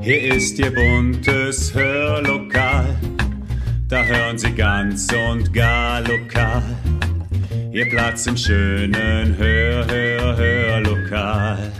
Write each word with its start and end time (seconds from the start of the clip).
Hier 0.00 0.34
ist 0.34 0.58
Ihr 0.58 0.74
buntes 0.74 1.72
Hörlokal, 1.72 2.96
da 3.88 4.02
hören 4.02 4.36
Sie 4.36 4.50
ganz 4.50 5.06
und 5.12 5.52
gar 5.52 6.00
lokal. 6.00 6.62
Ihr 7.70 7.88
Platz 7.88 8.26
im 8.26 8.36
schönen 8.36 9.36
Hör, 9.36 9.86
Hör, 9.86 10.36
Hörlokal. 10.36 11.72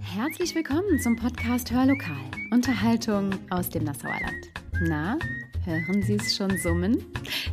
Herzlich 0.00 0.54
willkommen 0.54 1.00
zum 1.00 1.16
Podcast 1.16 1.72
Hörlokal. 1.72 2.30
Unterhaltung 2.52 3.30
aus 3.50 3.68
dem 3.68 3.82
Nassauer 3.82 4.20
Land. 4.20 4.52
Na, 4.88 5.18
hören 5.64 6.02
Sie 6.02 6.14
es 6.14 6.36
schon 6.36 6.56
summen? 6.58 6.98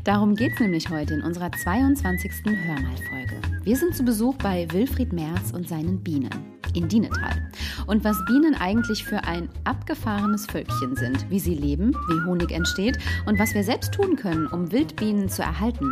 Darum 0.03 0.35
geht 0.35 0.53
es 0.53 0.59
nämlich 0.59 0.89
heute 0.89 1.15
in 1.15 1.21
unserer 1.23 1.51
22. 1.51 2.31
Hörmalfolge. 2.45 3.41
Wir 3.63 3.75
sind 3.75 3.95
zu 3.95 4.03
Besuch 4.03 4.35
bei 4.35 4.67
Wilfried 4.71 5.11
Merz 5.11 5.51
und 5.51 5.67
seinen 5.67 6.03
Bienen 6.03 6.58
in 6.75 6.87
Dienetal. 6.87 7.49
Und 7.87 8.03
was 8.03 8.17
Bienen 8.25 8.55
eigentlich 8.55 9.03
für 9.03 9.23
ein 9.23 9.49
abgefahrenes 9.63 10.45
Völkchen 10.45 10.95
sind, 10.95 11.29
wie 11.29 11.39
sie 11.39 11.55
leben, 11.55 11.93
wie 12.09 12.25
Honig 12.25 12.51
entsteht 12.51 12.97
und 13.25 13.39
was 13.39 13.53
wir 13.53 13.63
selbst 13.63 13.93
tun 13.93 14.15
können, 14.15 14.47
um 14.47 14.71
Wildbienen 14.71 15.29
zu 15.29 15.41
erhalten, 15.41 15.91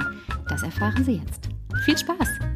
das 0.49 0.63
erfahren 0.63 1.03
Sie 1.03 1.21
jetzt. 1.23 1.49
Viel 1.85 1.97
Spaß! 1.97 2.46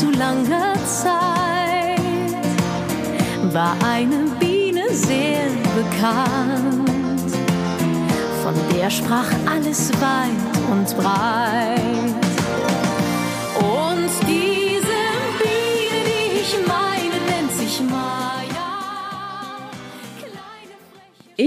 Allzu 0.00 0.10
langer 0.18 0.74
Zeit 0.86 2.00
war 3.52 3.76
eine 3.84 4.30
Biene 4.38 4.88
sehr 4.90 5.48
bekannt. 5.74 6.88
Von 8.42 8.54
der 8.74 8.90
sprach 8.90 9.28
alles 9.50 9.90
weit 10.00 10.70
und 10.70 10.96
breit. 10.96 11.80
Ich 16.42 16.56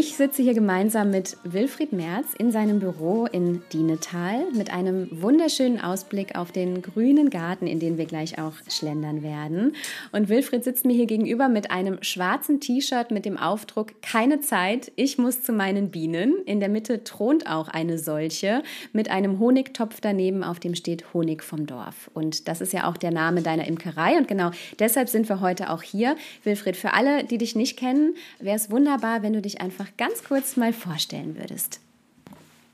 sitze 0.02 0.42
hier 0.42 0.56
gemeinsam 0.56 1.12
mit 1.12 1.38
Wilfried 1.44 1.94
Merz 1.94 2.34
in 2.38 2.52
seinem 2.52 2.80
Büro 2.80 3.28
in 3.28 3.62
Dienetal 3.72 4.46
mit 4.54 4.74
einem 4.74 5.08
wunderschönen 5.12 5.80
Ausblick 5.80 6.36
auf 6.36 6.52
den 6.52 6.82
grünen 6.82 7.30
Garten, 7.30 7.68
in 7.68 7.80
den 7.80 8.00
wir 8.00 8.06
gleich 8.06 8.40
auch 8.40 8.54
schlendern 8.68 9.22
werden. 9.22 9.76
Und 10.12 10.30
Wilfried 10.30 10.64
sitzt 10.64 10.86
mir 10.86 10.94
hier 10.94 11.06
gegenüber 11.06 11.48
mit 11.48 11.70
einem 11.70 12.02
schwarzen 12.02 12.60
T-Shirt 12.60 13.12
mit 13.12 13.26
dem 13.26 13.38
Aufdruck 13.38 14.02
Keine 14.02 14.40
Zeit, 14.40 14.92
ich 14.96 15.20
muss 15.20 15.44
zu 15.44 15.54
meinen 15.54 15.92
Bienen. 15.92 16.38
In 16.46 16.60
der 16.60 16.70
Mitte 16.70 17.04
thront 17.04 17.46
auch 17.46 17.68
eine 17.68 18.00
solche 18.00 18.64
mit 18.94 19.12
einem 19.12 19.38
Honigtopf 19.38 20.02
daneben, 20.02 20.44
auf 20.44 20.60
dem 20.60 20.74
steht 20.74 21.14
Honig 21.14 21.44
vom 21.44 21.68
Dorf. 21.68 22.10
Und 22.16 22.48
das 22.48 22.62
ist 22.62 22.74
ja 22.74 22.90
auch 22.90 22.98
der 22.98 23.12
Name 23.12 23.44
deiner 23.44 23.68
Imkerei. 23.68 24.18
Und 24.18 24.28
genau 24.28 24.50
deshalb 24.80 25.08
sind 25.08 25.30
wir 25.30 25.40
heute 25.40 25.70
auch 25.70 25.84
hier. 25.84 26.16
Wilfried, 26.44 26.78
für 26.78 26.94
alle, 26.94 27.26
die 27.26 27.38
dich 27.38 27.56
nicht 27.56 27.78
kennen, 27.78 28.16
wäre 28.40 28.56
es 28.56 28.72
wunderbar, 28.72 29.22
wenn 29.22 29.34
du 29.34 29.42
dich 29.42 29.62
einfach 29.62 29.83
einfach 29.84 29.98
ganz 29.98 30.24
kurz 30.24 30.56
mal 30.58 30.74
vorstellen 30.74 31.38
würdest. 31.38 31.80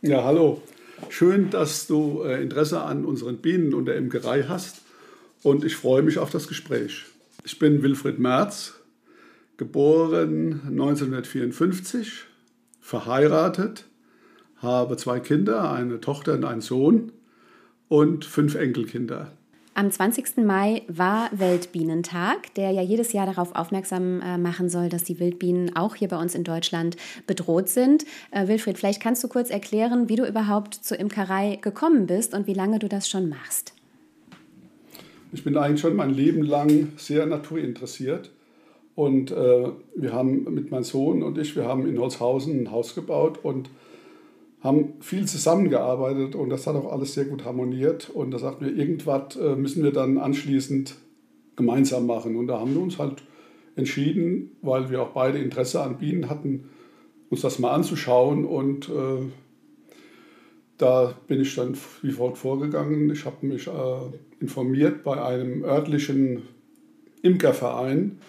Ja, 0.02 0.24
hallo. 0.24 0.62
Schön, 1.10 1.50
dass 1.50 1.88
du 1.88 2.24
äh, 2.24 2.42
Interesse 2.42 2.82
an 2.82 3.06
unseren 3.06 3.38
Bienen 3.38 3.74
und 3.74 3.86
der 3.86 3.96
Imkerei 3.96 4.44
hast 4.44 4.82
und 5.44 5.64
ich 5.64 5.76
freue 5.76 6.02
mich 6.02 6.18
auf 6.20 6.30
das 6.30 6.48
Gespräch. 6.48 7.06
Ich 7.46 7.58
bin 7.58 7.82
Wilfried 7.82 8.20
Merz, 8.20 8.76
geboren 9.58 10.62
1954, 10.68 12.26
verheiratet, 12.82 13.86
habe 14.58 14.98
zwei 14.98 15.20
Kinder, 15.20 15.72
eine 15.72 16.02
Tochter 16.02 16.34
und 16.34 16.44
einen 16.44 16.62
Sohn 16.62 17.14
und 17.88 18.26
fünf 18.26 18.56
Enkelkinder. 18.56 19.32
Am 19.80 19.90
20. 19.90 20.40
Mai 20.44 20.82
war 20.90 21.30
Weltbienentag, 21.32 22.54
der 22.56 22.72
ja 22.72 22.82
jedes 22.82 23.14
Jahr 23.14 23.26
darauf 23.26 23.56
aufmerksam 23.56 24.20
äh, 24.20 24.38
machen 24.38 24.68
soll, 24.68 24.90
dass 24.90 25.06
die 25.06 25.22
Wildbienen 25.22 25.74
auch 25.74 25.96
hier 25.96 26.10
bei 26.10 26.18
uns 26.18 26.36
in 26.36 26.44
Deutschland 26.44 26.98
bedroht 27.28 27.70
sind. 27.70 28.04
Äh, 28.32 28.50
Wilfried, 28.50 28.78
vielleicht 28.78 29.02
kannst 29.02 29.24
du 29.24 29.30
kurz 29.30 29.50
erklären, 29.50 30.10
wie 30.10 30.18
du 30.18 30.28
überhaupt 30.28 30.74
zur 30.74 31.00
Imkerei 31.00 31.60
gekommen 31.62 32.08
bist 32.08 32.34
und 32.34 32.46
wie 32.46 32.54
lange 32.54 32.80
du 32.80 32.90
das 32.90 33.08
schon 33.08 33.30
machst. 33.30 33.74
Ich 35.32 35.46
bin 35.46 35.56
eigentlich 35.56 35.80
schon 35.80 35.96
mein 35.96 36.10
Leben 36.10 36.44
lang 36.44 36.90
sehr 36.98 37.26
naturinteressiert. 37.26 38.32
Und 38.96 39.32
äh, 39.32 39.70
wir 39.96 40.12
haben 40.12 40.44
mit 40.54 40.72
meinem 40.72 40.84
Sohn 40.84 41.24
und 41.24 41.38
ich, 41.38 41.56
wir 41.56 41.64
haben 41.64 41.88
in 41.88 41.98
Holzhausen 41.98 42.64
ein 42.64 42.72
Haus 42.72 42.96
gebaut 42.96 43.40
und 43.44 43.70
haben 44.62 44.94
viel 45.00 45.26
zusammengearbeitet 45.26 46.36
und 46.36 46.50
das 46.50 46.68
hat 46.68 46.76
auch 46.76 46.92
alles 46.92 47.14
sehr 47.14 47.26
gut 47.26 47.46
harmoniert. 47.46 48.10
Und 48.10 48.32
da 48.32 48.40
sagten 48.40 48.66
wir, 48.66 48.76
irgendwas 48.76 49.36
äh, 49.38 49.56
müssen 49.56 49.84
wir 49.84 49.92
dann 49.92 50.18
anschließend 50.18 50.96
gemeinsam 51.56 52.06
machen. 52.06 52.36
Und 52.36 52.48
da 52.48 52.60
haben 52.60 52.74
wir 52.74 52.82
uns 52.82 52.98
halt 53.00 53.24
entschieden, 53.76 54.52
weil 54.62 54.90
wir 54.90 55.02
auch 55.02 55.12
beide 55.12 55.38
Interesse 55.38 55.82
an 55.82 55.98
Bienen 55.98 56.30
hatten, 56.30 56.70
uns 57.30 57.42
das 57.42 57.60
mal 57.60 57.72
anzuschauen. 57.72 58.44
Und 58.46 58.90
äh, 58.90 59.24
da 60.78 61.14
bin 61.28 61.42
ich 61.42 61.56
dann 61.56 61.78
wie 62.02 62.12
folgt 62.12 62.38
vorgegangen. 62.38 63.10
Ich 63.12 63.26
habe 63.26 63.46
mich 63.46 63.68
äh, 63.68 63.72
informiert 64.42 65.04
bei 65.04 65.24
einem 65.24 65.64
örtlichen 65.64 66.44
Imkerverein 67.22 68.20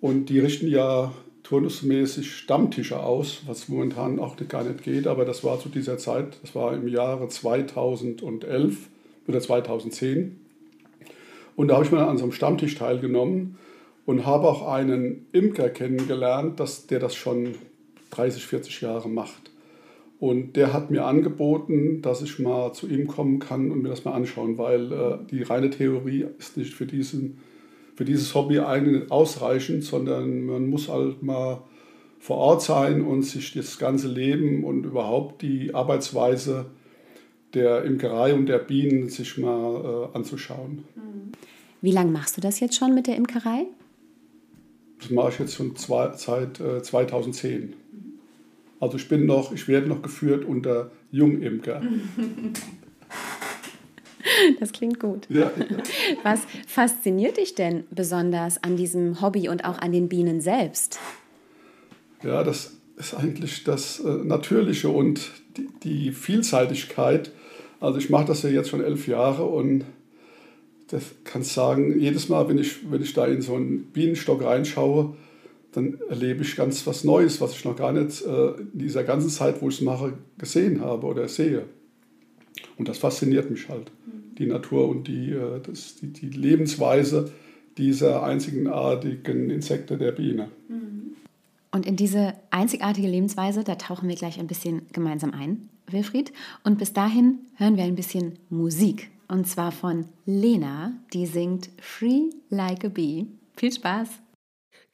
und 0.00 0.28
die 0.28 0.40
richten 0.40 0.68
ja 0.68 1.12
turnusmäßig 1.46 2.34
Stammtische 2.34 2.98
aus, 2.98 3.42
was 3.46 3.68
momentan 3.68 4.18
auch 4.18 4.36
gar 4.48 4.64
nicht 4.64 4.82
geht, 4.82 5.06
aber 5.06 5.24
das 5.24 5.44
war 5.44 5.60
zu 5.60 5.68
dieser 5.68 5.96
Zeit, 5.96 6.38
das 6.42 6.56
war 6.56 6.74
im 6.74 6.88
Jahre 6.88 7.28
2011 7.28 8.88
oder 9.28 9.40
2010. 9.40 10.40
Und 11.54 11.68
da 11.68 11.74
habe 11.74 11.84
ich 11.84 11.92
mal 11.92 12.04
an 12.04 12.18
so 12.18 12.24
einem 12.24 12.32
Stammtisch 12.32 12.74
teilgenommen 12.74 13.58
und 14.06 14.26
habe 14.26 14.48
auch 14.48 14.66
einen 14.66 15.26
Imker 15.30 15.68
kennengelernt, 15.68 16.58
dass, 16.58 16.88
der 16.88 16.98
das 16.98 17.14
schon 17.14 17.54
30, 18.10 18.44
40 18.44 18.80
Jahre 18.80 19.08
macht. 19.08 19.52
Und 20.18 20.56
der 20.56 20.72
hat 20.72 20.90
mir 20.90 21.04
angeboten, 21.04 22.02
dass 22.02 22.22
ich 22.22 22.40
mal 22.40 22.72
zu 22.72 22.88
ihm 22.88 23.06
kommen 23.06 23.38
kann 23.38 23.70
und 23.70 23.82
mir 23.82 23.90
das 23.90 24.04
mal 24.04 24.14
anschauen, 24.14 24.58
weil 24.58 24.92
äh, 24.92 25.18
die 25.30 25.44
reine 25.44 25.70
Theorie 25.70 26.26
ist 26.38 26.56
nicht 26.56 26.74
für 26.74 26.86
diesen 26.86 27.38
für 27.96 28.04
dieses 28.04 28.34
Hobby 28.34 28.60
eigentlich 28.60 29.10
ausreichend, 29.10 29.82
sondern 29.82 30.44
man 30.44 30.68
muss 30.68 30.88
halt 30.88 31.22
mal 31.22 31.62
vor 32.20 32.36
Ort 32.36 32.62
sein 32.62 33.02
und 33.02 33.22
sich 33.22 33.54
das 33.54 33.78
ganze 33.78 34.08
Leben 34.08 34.64
und 34.64 34.84
überhaupt 34.84 35.42
die 35.42 35.74
Arbeitsweise 35.74 36.66
der 37.54 37.84
Imkerei 37.84 38.34
und 38.34 38.46
der 38.46 38.58
Bienen 38.58 39.08
sich 39.08 39.38
mal 39.38 40.10
äh, 40.12 40.16
anzuschauen. 40.16 40.84
Wie 41.80 41.90
lange 41.90 42.10
machst 42.10 42.36
du 42.36 42.40
das 42.40 42.60
jetzt 42.60 42.76
schon 42.76 42.94
mit 42.94 43.06
der 43.06 43.16
Imkerei? 43.16 43.66
Das 45.00 45.10
mache 45.10 45.30
ich 45.30 45.38
jetzt 45.38 45.54
schon 45.54 45.74
zwei, 45.76 46.12
seit 46.16 46.60
äh, 46.60 46.82
2010. 46.82 47.74
Also 48.78 48.98
ich 48.98 49.08
bin 49.08 49.24
noch, 49.24 49.52
ich 49.52 49.68
werde 49.68 49.86
noch 49.86 50.02
geführt 50.02 50.44
unter 50.44 50.90
Jungimker. 51.10 51.80
Das 54.60 54.72
klingt 54.72 55.00
gut. 55.00 55.26
Ja, 55.28 55.50
Was 56.22 56.40
fasziniert 56.66 57.36
dich 57.36 57.54
denn 57.54 57.84
besonders 57.90 58.62
an 58.62 58.76
diesem 58.76 59.20
Hobby 59.20 59.48
und 59.48 59.64
auch 59.64 59.78
an 59.78 59.92
den 59.92 60.08
Bienen 60.08 60.40
selbst? 60.40 60.98
Ja, 62.22 62.42
das 62.42 62.72
ist 62.96 63.14
eigentlich 63.14 63.64
das 63.64 64.00
äh, 64.00 64.08
Natürliche 64.08 64.88
und 64.88 65.30
die, 65.56 65.68
die 65.82 66.12
Vielseitigkeit. 66.12 67.30
Also 67.80 67.98
ich 67.98 68.10
mache 68.10 68.26
das 68.26 68.42
ja 68.42 68.50
jetzt 68.50 68.70
schon 68.70 68.82
elf 68.82 69.06
Jahre 69.06 69.44
und 69.44 69.84
das 70.88 71.02
kannst 71.24 71.52
sagen, 71.52 71.98
jedes 71.98 72.28
Mal, 72.28 72.48
wenn 72.48 72.58
ich, 72.58 72.90
wenn 72.90 73.02
ich 73.02 73.12
da 73.12 73.26
in 73.26 73.42
so 73.42 73.54
einen 73.54 73.86
Bienenstock 73.86 74.42
reinschaue, 74.42 75.14
dann 75.72 75.98
erlebe 76.08 76.42
ich 76.42 76.56
ganz 76.56 76.86
was 76.86 77.04
Neues, 77.04 77.40
was 77.40 77.52
ich 77.52 77.64
noch 77.64 77.76
gar 77.76 77.92
nicht 77.92 78.24
äh, 78.24 78.52
in 78.52 78.70
dieser 78.78 79.04
ganzen 79.04 79.28
Zeit, 79.28 79.60
wo 79.60 79.68
ich 79.68 79.76
es 79.76 79.80
mache, 79.82 80.14
gesehen 80.38 80.80
habe 80.80 81.06
oder 81.06 81.28
sehe. 81.28 81.64
Und 82.78 82.88
das 82.88 82.98
fasziniert 82.98 83.50
mich 83.50 83.68
halt 83.68 83.90
die 84.38 84.46
Natur 84.46 84.88
und 84.88 85.08
die, 85.08 85.32
äh, 85.32 85.60
das, 85.62 85.96
die, 85.96 86.08
die 86.08 86.28
Lebensweise 86.28 87.32
dieser 87.78 88.22
einzigartigen 88.22 89.50
Insekten 89.50 89.98
der 89.98 90.12
Biene. 90.12 90.48
Und 91.76 91.86
in 91.86 91.96
diese 91.96 92.32
einzigartige 92.50 93.06
Lebensweise, 93.06 93.62
da 93.62 93.74
tauchen 93.74 94.08
wir 94.08 94.16
gleich 94.16 94.40
ein 94.40 94.46
bisschen 94.46 94.82
gemeinsam 94.92 95.34
ein, 95.34 95.68
Wilfried. 95.86 96.32
Und 96.64 96.78
bis 96.78 96.94
dahin 96.94 97.40
hören 97.56 97.76
wir 97.76 97.84
ein 97.84 97.94
bisschen 97.94 98.38
Musik. 98.48 99.10
Und 99.28 99.46
zwar 99.46 99.72
von 99.72 100.06
Lena, 100.24 100.94
die 101.12 101.26
singt 101.26 101.68
Free 101.78 102.30
Like 102.48 102.84
a 102.86 102.88
Bee. 102.88 103.26
Viel 103.56 103.72
Spaß! 103.72 104.08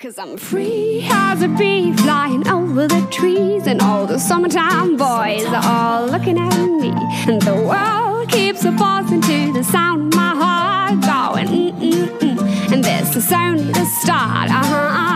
Cause 0.03 0.19
I'm 0.19 0.37
free 0.37 1.07
as 1.09 1.43
a 1.43 1.49
bee 1.49 1.93
flying 1.93 2.49
over 2.49 2.89
the 2.89 3.07
trees 3.13 3.69
And 3.69 3.81
all 3.81 4.05
the 4.05 4.19
summertime 4.19 4.97
boys 4.97 5.45
are 5.45 5.63
all 5.65 6.07
looking 6.07 6.41
at 6.41 6.67
me. 6.67 6.93
And 7.29 7.41
the 7.41 7.55
world 7.55 8.29
keeps 8.29 8.65
a 8.65 8.73
buzzing 8.73 9.21
to 9.21 9.53
the 9.53 9.63
sound 9.63 10.13
of 10.13 10.15
my 10.17 10.35
heart 10.35 11.01
going 11.03 11.47
mm-mm-mm 11.47 12.73
And 12.73 12.83
this 12.83 13.15
is 13.15 13.33
only 13.33 13.73
the 13.73 13.85
start, 13.85 14.51
uh-huh. 14.51 14.75
uh-huh. 14.75 15.12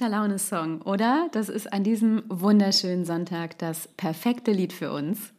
Guter 0.00 0.12
Laune-Song, 0.12 0.80
oder? 0.80 1.28
Das 1.32 1.50
ist 1.50 1.70
an 1.74 1.84
diesem 1.84 2.22
wunderschönen 2.30 3.04
Sonntag 3.04 3.58
das 3.58 3.86
perfekte 3.98 4.50
Lied 4.50 4.72
für 4.72 4.92
uns. 4.92 5.34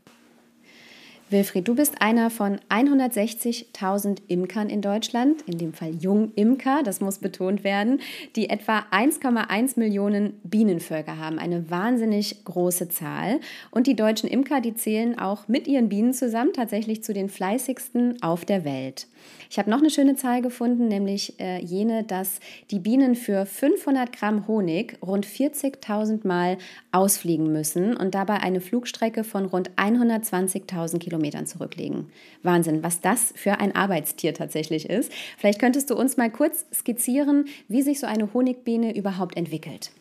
Wilfried, 1.31 1.65
du 1.65 1.75
bist 1.75 2.01
einer 2.01 2.29
von 2.29 2.59
160.000 2.67 4.17
Imkern 4.27 4.69
in 4.69 4.81
Deutschland, 4.81 5.41
in 5.43 5.57
dem 5.57 5.71
Fall 5.71 5.95
Jungimker, 5.95 6.83
das 6.83 6.99
muss 6.99 7.19
betont 7.19 7.63
werden, 7.63 8.01
die 8.35 8.49
etwa 8.49 8.79
1,1 8.91 9.79
Millionen 9.79 10.33
Bienenvölker 10.43 11.17
haben. 11.17 11.39
Eine 11.39 11.69
wahnsinnig 11.69 12.43
große 12.43 12.89
Zahl. 12.89 13.39
Und 13.71 13.87
die 13.87 13.95
deutschen 13.95 14.27
Imker, 14.27 14.59
die 14.59 14.75
zählen 14.75 15.17
auch 15.17 15.47
mit 15.47 15.69
ihren 15.69 15.87
Bienen 15.87 16.13
zusammen 16.13 16.51
tatsächlich 16.51 17.01
zu 17.01 17.13
den 17.13 17.29
fleißigsten 17.29 18.21
auf 18.21 18.43
der 18.43 18.65
Welt. 18.65 19.07
Ich 19.49 19.57
habe 19.59 19.69
noch 19.69 19.79
eine 19.79 19.89
schöne 19.89 20.15
Zahl 20.15 20.41
gefunden, 20.41 20.87
nämlich 20.87 21.39
äh, 21.39 21.63
jene, 21.63 22.03
dass 22.03 22.39
die 22.71 22.79
Bienen 22.79 23.15
für 23.15 23.45
500 23.45 24.11
Gramm 24.11 24.47
Honig 24.47 24.97
rund 25.01 25.25
40.000 25.25 26.27
Mal 26.27 26.57
ausfliegen 26.91 27.51
müssen 27.53 27.95
und 27.95 28.15
dabei 28.15 28.41
eine 28.41 28.59
Flugstrecke 28.59 29.23
von 29.23 29.45
rund 29.45 29.71
120.000 29.75 30.99
Kilometern 30.99 31.20
zurücklegen. 31.45 32.07
Wahnsinn, 32.43 32.83
was 32.83 33.01
das 33.01 33.33
für 33.35 33.59
ein 33.59 33.75
Arbeitstier 33.75 34.33
tatsächlich 34.33 34.89
ist. 34.89 35.11
Vielleicht 35.37 35.59
könntest 35.59 35.89
du 35.89 35.95
uns 35.95 36.17
mal 36.17 36.31
kurz 36.31 36.65
skizzieren, 36.73 37.45
wie 37.67 37.81
sich 37.81 37.99
so 37.99 38.07
eine 38.07 38.33
Honigbiene 38.33 38.95
überhaupt 38.95 39.37
entwickelt. 39.37 39.91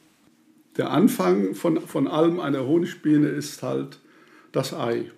Der 0.76 0.90
Anfang 0.90 1.54
von, 1.54 1.80
von 1.80 2.06
allem 2.06 2.40
einer 2.40 2.66
Honigbiene 2.66 3.28
ist 3.28 3.62
halt 3.62 3.98
das 4.52 4.72
Ei. 4.72 5.10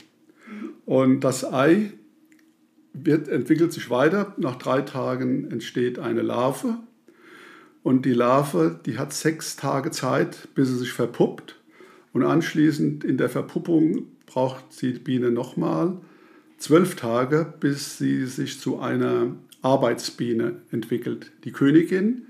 Und 0.86 1.20
das 1.20 1.44
Ei 1.44 1.92
wird, 2.92 3.28
entwickelt 3.28 3.72
sich 3.72 3.90
weiter. 3.90 4.34
Nach 4.38 4.56
drei 4.56 4.82
Tagen 4.82 5.50
entsteht 5.50 5.98
eine 5.98 6.22
Larve. 6.22 6.78
Und 7.82 8.06
die 8.06 8.12
Larve, 8.12 8.80
die 8.86 8.98
hat 8.98 9.12
sechs 9.12 9.56
Tage 9.56 9.90
Zeit, 9.90 10.48
bis 10.54 10.68
sie 10.68 10.78
sich 10.78 10.92
verpuppt. 10.92 11.56
Und 12.12 12.24
anschließend 12.24 13.04
in 13.04 13.16
der 13.16 13.28
Verpuppung 13.28 14.06
braucht 14.32 14.80
die 14.80 14.92
Biene 14.92 15.30
nochmal 15.30 15.98
zwölf 16.56 16.96
Tage, 16.96 17.52
bis 17.60 17.98
sie 17.98 18.24
sich 18.24 18.60
zu 18.60 18.78
einer 18.78 19.36
Arbeitsbiene 19.60 20.62
entwickelt. 20.70 21.32
Die 21.44 21.52
Königin 21.52 22.22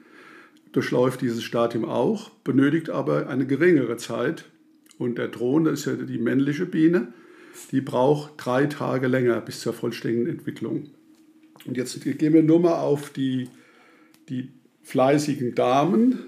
durchläuft 0.72 1.20
dieses 1.20 1.44
Stadium 1.44 1.84
auch, 1.84 2.30
benötigt 2.44 2.90
aber 2.90 3.28
eine 3.28 3.46
geringere 3.46 3.98
Zeit. 3.98 4.46
Und 4.98 5.16
der 5.16 5.28
Drohne 5.28 5.70
ist 5.70 5.84
ja 5.84 5.94
die 5.94 6.18
männliche 6.18 6.66
Biene, 6.66 7.12
die 7.70 7.80
braucht 7.80 8.32
drei 8.36 8.66
Tage 8.66 9.06
länger 9.06 9.40
bis 9.40 9.60
zur 9.60 9.72
vollständigen 9.72 10.26
Entwicklung. 10.26 10.90
Und 11.66 11.76
jetzt 11.76 12.00
gehen 12.02 12.32
wir 12.32 12.42
nur 12.42 12.60
mal 12.60 12.80
auf 12.80 13.10
die, 13.10 13.48
die 14.28 14.48
fleißigen 14.82 15.54
Damen. 15.54 16.18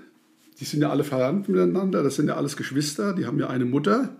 Die 0.60 0.64
sind 0.64 0.82
ja 0.82 0.90
alle 0.90 1.04
verwandt 1.04 1.48
miteinander, 1.48 2.02
das 2.02 2.16
sind 2.16 2.28
ja 2.28 2.36
alles 2.36 2.56
Geschwister, 2.56 3.12
die 3.14 3.26
haben 3.26 3.40
ja 3.40 3.48
eine 3.48 3.64
Mutter. 3.64 4.16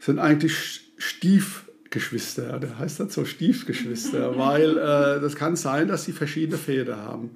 Sind 0.00 0.18
eigentlich 0.18 0.92
Stiefgeschwister, 0.96 2.58
der 2.58 2.78
heißt 2.78 3.00
das 3.00 3.14
so 3.14 3.24
Stiefgeschwister, 3.24 4.36
weil 4.38 4.70
äh, 4.72 5.20
das 5.20 5.36
kann 5.36 5.56
sein, 5.56 5.86
dass 5.88 6.04
sie 6.04 6.12
verschiedene 6.12 6.58
Väter 6.58 6.96
haben. 6.96 7.30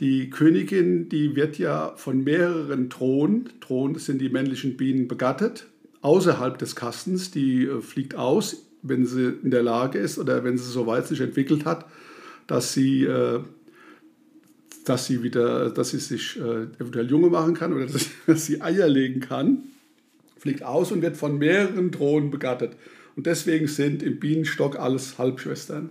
Die 0.00 0.30
Königin, 0.30 1.08
die 1.08 1.34
wird 1.34 1.58
ja 1.58 1.94
von 1.96 2.22
mehreren 2.22 2.88
Drohnen, 2.88 3.48
Drohnen 3.60 3.94
das 3.94 4.06
sind 4.06 4.20
die 4.20 4.28
männlichen 4.28 4.76
Bienen, 4.76 5.08
begattet, 5.08 5.66
außerhalb 6.02 6.56
des 6.58 6.76
Kastens. 6.76 7.30
Die 7.30 7.64
äh, 7.64 7.80
fliegt 7.80 8.14
aus, 8.14 8.66
wenn 8.82 9.06
sie 9.06 9.34
in 9.42 9.50
der 9.50 9.62
Lage 9.62 9.98
ist 9.98 10.18
oder 10.18 10.44
wenn 10.44 10.58
sie 10.58 10.70
so 10.70 10.86
weit 10.86 11.06
sich 11.06 11.20
entwickelt 11.20 11.64
hat, 11.64 11.86
dass 12.46 12.72
sie, 12.72 13.04
äh, 13.04 13.40
dass 14.84 15.06
sie 15.06 15.22
wieder, 15.22 15.70
dass 15.70 15.90
sie 15.90 15.98
sich 15.98 16.38
äh, 16.38 16.64
eventuell 16.80 17.10
Junge 17.10 17.28
machen 17.28 17.54
kann 17.54 17.72
oder 17.72 17.86
dass, 17.86 18.06
dass 18.26 18.46
sie 18.46 18.60
Eier 18.60 18.88
legen 18.88 19.20
kann. 19.20 19.64
Fliegt 20.38 20.62
aus 20.62 20.92
und 20.92 21.02
wird 21.02 21.16
von 21.16 21.38
mehreren 21.38 21.90
Drohnen 21.90 22.30
begattet. 22.30 22.76
Und 23.16 23.26
deswegen 23.26 23.66
sind 23.66 24.02
im 24.02 24.20
Bienenstock 24.20 24.78
alles 24.78 25.18
Halbschwestern. 25.18 25.90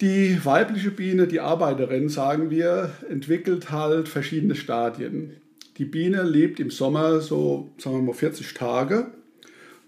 Die 0.00 0.44
weibliche 0.44 0.90
Biene, 0.90 1.26
die 1.26 1.40
Arbeiterin, 1.40 2.08
sagen 2.08 2.50
wir, 2.50 2.90
entwickelt 3.08 3.70
halt 3.70 4.08
verschiedene 4.08 4.54
Stadien. 4.54 5.34
Die 5.76 5.84
Biene 5.84 6.22
lebt 6.22 6.58
im 6.60 6.70
Sommer 6.70 7.20
so, 7.20 7.70
sagen 7.78 7.96
wir 7.96 8.02
mal, 8.02 8.14
40 8.14 8.54
Tage. 8.54 9.08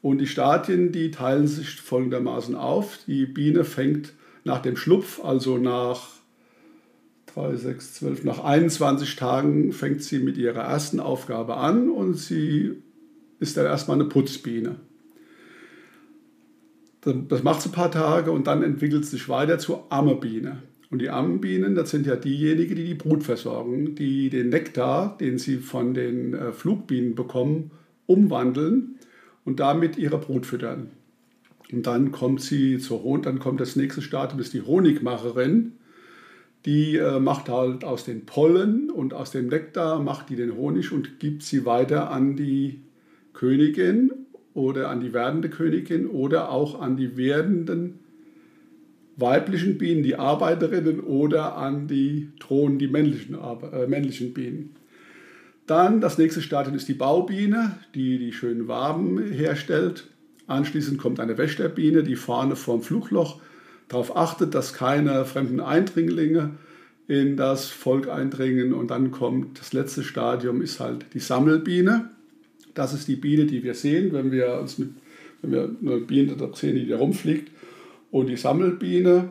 Und 0.02 0.18
die 0.18 0.26
Stadien, 0.26 0.92
die 0.92 1.11
teilen 1.11 1.49
sich 1.49 1.80
folgendermaßen 1.80 2.54
auf. 2.54 2.99
Die 3.06 3.26
Biene 3.26 3.64
fängt 3.64 4.12
nach 4.44 4.62
dem 4.62 4.76
Schlupf, 4.76 5.25
also 5.25 5.58
nach 5.58 6.11
3, 7.35 7.56
6, 7.56 7.94
12, 7.94 8.25
nach 8.25 8.44
21 8.44 9.16
Tagen 9.16 9.73
fängt 9.73 10.02
sie 10.02 10.20
mit 10.20 10.38
ihrer 10.38 10.62
ersten 10.62 11.00
Aufgabe 11.00 11.56
an 11.56 11.90
und 11.90 12.14
sie 12.14 12.82
ist 13.38 13.57
dann 13.57 13.66
erstmal 13.66 14.00
eine 14.00 14.09
Putzbiene. 14.09 14.76
Das 17.02 17.43
macht 17.45 17.62
sie 17.62 17.69
ein 17.69 17.73
paar 17.73 17.90
Tage 17.90 18.33
und 18.33 18.47
dann 18.49 18.62
entwickelt 18.62 19.05
sie 19.05 19.12
sich 19.12 19.28
weiter 19.28 19.59
zur 19.59 19.93
Ammebiene. 19.93 20.62
Und 20.90 21.00
die 21.00 21.11
Ammenbienen, 21.11 21.75
das 21.75 21.90
sind 21.90 22.07
ja 22.07 22.16
diejenigen, 22.16 22.75
die 22.76 22.85
die 22.85 22.95
Brut 22.95 23.23
versorgen, 23.23 23.95
die 23.95 24.31
den 24.31 24.49
Nektar, 24.49 25.16
den 25.19 25.38
sie 25.38 25.59
von 25.59 25.95
den 25.95 26.35
äh, 26.35 26.52
Flugbienen 26.52 27.14
bekommen, 27.14 27.71
umwandeln 28.07 28.97
und 29.45 29.61
damit 29.61 29.99
ihre 29.99 30.19
Brut 30.19 30.47
füttern. 30.47 30.90
Und 31.73 31.87
dann 31.87 32.12
kommt 32.12 32.40
sie 32.40 32.78
zur 32.78 33.02
Honig, 33.02 33.25
dann 33.25 33.40
kommt 33.40 33.61
das 33.61 33.75
nächste 33.75 34.00
Stadium, 34.02 34.40
ist 34.40 34.55
die 34.55 34.62
Honigmacherin. 34.62 35.73
Die 36.64 36.97
äh, 36.97 37.19
macht 37.21 37.49
halt 37.49 37.85
aus 37.85 38.05
den 38.05 38.26
Pollen 38.26 38.90
und 38.90 39.14
aus 39.14 39.33
dem 39.33 39.49
Nektar 39.49 40.00
macht 40.00 40.31
die 40.31 40.37
den 40.37 40.57
Honig 40.57 40.93
und 40.93 41.19
gibt 41.19 41.43
sie 41.43 41.64
weiter 41.64 42.11
an 42.11 42.37
die 42.37 42.81
Königin 43.37 44.11
oder 44.55 44.88
an 44.88 45.00
die 45.00 45.12
werdende 45.12 45.50
Königin 45.50 46.07
oder 46.07 46.50
auch 46.50 46.81
an 46.81 46.97
die 46.97 47.16
werdenden 47.16 48.00
weiblichen 49.16 49.78
Bienen, 49.78 50.02
die 50.02 50.16
Arbeiterinnen 50.16 51.00
oder 51.00 51.57
an 51.57 51.87
die 51.87 52.31
Drohnen, 52.38 52.78
die 52.78 52.88
männlichen, 52.88 53.35
äh, 53.37 53.87
männlichen 53.87 54.35
Bienen. 54.35 54.75
Dann 55.66 56.00
das 56.00 56.16
nächste 56.16 56.43
Stadium 56.43 56.76
ist 56.76 56.88
die 56.88 56.95
Baubiene, 56.95 57.78
die 57.95 58.19
die 58.19 58.33
schönen 58.33 58.69
Waben 58.69 59.19
herstellt. 59.19 60.09
Anschließend 60.47 60.99
kommt 60.99 61.19
eine 61.19 61.38
Wächterbiene, 61.38 62.02
die 62.02 62.16
vorne 62.16 62.57
vorm 62.57 62.83
Flugloch 62.83 63.40
darauf 63.88 64.16
achtet, 64.16 64.55
dass 64.55 64.75
keine 64.75 65.25
fremden 65.25 65.61
Eindringlinge 65.61 66.52
in 67.09 67.37
das 67.37 67.66
Volk 67.66 68.09
eindringen. 68.09 68.73
Und 68.73 68.90
dann 68.90 69.11
kommt 69.11 69.59
das 69.61 69.73
letzte 69.73 70.02
Stadium, 70.02 70.62
ist 70.62 70.78
halt 70.78 71.07
die 71.14 71.21
Sammelbiene. 71.21 72.11
Das 72.76 72.95
ist 72.95 73.09
die 73.09 73.16
Biene, 73.16 73.47
die 73.47 73.64
wir 73.64 73.75
sehen, 73.75 74.12
wenn 74.12 74.30
wir 74.30 74.61
uns 74.61 74.78
mit, 74.78 74.90
wenn 75.42 75.52
wir 75.52 75.71
eine 75.83 76.00
Biene 76.00 76.37
sehen, 76.54 76.76
die 76.76 76.87
da 76.87 76.99
rumfliegt. 76.99 77.50
Und 78.11 78.28
die 78.28 78.37
Sammelbiene, 78.37 79.30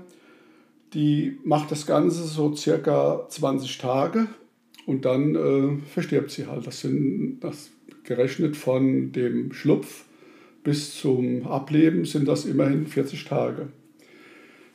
die 0.94 1.38
macht 1.44 1.72
das 1.72 1.86
Ganze 1.86 2.24
so 2.24 2.54
circa 2.56 3.28
20 3.30 3.78
Tage 3.78 4.28
und 4.86 5.06
dann 5.06 5.36
äh, 5.36 5.88
verstirbt 5.94 6.32
sie 6.32 6.48
halt. 6.48 6.68
Das 6.68 6.82
sind 6.82 7.40
das 7.40 7.70
gerechnet 8.04 8.58
von 8.58 9.12
dem 9.12 9.54
Schlupf 9.54 10.06
bis 10.66 11.00
zum 11.00 11.46
Ableben 11.46 12.06
sind 12.06 12.28
das 12.28 12.44
immerhin 12.44 12.88
40 12.88 13.24
Tage. 13.26 13.70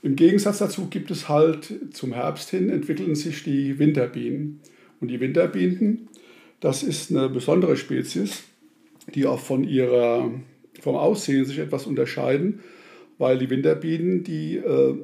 Im 0.03 0.17
Gegensatz 0.17 0.59
dazu 0.59 0.87
gibt 0.87 1.11
es 1.11 1.29
halt 1.29 1.75
zum 1.93 2.15
Herbst 2.15 2.49
hin 2.49 2.71
entwickeln 2.71 3.15
sich 3.15 3.43
die 3.43 3.79
Winterbienen. 3.79 4.61
Und 5.01 5.09
die 5.09 5.21
Winterbienen, 5.21 6.09
das 6.61 6.83
ist 6.83 7.11
eine 7.11 7.29
besondere 7.29 7.77
Spezies, 7.77 8.45
die 9.15 9.27
auch 9.27 9.41
von 9.41 9.65
ihrer, 9.65 10.31
vom 10.81 10.97
Aussehen 10.97 11.45
sich 11.45 11.59
etwas 11.59 11.87
unterscheiden, 11.87 12.61
weil 13.19 13.39
die 13.39 13.51
Winterbienen, 13.51 14.25
die 14.25 14.57
äh, 14.57 14.95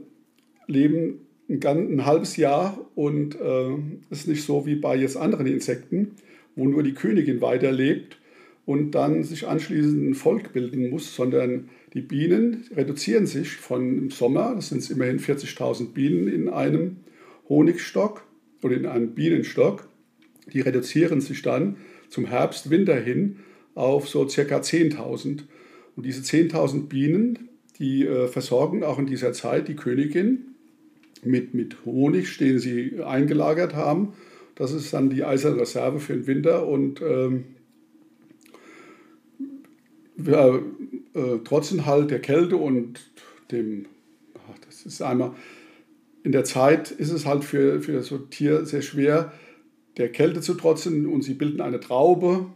leben 0.66 1.26
ein, 1.48 1.60
ein, 1.64 2.06
halbes 2.06 2.36
Jahr 2.36 2.78
und 2.94 3.38
äh, 3.40 3.75
ist 4.10 4.28
nicht 4.28 4.44
so 4.44 4.66
wie 4.66 4.76
bei 4.76 4.96
jetzt 4.96 5.16
anderen 5.16 5.46
Insekten, 5.46 6.12
wo 6.56 6.66
nur 6.66 6.82
die 6.82 6.94
Königin 6.94 7.40
weiterlebt 7.40 8.18
und 8.64 8.92
dann 8.92 9.22
sich 9.22 9.46
anschließend 9.46 10.10
ein 10.10 10.14
Volk 10.14 10.52
bilden 10.52 10.90
muss, 10.90 11.14
sondern 11.14 11.68
die 11.94 12.00
Bienen 12.00 12.64
reduzieren 12.75 13.26
sich 13.26 13.52
von 13.52 14.10
Sommer, 14.10 14.54
das 14.56 14.70
sind 14.70 14.90
immerhin 14.90 15.20
40.000 15.20 15.92
Bienen 15.92 16.28
in 16.28 16.48
einem 16.48 16.96
Honigstock 17.48 18.25
oder 18.62 18.76
in 18.76 18.86
einem 18.86 19.14
Bienenstock, 19.14 19.88
die 20.52 20.60
reduzieren 20.60 21.20
sich 21.20 21.42
dann 21.42 21.76
zum 22.08 22.26
Herbst, 22.26 22.70
Winter 22.70 22.96
hin 22.96 23.36
auf 23.76 24.09
so 24.09 24.28
circa 24.28 24.59
10.000. 24.59 25.42
Und 25.95 26.04
diese 26.04 26.23
10.000 26.23 26.88
Bienen, 26.88 27.49
die 27.78 28.04
äh, 28.04 28.26
versorgen 28.26 28.83
auch 28.83 28.99
in 28.99 29.06
dieser 29.06 29.33
Zeit 29.33 29.68
die 29.68 29.76
Königin 29.76 30.56
mit, 31.23 31.54
mit 31.54 31.85
Honig, 31.85 32.38
den 32.38 32.59
sie 32.59 33.02
eingelagert 33.04 33.75
haben. 33.75 34.14
Das 34.54 34.73
ist 34.73 34.92
dann 34.92 35.11
die 35.11 35.25
eiserne 35.25 35.61
Reserve 35.61 36.00
für 36.00 36.14
den 36.14 36.26
Winter 36.26 36.66
und 36.66 37.02
ähm, 37.02 37.45
wir, 40.16 40.62
äh, 41.14 41.38
trotzdem 41.45 41.85
halt 41.85 42.11
der 42.11 42.21
Kälte 42.21 42.56
und 42.56 43.00
dem, 43.50 43.87
ach, 44.35 44.59
das 44.66 44.87
ist 44.87 45.02
einmal, 45.02 45.33
in 46.23 46.33
der 46.33 46.45
Zeit 46.45 46.90
ist 46.90 47.12
es 47.12 47.26
halt 47.26 47.45
für, 47.45 47.83
für 47.83 47.99
ein 47.99 48.30
Tier 48.30 48.64
sehr 48.64 48.83
schwer, 48.83 49.33
der 49.99 50.11
Kälte 50.11 50.40
zu 50.40 50.54
trotzen 50.54 51.06
und 51.06 51.23
sie 51.23 51.35
bilden 51.35 51.61
eine 51.61 51.80
Traube 51.80 52.47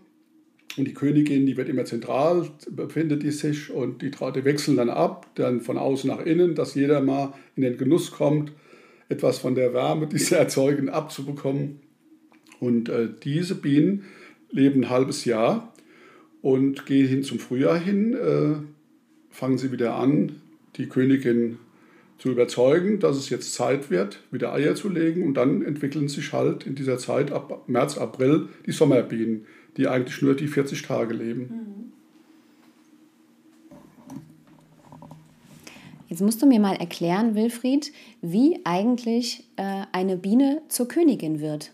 und 0.77 0.87
die 0.87 0.95
Königin, 0.95 1.47
die 1.47 1.57
wird 1.57 1.69
immer 1.69 1.85
zentral, 1.85 2.49
befindet 2.71 3.23
die 3.23 3.33
sich 3.33 3.71
und 3.71 4.03
die, 4.03 4.11
die 4.11 4.45
wechseln 4.45 4.77
dann 4.77 4.89
ab, 4.89 5.27
dann 5.35 5.61
von 5.61 5.77
außen 5.77 6.09
nach 6.09 6.25
innen, 6.25 6.55
dass 6.55 6.75
jeder 6.75 7.00
mal 7.00 7.35
in 7.57 7.62
den 7.62 7.77
Genuss 7.77 8.12
kommt, 8.12 8.53
etwas 9.09 9.39
von 9.39 9.55
der 9.55 9.75
Wärme, 9.75 10.07
die 10.07 10.19
sie 10.19 10.35
erzeugen, 10.39 10.89
abzubekommen. 10.89 11.81
Und 12.61 12.89
äh, 12.89 13.09
diese 13.25 13.57
Bienen 13.57 14.05
leben 14.50 14.85
ein 14.85 14.91
halbes 14.91 15.25
Jahr 15.25 15.75
und 16.43 16.87
gehen 16.87 17.09
hin 17.09 17.25
zum 17.25 17.39
Frühjahr 17.39 17.79
hin, 17.79 18.15
äh, 18.15 18.55
fangen 19.31 19.59
sie 19.59 19.73
wieder 19.73 19.97
an, 19.97 20.41
die 20.77 20.87
Königin 20.87 21.59
zu 22.19 22.31
überzeugen, 22.31 23.00
dass 23.00 23.17
es 23.17 23.31
jetzt 23.31 23.55
Zeit 23.55 23.91
wird, 23.91 24.23
wieder 24.31 24.53
Eier 24.53 24.75
zu 24.75 24.89
legen. 24.89 25.25
Und 25.25 25.35
dann 25.35 25.62
entwickeln 25.62 26.09
sich 26.09 26.33
halt 26.33 26.67
in 26.67 26.75
dieser 26.75 26.99
Zeit 26.99 27.33
ab 27.33 27.65
März, 27.67 27.97
April 27.97 28.49
die 28.67 28.73
Sommerbienen, 28.73 29.47
die 29.77 29.89
eigentlich 29.89 30.23
nur 30.23 30.35
die 30.35 30.49
40 30.49 30.83
Tage 30.83 31.15
leben. 31.15 31.93
Jetzt 36.09 36.23
musst 36.23 36.43
du 36.43 36.47
mir 36.47 36.59
mal 36.59 36.75
erklären, 36.75 37.37
Wilfried, 37.37 37.93
wie 38.21 38.61
eigentlich 38.65 39.45
äh, 39.57 39.83
eine 39.93 40.17
Biene 40.17 40.61
zur 40.69 40.89
Königin 40.89 41.41
wird. 41.41 41.73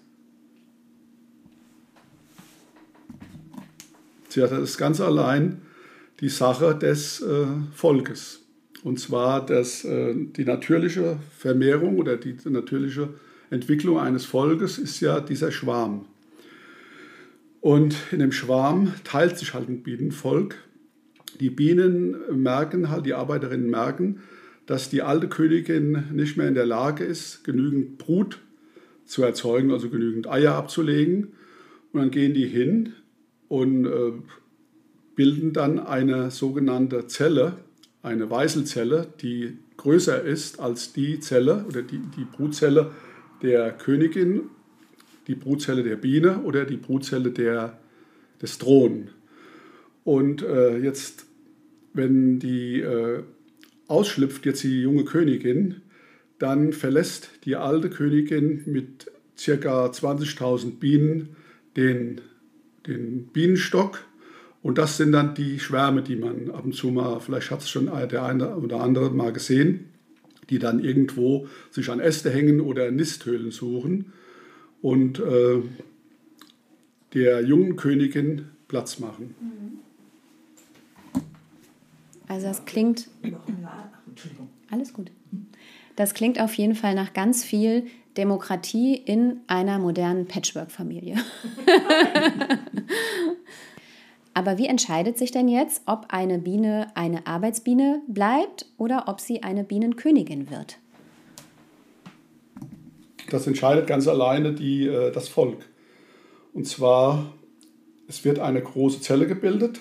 Ja, 4.35 4.47
das 4.47 4.61
ist 4.61 4.77
ganz 4.77 5.01
allein 5.01 5.63
die 6.21 6.29
Sache 6.29 6.75
des 6.75 7.23
äh, 7.23 7.47
Volkes. 7.75 8.43
Und 8.85 9.01
zwar 9.01 9.45
das, 9.45 9.87
äh, 9.87 10.15
die 10.15 10.45
natürliche 10.45 11.19
Vermehrung 11.39 11.97
oder 11.97 12.19
die 12.19 12.37
natürliche 12.45 13.15
Entwicklung 13.49 13.99
eines 13.99 14.27
Volkes 14.27 14.77
ist 14.77 15.01
ja 15.01 15.21
dieser 15.21 15.51
Schwarm. 15.51 16.05
Und 17.67 17.97
in 18.13 18.21
dem 18.21 18.31
Schwarm 18.31 18.93
teilt 19.03 19.37
sich 19.39 19.53
halt 19.53 19.69
ein 19.69 19.83
Bienenvolk. 19.83 20.55
Die 21.41 21.51
Bienen 21.51 22.15
merken 22.31 22.91
halt, 22.91 23.07
die 23.07 23.15
Arbeiterinnen 23.15 23.69
merken, 23.69 24.21
dass 24.67 24.89
die 24.89 25.03
alte 25.03 25.27
Königin 25.27 26.05
nicht 26.13 26.37
mehr 26.37 26.47
in 26.47 26.55
der 26.55 26.65
Lage 26.65 27.03
ist, 27.03 27.43
genügend 27.43 27.99
Brut 27.99 28.39
zu 29.05 29.25
erzeugen, 29.25 29.73
also 29.73 29.91
genügend 29.91 30.29
Eier 30.29 30.55
abzulegen. 30.55 31.33
Und 31.93 32.01
dann 32.01 32.13
gehen 32.13 32.35
die 32.35 32.47
hin 32.47 32.93
und 33.49 33.85
äh, 33.85 34.13
bilden 35.17 35.53
dann 35.53 35.81
eine 35.81 36.31
sogenannte 36.31 37.09
Zelle, 37.09 37.57
eine 38.01 38.31
Weißelzelle, 38.31 39.09
die 39.21 39.59
größer 39.77 40.23
ist 40.23 40.61
als 40.61 40.93
die 40.93 41.19
Zelle 41.19 41.65
oder 41.67 41.83
die, 41.83 41.99
die 42.17 42.27
Brutzelle 42.27 42.93
der 43.43 43.73
Königin, 43.73 44.51
die 45.27 45.35
Brutzelle 45.35 45.83
der 45.83 45.97
Biene 45.97 46.43
oder 46.43 46.65
die 46.65 46.77
Brutzelle 46.77 47.31
der, 47.31 47.79
des 48.41 48.59
Drohnen. 48.59 49.11
Und 50.05 50.43
äh, 50.43 50.79
jetzt, 50.79 51.27
wenn 51.93 52.39
die 52.39 52.81
äh, 52.81 53.23
ausschlüpft, 53.89 54.47
jetzt 54.47 54.63
die 54.63 54.83
junge 54.83 55.05
Königin, 55.05 55.83
dann 56.39 56.73
verlässt 56.73 57.31
die 57.45 57.57
alte 57.57 57.91
Königin 57.91 58.63
mit 58.67 59.11
ca. 59.37 59.87
20.000 59.87 60.79
Bienen 60.79 61.37
den 61.77 62.21
den 62.87 63.27
Bienenstock. 63.27 64.05
Und 64.63 64.79
das 64.79 64.97
sind 64.97 65.13
dann 65.13 65.35
die 65.35 65.61
Schwärme, 65.61 66.03
die 66.03 66.17
man 66.17 66.51
ab 66.51 66.65
und 66.65 66.75
zu 66.75 66.89
mal, 66.89 67.21
vielleicht 67.21 67.51
hat 67.51 67.61
es 67.61 67.71
schon 67.71 67.87
der 67.87 68.25
eine 68.25 68.57
oder 68.57 68.81
andere 68.81 69.11
mal 69.11 69.33
gesehen, 69.33 69.87
die 70.51 70.59
dann 70.59 70.83
irgendwo 70.83 71.47
sich 71.71 71.89
an 71.91 72.01
Äste 72.01 72.31
hängen 72.31 72.61
oder 72.61 72.91
Nisthöhlen 72.91 73.51
suchen 73.51 74.13
und 74.87 75.19
äh, 75.19 75.63
der 77.13 77.43
jungen 77.43 77.75
Königin 77.75 78.47
Platz 78.69 79.01
machen. 79.01 79.35
Also 82.29 82.47
das 82.47 82.65
klingt... 82.67 83.09
Alles 84.71 84.93
gut. 84.93 85.11
Das 85.97 86.15
klingt 86.15 86.41
auf 86.41 86.55
jeden 86.55 86.77
Fall 86.77 86.95
nach 86.95 87.15
ganz 87.15 87.43
viel 87.43 87.89
Demokratie 88.17 88.95
in 88.95 89.41
einer 89.49 89.81
modernen 89.81 90.29
Patchwork-Familie. 90.29 91.17
Aber 94.35 94.57
wie 94.57 94.67
entscheidet 94.67 95.19
sich 95.19 95.33
denn 95.33 95.49
jetzt, 95.49 95.83
ob 95.87 96.07
eine 96.11 96.39
Biene 96.39 96.93
eine 96.95 97.27
Arbeitsbiene 97.27 98.03
bleibt 98.07 98.67
oder 98.79 99.09
ob 99.09 99.21
sie 99.21 99.43
eine 99.43 99.65
Bienenkönigin 99.65 100.49
wird? 100.49 100.79
Das 103.31 103.47
entscheidet 103.47 103.87
ganz 103.87 104.09
alleine 104.09 104.53
die, 104.53 104.87
äh, 104.87 105.11
das 105.11 105.29
Volk. 105.29 105.59
Und 106.53 106.67
zwar, 106.67 107.33
es 108.09 108.25
wird 108.25 108.39
eine 108.39 108.63
große 108.63 109.01
Zelle 109.01 109.27
gebildet 109.27 109.81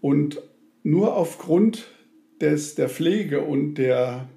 und 0.00 0.40
nur 0.82 1.16
aufgrund 1.16 1.86
des, 2.40 2.74
der 2.74 2.88
Pflege 2.88 3.40
und 3.40 3.74
der 3.74 4.28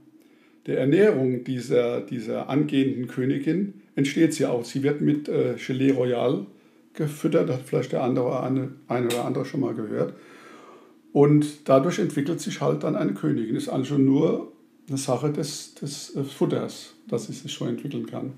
der 0.70 0.80
Ernährung 0.82 1.44
dieser, 1.44 2.02
dieser 2.02 2.48
angehenden 2.48 3.08
Königin 3.08 3.82
entsteht 3.96 4.36
sie 4.36 4.46
auch. 4.46 4.64
Sie 4.64 4.84
wird 4.84 5.02
mit 5.02 5.28
äh, 5.28 5.56
Gelee 5.56 5.92
Royal 5.92 6.46
gefüttert, 6.94 7.50
hat 7.50 7.62
vielleicht 7.66 7.92
der 7.92 8.04
andere 8.04 8.44
eine, 8.44 8.74
eine 8.88 9.08
oder 9.08 9.26
andere 9.26 9.46
schon 9.46 9.62
mal 9.62 9.74
gehört. 9.74 10.14
Und 11.12 11.68
dadurch 11.68 11.98
entwickelt 11.98 12.40
sich 12.40 12.62
halt 12.62 12.84
dann 12.84 12.96
eine 12.96 13.16
Königin. 13.16 13.56
Ist 13.56 13.68
also 13.68 13.98
nur 13.98 14.52
eine 14.90 14.98
Sache 14.98 15.32
des, 15.32 15.76
des 15.76 16.16
äh, 16.16 16.24
Futters, 16.24 16.94
dass 17.08 17.28
sie 17.28 17.34
sich 17.34 17.54
so 17.54 17.66
entwickeln 17.66 18.06
kann. 18.06 18.34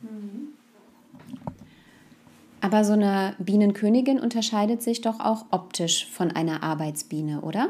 Aber 2.62 2.84
so 2.84 2.94
eine 2.94 3.36
Bienenkönigin 3.40 4.20
unterscheidet 4.20 4.84
sich 4.84 5.02
doch 5.02 5.20
auch 5.20 5.46
optisch 5.50 6.08
von 6.12 6.32
einer 6.32 6.62
Arbeitsbiene, 6.62 7.42
oder? 7.42 7.70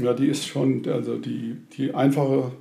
Ja, 0.00 0.12
die 0.12 0.28
ist 0.28 0.46
schon, 0.46 0.86
also 0.88 1.18
die, 1.18 1.56
die 1.76 1.94
einfache, 1.94 2.52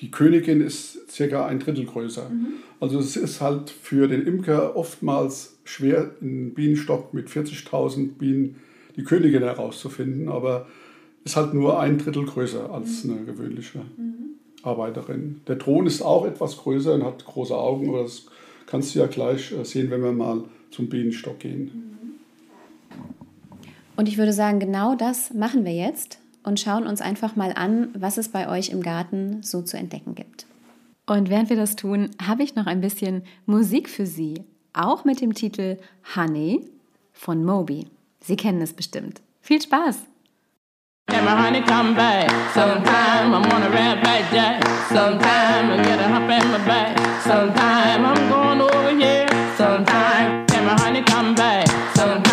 die 0.00 0.10
Königin 0.10 0.60
ist 0.60 1.10
circa 1.10 1.46
ein 1.46 1.58
Drittel 1.58 1.84
größer. 1.84 2.28
Mhm. 2.28 2.48
Also 2.80 2.98
es 2.98 3.16
ist 3.16 3.40
halt 3.40 3.70
für 3.70 4.08
den 4.08 4.26
Imker 4.26 4.76
oftmals 4.76 5.58
schwer, 5.64 6.14
in 6.20 6.54
Bienenstock 6.54 7.12
mit 7.12 7.28
40.000 7.28 8.12
Bienen 8.12 8.56
die 8.96 9.04
Königin 9.04 9.42
herauszufinden, 9.42 10.28
aber 10.28 10.66
ist 11.24 11.36
halt 11.36 11.54
nur 11.54 11.78
ein 11.80 11.98
Drittel 11.98 12.24
größer 12.24 12.70
als 12.70 13.04
mhm. 13.04 13.12
eine 13.12 13.24
gewöhnliche 13.24 13.80
mhm. 13.96 14.36
Arbeiterin. 14.62 15.42
Der 15.46 15.58
Thron 15.58 15.86
ist 15.86 16.02
auch 16.02 16.26
etwas 16.26 16.56
größer 16.56 16.94
und 16.94 17.04
hat 17.04 17.24
große 17.24 17.56
Augen, 17.56 17.88
aber 17.88 18.02
das 18.02 18.26
kannst 18.66 18.94
du 18.94 19.00
ja 19.00 19.06
gleich 19.06 19.52
äh, 19.52 19.64
sehen, 19.64 19.90
wenn 19.90 20.02
wir 20.02 20.12
mal 20.12 20.44
zum 20.70 20.88
Bienenstock 20.88 21.38
gehen. 21.40 21.64
Mhm. 21.64 21.90
Und 23.96 24.08
ich 24.08 24.16
würde 24.16 24.32
sagen, 24.32 24.60
genau 24.60 24.94
das 24.94 25.34
machen 25.34 25.64
wir 25.64 25.74
jetzt 25.74 26.20
und 26.42 26.58
schauen 26.58 26.86
uns 26.86 27.02
einfach 27.02 27.36
mal 27.36 27.52
an, 27.54 27.88
was 27.94 28.16
es 28.16 28.30
bei 28.30 28.48
euch 28.48 28.70
im 28.70 28.82
Garten 28.82 29.42
so 29.42 29.60
zu 29.60 29.76
entdecken 29.76 30.14
gibt. 30.14 30.46
Und 31.06 31.28
während 31.28 31.50
wir 31.50 31.56
das 31.56 31.76
tun, 31.76 32.10
habe 32.24 32.42
ich 32.42 32.54
noch 32.54 32.66
ein 32.66 32.80
bisschen 32.80 33.24
Musik 33.44 33.88
für 33.88 34.06
Sie, 34.06 34.42
auch 34.72 35.04
mit 35.04 35.20
dem 35.20 35.34
Titel 35.34 35.76
Honey 36.14 36.64
von 37.12 37.44
Moby. 37.44 37.88
Sie 38.20 38.36
kennen 38.36 38.62
es 38.62 38.72
bestimmt. 38.72 39.20
Viel 39.40 39.60
Spaß! 39.60 40.09
And 41.12 41.24
my 41.24 41.36
honey 41.36 41.62
come 41.62 41.94
back. 41.94 42.30
Sometime 42.54 43.34
I'm 43.34 43.44
on 43.52 43.62
a 43.62 43.70
red 43.70 44.02
back 44.02 44.30
jack. 44.32 44.62
Sometime 44.88 45.70
I 45.70 45.76
get 45.82 45.98
a 45.98 46.08
hop 46.08 46.22
in 46.22 46.50
my 46.50 46.58
back. 46.66 46.96
Sometime 47.22 48.04
I'm 48.06 48.28
going 48.28 48.60
over 48.60 48.94
here. 48.94 49.28
Sometime 49.56 50.46
and 50.54 50.66
my 50.66 50.76
honey 50.80 51.02
come 51.02 51.34
back. 51.34 51.68
Sometime 51.96 52.29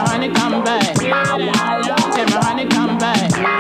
honey 0.09 0.28
come 0.33 0.64
back. 0.64 0.96
My 1.02 2.40
honey 2.42 2.66
come 2.66 2.98
back. 2.98 3.60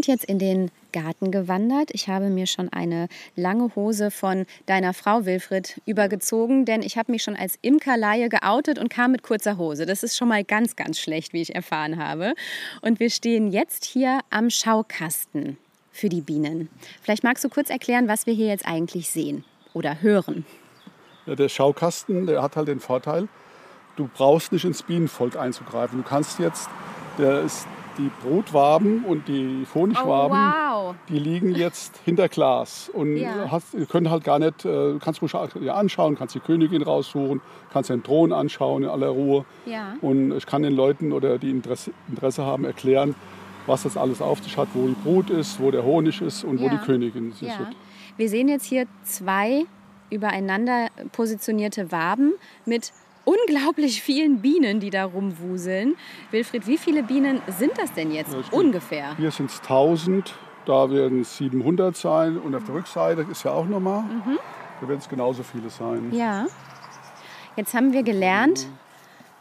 Sind 0.00 0.06
jetzt 0.06 0.24
in 0.24 0.38
den 0.38 0.70
Garten 0.92 1.30
gewandert. 1.30 1.90
Ich 1.92 2.08
habe 2.08 2.30
mir 2.30 2.46
schon 2.46 2.72
eine 2.72 3.06
lange 3.36 3.76
Hose 3.76 4.10
von 4.10 4.46
deiner 4.64 4.94
Frau 4.94 5.26
Wilfried 5.26 5.78
übergezogen, 5.84 6.64
denn 6.64 6.80
ich 6.80 6.96
habe 6.96 7.12
mich 7.12 7.22
schon 7.22 7.36
als 7.36 7.58
Imkerlaie 7.60 8.30
geoutet 8.30 8.78
und 8.78 8.88
kam 8.88 9.12
mit 9.12 9.22
kurzer 9.22 9.58
Hose. 9.58 9.84
Das 9.84 10.02
ist 10.02 10.16
schon 10.16 10.28
mal 10.28 10.42
ganz, 10.42 10.74
ganz 10.74 10.98
schlecht, 10.98 11.34
wie 11.34 11.42
ich 11.42 11.54
erfahren 11.54 12.02
habe. 12.02 12.32
Und 12.80 12.98
wir 12.98 13.10
stehen 13.10 13.50
jetzt 13.52 13.84
hier 13.84 14.20
am 14.30 14.48
Schaukasten 14.48 15.58
für 15.92 16.08
die 16.08 16.22
Bienen. 16.22 16.70
Vielleicht 17.02 17.22
magst 17.22 17.44
du 17.44 17.50
kurz 17.50 17.68
erklären, 17.68 18.08
was 18.08 18.24
wir 18.24 18.32
hier 18.32 18.46
jetzt 18.46 18.66
eigentlich 18.66 19.10
sehen 19.10 19.44
oder 19.74 20.00
hören. 20.00 20.46
Ja, 21.26 21.34
der 21.34 21.50
Schaukasten, 21.50 22.26
der 22.26 22.40
hat 22.40 22.56
halt 22.56 22.68
den 22.68 22.80
Vorteil, 22.80 23.28
du 23.96 24.08
brauchst 24.14 24.50
nicht 24.50 24.64
ins 24.64 24.82
Bienenvolk 24.82 25.36
einzugreifen. 25.36 26.02
Du 26.02 26.08
kannst 26.08 26.38
jetzt, 26.38 26.70
der 27.18 27.42
ist 27.42 27.66
die 27.98 28.10
Brutwaben 28.22 29.04
und 29.04 29.28
die 29.28 29.66
Honigwaben, 29.74 30.36
Oh, 30.36 30.88
wow. 30.90 30.94
die 31.08 31.18
liegen 31.18 31.54
jetzt 31.54 31.98
hinter 32.04 32.28
Glas 32.28 32.88
und 32.92 33.16
Ja. 33.16 33.50
hast, 33.50 33.76
können 33.90 34.10
halt 34.10 34.24
gar 34.24 34.38
nicht, 34.38 34.64
äh, 34.64 34.98
kannst 35.00 35.20
ja, 35.60 35.74
anschauen, 35.74 36.16
kannst 36.16 36.34
die 36.34 36.40
Königin 36.40 36.82
raussuchen, 36.82 37.40
kannst 37.72 37.90
den 37.90 38.02
Thron 38.02 38.32
anschauen 38.32 38.84
in 38.84 38.88
aller 38.88 39.08
Ruhe. 39.08 39.44
Ja. 39.66 39.94
Und 40.00 40.32
ich 40.36 40.46
kann 40.46 40.62
den 40.62 40.74
Leuten 40.74 41.12
oder 41.12 41.38
die 41.38 41.50
Interesse, 41.50 41.92
Interesse 42.08 42.44
haben 42.44 42.64
erklären, 42.64 43.14
was 43.66 43.82
das 43.82 43.96
alles 43.96 44.22
auf 44.22 44.42
sich 44.42 44.56
hat, 44.56 44.68
wo 44.74 44.86
die 44.86 44.94
Brut 44.94 45.30
ist, 45.30 45.60
wo 45.60 45.70
der 45.70 45.84
Honig 45.84 46.20
ist 46.20 46.44
und 46.44 46.60
wo 46.60 46.64
Ja. 46.64 46.70
die 46.70 46.78
Königin 46.78 47.30
ist. 47.32 47.42
Wir 48.16 48.28
sehen 48.28 48.48
jetzt 48.48 48.64
hier 48.66 48.86
zwei 49.04 49.64
übereinander 50.10 50.88
positionierte 51.12 51.92
Waben 51.92 52.32
mit 52.66 52.92
unglaublich 53.30 54.02
vielen 54.02 54.40
Bienen, 54.40 54.80
die 54.80 54.90
da 54.90 55.04
rumwuseln. 55.04 55.96
Wilfried, 56.30 56.66
wie 56.66 56.78
viele 56.78 57.02
Bienen 57.02 57.40
sind 57.58 57.72
das 57.76 57.92
denn 57.92 58.12
jetzt 58.12 58.32
Ja, 58.32 58.40
ungefähr? 58.50 59.16
Hier 59.16 59.30
sind 59.30 59.50
es 59.50 59.60
1000, 59.60 60.34
da 60.66 60.90
werden 60.90 61.20
es 61.20 61.36
700 61.36 61.96
sein 61.96 62.38
und 62.38 62.54
auf 62.54 62.64
der 62.64 62.74
Rückseite 62.74 63.26
ist 63.30 63.44
ja 63.44 63.52
auch 63.52 63.66
nochmal, 63.66 64.04
da 64.80 64.88
werden 64.88 64.98
es 64.98 65.08
genauso 65.08 65.42
viele 65.42 65.70
sein. 65.70 66.08
Mhm. 66.08 66.14
Ja. 66.14 66.46
Jetzt 67.56 67.74
haben 67.74 67.92
wir 67.92 68.02
gelernt, 68.02 68.66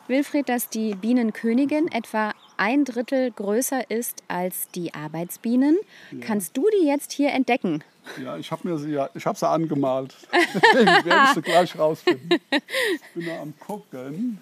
Wilfried, 0.07 0.49
dass 0.49 0.69
die 0.69 0.95
Bienenkönigin 0.95 1.87
etwa 1.91 2.33
ein 2.59 2.85
Drittel 2.85 3.31
größer 3.31 3.89
ist 3.89 4.21
als 4.27 4.69
die 4.75 4.93
Arbeitsbienen. 4.93 5.77
Kannst 6.21 6.55
du 6.57 6.65
die 6.79 6.85
jetzt 6.85 7.11
hier 7.11 7.31
entdecken? 7.31 7.83
Ja, 8.23 8.37
ich 8.37 8.51
habe 8.51 8.67
mir 8.67 8.77
sie, 8.77 8.91
ja, 8.91 9.09
ich 9.13 9.25
habe 9.25 9.37
sie 9.37 9.47
angemalt. 9.47 10.15
Deswegen 10.53 11.05
werdest 11.05 11.37
du 11.37 11.41
gleich 11.41 11.77
rausfinden. 11.77 12.29
Ich 12.51 13.01
bin 13.15 13.25
da 13.25 13.41
am 13.41 13.53
gucken. 13.59 14.39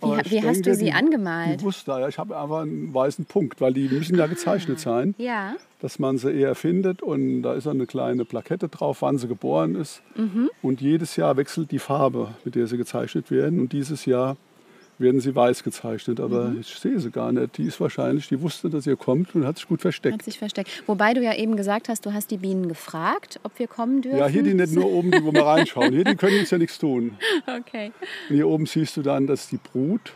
Aber 0.00 0.18
Wie, 0.26 0.30
wie 0.32 0.38
hast 0.42 0.56
denke, 0.56 0.62
du 0.70 0.74
sie 0.74 0.84
die- 0.86 0.92
angemalt? 0.92 1.60
Die 1.60 1.64
wusste, 1.64 1.92
ja, 1.92 2.06
ich 2.08 2.18
habe 2.18 2.38
einfach 2.38 2.60
einen 2.60 2.92
weißen 2.92 3.24
Punkt, 3.24 3.60
weil 3.62 3.72
die 3.72 3.88
müssen 3.88 4.16
ja 4.18 4.26
gezeichnet 4.26 4.78
sein, 4.78 5.14
Ja. 5.16 5.54
dass 5.80 5.98
man 5.98 6.18
sie 6.18 6.30
eher 6.32 6.54
findet. 6.54 7.00
Und 7.02 7.42
da 7.42 7.54
ist 7.54 7.66
eine 7.66 7.86
kleine 7.86 8.24
Plakette 8.26 8.68
drauf, 8.68 9.00
wann 9.00 9.16
sie 9.16 9.26
geboren 9.26 9.74
ist. 9.74 10.02
Mhm. 10.14 10.50
Und 10.60 10.80
jedes 10.82 11.16
Jahr 11.16 11.36
wechselt 11.38 11.70
die 11.70 11.78
Farbe, 11.78 12.34
mit 12.44 12.56
der 12.56 12.66
sie 12.66 12.76
gezeichnet 12.76 13.30
werden. 13.30 13.58
Und 13.58 13.72
dieses 13.72 14.04
Jahr 14.04 14.36
werden 14.98 15.20
sie 15.20 15.34
weiß 15.34 15.62
gezeichnet. 15.62 16.20
Aber 16.20 16.48
Mhm. 16.48 16.60
ich 16.60 16.68
sehe 16.68 16.98
sie 17.00 17.10
gar 17.10 17.30
nicht. 17.32 17.58
Die 17.58 17.64
ist 17.64 17.80
wahrscheinlich, 17.80 18.28
die 18.28 18.40
wusste, 18.40 18.70
dass 18.70 18.86
ihr 18.86 18.96
kommt 18.96 19.34
und 19.34 19.44
hat 19.46 19.56
sich 19.58 19.68
gut 19.68 19.80
versteckt. 19.82 20.14
Hat 20.14 20.22
sich 20.22 20.38
versteckt. 20.38 20.70
Wobei 20.86 21.12
du 21.14 21.22
ja 21.22 21.34
eben 21.34 21.56
gesagt 21.56 21.88
hast, 21.88 22.06
du 22.06 22.12
hast 22.12 22.30
die 22.30 22.38
Bienen 22.38 22.68
gefragt, 22.68 23.38
ob 23.42 23.58
wir 23.58 23.68
kommen 23.68 24.02
dürfen. 24.02 24.18
Ja, 24.18 24.26
hier 24.26 24.42
die 24.42 24.54
nicht 24.54 24.72
nur 24.72 24.86
oben, 24.90 25.10
die 25.10 25.22
wo 25.22 25.32
wir 25.32 25.44
reinschauen. 25.44 25.92
Hier, 25.92 26.04
die 26.04 26.14
können 26.16 26.38
uns 26.40 26.50
ja 26.50 26.58
nichts 26.58 26.78
tun. 26.78 27.16
Okay. 27.46 27.92
Und 28.30 28.36
hier 28.36 28.48
oben 28.48 28.66
siehst 28.66 28.96
du 28.96 29.02
dann, 29.02 29.26
dass 29.26 29.48
die 29.48 29.58
Brut, 29.58 30.12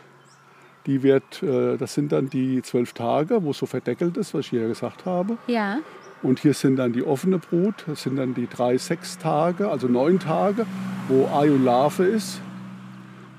die 0.87 1.03
wird, 1.03 1.43
äh, 1.43 1.77
das 1.77 1.93
sind 1.93 2.11
dann 2.11 2.29
die 2.29 2.61
zwölf 2.63 2.93
Tage, 2.93 3.43
wo 3.43 3.51
es 3.51 3.59
so 3.59 3.67
verdeckelt 3.67 4.17
ist, 4.17 4.33
was 4.33 4.41
ich 4.45 4.49
hier 4.49 4.67
gesagt 4.67 5.05
habe. 5.05 5.37
Ja. 5.47 5.79
Und 6.23 6.39
hier 6.39 6.53
sind 6.53 6.75
dann 6.77 6.93
die 6.93 7.03
offene 7.03 7.37
Brut, 7.39 7.83
das 7.87 8.03
sind 8.03 8.15
dann 8.17 8.33
die 8.35 8.47
drei, 8.47 8.77
sechs 8.77 9.17
Tage, 9.17 9.69
also 9.69 9.87
neun 9.87 10.19
Tage, 10.19 10.65
wo 11.07 11.27
Ei 11.35 11.49
und 11.51 11.65
Larve 11.65 12.03
ist. 12.05 12.41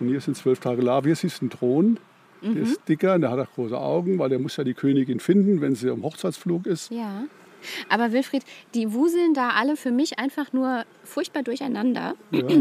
Und 0.02 0.08
hier 0.08 0.20
sind 0.20 0.36
zwölf 0.36 0.58
Tage 0.58 0.82
Larve. 0.82 1.08
Hier 1.08 1.16
siehst 1.16 1.40
du 1.40 1.44
einen 1.44 1.50
Thron, 1.50 1.98
der 2.42 2.62
ist 2.62 2.80
dicker, 2.88 3.14
und 3.14 3.20
der 3.20 3.30
hat 3.30 3.38
auch 3.38 3.52
große 3.54 3.78
Augen, 3.78 4.18
weil 4.18 4.28
der 4.28 4.40
muss 4.40 4.56
ja 4.56 4.64
die 4.64 4.74
Königin 4.74 5.20
finden, 5.20 5.60
wenn 5.60 5.76
sie 5.76 5.88
am 5.90 6.02
Hochzeitsflug 6.02 6.66
ist. 6.66 6.90
Ja. 6.90 7.22
Aber 7.88 8.12
Wilfried, 8.12 8.42
die 8.74 8.92
wuseln 8.92 9.34
da 9.34 9.50
alle 9.50 9.76
für 9.76 9.90
mich 9.90 10.18
einfach 10.18 10.52
nur 10.52 10.84
furchtbar 11.04 11.42
durcheinander. 11.42 12.14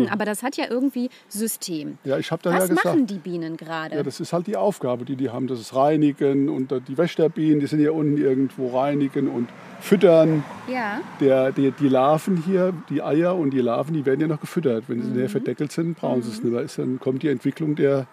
Aber 0.09 0.25
das 0.25 0.43
hat 0.43 0.57
ja 0.57 0.65
irgendwie 0.69 1.09
System. 1.29 1.97
Ja, 2.03 2.17
ich 2.17 2.31
habe 2.31 2.41
dann 2.43 2.53
Was 2.53 2.63
ja 2.63 2.67
gesagt, 2.69 2.85
machen 2.85 3.07
die 3.07 3.17
Bienen 3.17 3.57
gerade? 3.57 3.95
Ja, 3.95 4.03
das 4.03 4.19
ist 4.19 4.33
halt 4.33 4.47
die 4.47 4.57
Aufgabe, 4.57 5.05
die 5.05 5.15
die 5.15 5.29
haben. 5.29 5.47
Das 5.47 5.59
ist 5.59 5.75
Reinigen 5.75 6.49
und 6.49 6.71
die 6.87 6.97
Wächterbienen, 6.97 7.59
die 7.59 7.67
sind 7.67 7.79
hier 7.79 7.93
unten 7.93 8.17
irgendwo 8.17 8.77
reinigen 8.77 9.27
und 9.27 9.49
füttern. 9.79 10.43
ja. 10.67 11.01
Der, 11.19 11.51
die, 11.51 11.71
die 11.71 11.87
Larven 11.89 12.37
hier, 12.45 12.73
die 12.89 13.01
Eier 13.01 13.35
und 13.35 13.51
die 13.51 13.61
Larven, 13.61 13.93
die 13.93 14.05
werden 14.05 14.21
ja 14.21 14.27
noch 14.27 14.39
gefüttert. 14.41 14.85
Wenn 14.87 15.01
sie 15.01 15.09
Mhm. 15.09 15.15
näher 15.17 15.29
verdeckelt 15.29 15.71
sind, 15.71 15.97
brauchen 15.97 16.21
sie 16.21 16.29
es 16.31 16.43
nicht 16.43 16.51
mehr. 16.53 16.61
Ist, 16.61 16.77
dann 16.77 16.99
kommt 16.99 17.23
die 17.23 17.29
Entwicklung 17.29 17.75
der, 17.75 18.07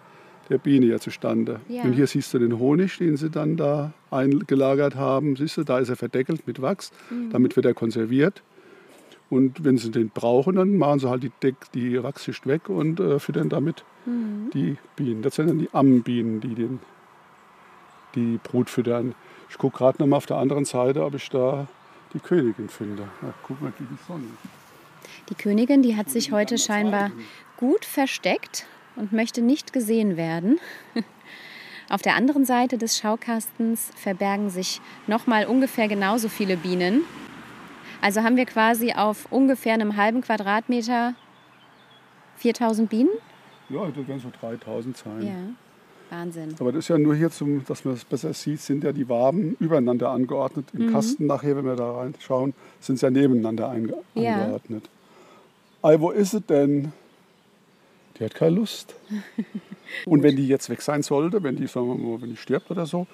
der 0.49 0.57
Biene 0.57 0.87
ja 0.87 0.99
zustande. 0.99 1.59
Ja. 1.67 1.83
Und 1.83 1.93
hier 1.93 2.07
siehst 2.07 2.33
du 2.33 2.39
den 2.39 2.57
Honig, 2.59 2.97
den 2.97 3.17
sie 3.17 3.29
dann 3.29 3.57
da 3.57 3.93
eingelagert 4.11 4.95
haben. 4.95 5.35
Siehst 5.35 5.57
du, 5.57 5.63
da 5.63 5.79
ist 5.79 5.89
er 5.89 5.95
verdeckelt 5.95 6.47
mit 6.47 6.61
Wachs. 6.61 6.91
Mhm. 7.09 7.29
Damit 7.31 7.55
wird 7.55 7.65
er 7.65 7.73
konserviert. 7.73 8.41
Und 9.29 9.63
wenn 9.63 9.77
sie 9.77 9.91
den 9.91 10.09
brauchen, 10.09 10.55
dann 10.55 10.75
machen 10.77 10.99
sie 10.99 11.09
halt 11.09 11.21
die, 11.21 11.31
Deck, 11.43 11.55
die 11.75 12.01
Wachsschicht 12.01 12.47
weg 12.47 12.67
und 12.67 12.99
äh, 12.99 13.19
füttern 13.19 13.49
damit 13.49 13.83
Mhm. 14.05 14.49
die 14.53 14.77
Bienen. 14.95 15.21
Das 15.21 15.35
sind 15.35 15.49
dann 15.49 15.59
die 15.59 15.69
Ammenbienen, 15.73 16.39
die 16.41 16.55
den, 16.55 16.79
die 18.15 18.39
Brut 18.41 18.69
füttern. 18.69 19.13
Ich 19.49 19.57
gucke 19.57 19.77
gerade 19.77 19.99
noch 19.99 20.07
mal 20.07 20.17
auf 20.17 20.25
der 20.25 20.37
anderen 20.37 20.65
Seite, 20.65 21.03
ob 21.03 21.15
ich 21.15 21.29
da 21.29 21.67
die 22.13 22.19
Königin 22.19 22.69
finde. 22.69 23.03
Ja, 23.21 23.33
guck 23.43 23.61
mal, 23.61 23.73
die 23.79 23.85
Sonne. 24.07 24.23
Die 25.29 25.35
Königin, 25.35 25.81
die 25.81 25.95
hat 25.95 26.09
sich 26.09 26.31
heute 26.31 26.57
scheinbar 26.57 27.11
gut 27.57 27.85
versteckt 27.85 28.65
und 28.95 29.11
möchte 29.13 29.41
nicht 29.41 29.73
gesehen 29.73 30.17
werden. 30.17 30.59
Auf 31.89 32.01
der 32.03 32.15
anderen 32.15 32.45
Seite 32.45 32.77
des 32.77 32.97
Schaukastens 32.99 33.89
verbergen 33.95 34.49
sich 34.49 34.79
nochmal 35.07 35.45
ungefähr 35.45 35.87
genauso 35.87 36.29
viele 36.29 36.55
Bienen. 36.55 37.01
Also 38.01 38.21
haben 38.21 38.37
wir 38.37 38.45
quasi 38.45 38.93
auf 38.93 39.27
ungefähr 39.31 39.73
einem 39.73 39.97
halben 39.97 40.21
Quadratmeter 40.21 41.15
4000 42.37 42.89
Bienen? 42.89 43.09
Ja, 43.69 43.85
das 43.87 44.07
werden 44.07 44.19
so 44.19 44.29
3000 44.39 44.97
sein. 44.97 45.21
Ja, 45.21 46.15
Wahnsinn. 46.17 46.55
Aber 46.59 46.71
das 46.71 46.85
ist 46.85 46.87
ja 46.89 46.97
nur 46.97 47.15
hier, 47.15 47.29
zum, 47.29 47.65
dass 47.65 47.83
man 47.85 47.95
es 47.95 48.05
besser 48.05 48.33
sieht, 48.33 48.61
sind 48.61 48.83
ja 48.83 48.91
die 48.91 49.09
Waben 49.09 49.55
übereinander 49.59 50.09
angeordnet. 50.09 50.73
Mhm. 50.73 50.81
Im 50.81 50.91
Kasten 50.93 51.25
nachher, 51.27 51.55
wenn 51.57 51.65
wir 51.65 51.75
da 51.75 51.91
reinschauen, 51.97 52.53
sind 52.79 52.99
sie 52.99 53.05
ja 53.05 53.11
nebeneinander 53.11 53.73
Ja. 54.13 54.33
angeordnet. 54.35 54.89
Ei, 55.81 55.99
wo 55.99 56.11
ist 56.11 56.31
sie 56.31 56.41
denn? 56.41 56.93
Die 58.19 58.25
hat 58.25 58.35
keine 58.35 58.55
Lust. 58.55 58.95
Und 60.05 60.23
wenn 60.23 60.35
die 60.35 60.47
jetzt 60.47 60.69
weg 60.69 60.81
sein 60.81 61.01
sollte, 61.01 61.41
wenn 61.43 61.55
die, 61.55 61.67
sagen 61.67 61.87
wir 61.87 61.95
mal, 61.95 62.21
wenn 62.21 62.29
die 62.29 62.37
stirbt 62.37 62.69
oder 62.69 62.85
so, 62.85 63.07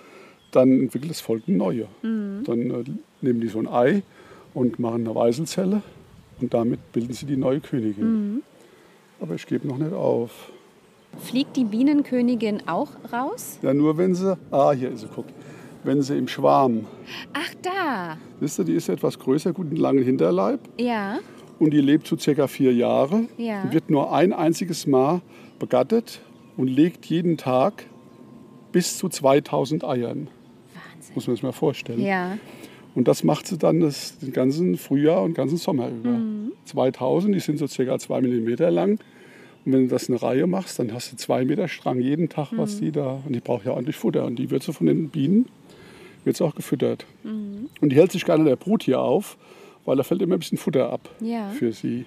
dann 0.51 0.71
entwickelt 0.79 1.11
das 1.11 1.21
Volk 1.21 1.43
eine 1.47 1.57
neue. 1.57 1.87
Mhm. 2.01 2.43
Dann 2.45 2.71
äh, 2.71 2.83
nehmen 3.21 3.41
die 3.41 3.47
so 3.47 3.59
ein 3.59 3.67
Ei 3.67 4.03
und 4.53 4.79
machen 4.79 5.05
eine 5.05 5.15
Weißelzelle 5.15 5.81
und 6.41 6.53
damit 6.53 6.91
bilden 6.91 7.13
sie 7.13 7.25
die 7.25 7.37
neue 7.37 7.59
Königin. 7.59 8.33
Mhm. 8.33 8.43
Aber 9.19 9.35
ich 9.35 9.45
gebe 9.45 9.67
noch 9.67 9.77
nicht 9.77 9.93
auf. 9.93 10.51
Fliegt 11.19 11.55
die 11.55 11.63
Bienenkönigin 11.63 12.67
auch 12.67 12.89
raus? 13.11 13.59
Ja, 13.61 13.73
nur 13.73 13.97
wenn 13.97 14.15
sie, 14.15 14.37
ah, 14.51 14.71
hier 14.73 14.91
ist 14.91 15.01
sie, 15.01 15.07
guck, 15.13 15.25
wenn 15.83 16.01
sie 16.01 16.17
im 16.17 16.27
Schwarm, 16.27 16.85
Ach, 17.31 17.53
da. 17.61 18.17
wisst 18.39 18.59
ihr, 18.59 18.65
die 18.65 18.73
ist 18.73 18.89
etwas 18.89 19.17
größer, 19.17 19.53
gut 19.53 19.67
einen 19.67 19.77
langen 19.77 20.03
Hinterleib 20.03 20.59
Ja. 20.77 21.19
Und 21.59 21.71
die 21.71 21.81
lebt 21.81 22.07
so 22.07 22.17
circa 22.17 22.47
vier 22.47 22.73
Jahre. 22.73 23.25
Ja. 23.37 23.71
Wird 23.71 23.89
nur 23.89 24.13
ein 24.13 24.33
einziges 24.33 24.87
Mal 24.87 25.21
begattet 25.59 26.21
und 26.57 26.67
legt 26.67 27.05
jeden 27.05 27.37
Tag 27.37 27.85
bis 28.71 28.97
zu 28.97 29.09
2000 29.09 29.83
Eiern. 29.83 30.27
Wahnsinn. 30.73 31.15
Muss 31.15 31.27
man 31.27 31.35
sich 31.35 31.43
mal 31.43 31.51
vorstellen. 31.51 32.01
Ja. 32.01 32.37
Und 32.93 33.07
das 33.07 33.23
macht 33.23 33.47
sie 33.47 33.57
dann 33.57 33.81
das, 33.81 34.17
den 34.19 34.31
ganzen 34.31 34.77
Frühjahr 34.77 35.21
und 35.21 35.33
ganzen 35.33 35.57
Sommer 35.57 35.89
über. 35.89 36.17
2000, 36.65 37.35
die 37.35 37.39
sind 37.39 37.57
so 37.57 37.67
circa 37.67 37.99
zwei 37.99 38.21
Millimeter 38.21 38.71
lang. 38.71 38.99
Und 39.65 39.73
wenn 39.73 39.81
du 39.83 39.87
das 39.87 40.09
eine 40.09 40.21
Reihe 40.21 40.47
machst, 40.47 40.79
dann 40.79 40.93
hast 40.93 41.11
du 41.11 41.17
zwei 41.17 41.43
Meter 41.43 41.67
Strang 41.67 41.99
jeden 41.99 42.29
Tag, 42.29 42.49
was 42.55 42.79
die 42.79 42.91
da. 42.91 43.21
Und 43.25 43.33
die 43.33 43.41
braucht 43.41 43.65
ja 43.65 43.71
ordentlich 43.71 43.97
Futter. 43.97 44.25
Und 44.25 44.37
die 44.37 44.49
wird 44.49 44.63
so 44.63 44.71
von 44.71 44.87
den 44.87 45.09
Bienen 45.09 45.47
wird 46.25 46.37
sie 46.37 46.43
auch 46.43 46.55
gefüttert. 46.55 47.05
Und 47.81 47.89
die 47.89 47.95
hält 47.95 48.11
sich 48.11 48.25
gerne 48.25 48.43
der 48.43 48.55
Brut 48.55 48.83
hier 48.83 48.99
auf, 48.99 49.37
weil 49.85 49.95
da 49.97 50.03
fällt 50.03 50.21
immer 50.21 50.35
ein 50.35 50.39
bisschen 50.39 50.57
Futter 50.57 50.91
ab 50.91 51.09
Ja. 51.21 51.49
für 51.49 51.71
sie. 51.71 52.05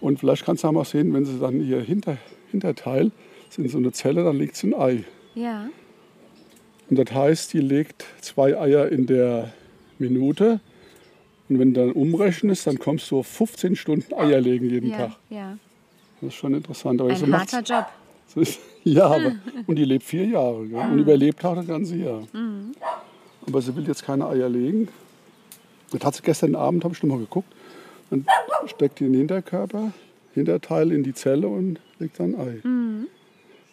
Und 0.00 0.18
vielleicht 0.20 0.44
kannst 0.44 0.62
du 0.64 0.68
auch 0.68 0.72
mal 0.72 0.84
sehen, 0.84 1.12
wenn 1.12 1.24
sie 1.24 1.38
dann 1.38 1.60
ihr 1.66 1.80
Hinter, 1.80 2.18
Hinterteil 2.50 3.10
in 3.56 3.68
so 3.68 3.78
eine 3.78 3.92
Zelle, 3.92 4.22
dann 4.24 4.36
legt 4.36 4.54
sie 4.56 4.68
ein 4.68 4.74
Ei. 4.74 5.04
Ja. 5.34 5.68
Und 6.90 6.98
das 6.98 7.12
heißt, 7.14 7.52
die 7.52 7.60
legt 7.60 8.04
zwei 8.20 8.56
Eier 8.58 8.88
in 8.90 9.06
der 9.06 9.52
Minute. 9.98 10.60
Und 11.48 11.58
wenn 11.58 11.74
du 11.74 11.80
dann 11.80 11.92
umrechnest, 11.92 12.66
dann 12.66 12.78
kommst 12.78 13.10
du 13.10 13.18
auf 13.20 13.26
15 13.26 13.74
Stunden 13.74 14.14
Eier 14.14 14.40
legen 14.40 14.68
jeden 14.70 14.90
Ja. 14.90 14.96
Tag. 14.96 15.16
ja. 15.30 15.58
Das 16.20 16.28
ist 16.28 16.34
schon 16.34 16.54
interessant. 16.54 17.00
Aber 17.00 17.14
so 17.16 17.24
Ein 17.24 17.30
macht's- 17.30 17.52
harter 17.52 17.74
Job. 17.78 17.86
so 18.26 18.40
ist- 18.40 18.60
ja, 18.84 19.06
aber, 19.06 19.32
und 19.66 19.76
die 19.76 19.84
lebt 19.84 20.04
vier 20.04 20.26
Jahre 20.26 20.66
gell? 20.66 20.78
und 20.78 20.98
überlebt 20.98 21.44
auch 21.44 21.54
das 21.54 21.66
ganze 21.66 21.96
Jahr. 21.96 22.22
Aber 23.46 23.62
sie 23.62 23.74
will 23.74 23.86
jetzt 23.86 24.04
keine 24.04 24.26
Eier 24.26 24.48
legen. 24.48 24.88
Das 25.90 26.04
hat 26.04 26.14
sie 26.14 26.22
gestern 26.22 26.54
Abend, 26.54 26.84
habe 26.84 26.94
ich 26.94 27.02
noch 27.02 27.14
mal 27.14 27.20
geguckt, 27.20 27.52
dann 28.10 28.26
steckt 28.66 29.00
die 29.00 29.04
den 29.04 29.14
Hinterkörper, 29.14 29.92
Hinterteil 30.34 30.92
in 30.92 31.02
die 31.02 31.14
Zelle 31.14 31.48
und 31.48 31.80
legt 31.98 32.20
dann 32.20 32.34
ein 32.34 33.08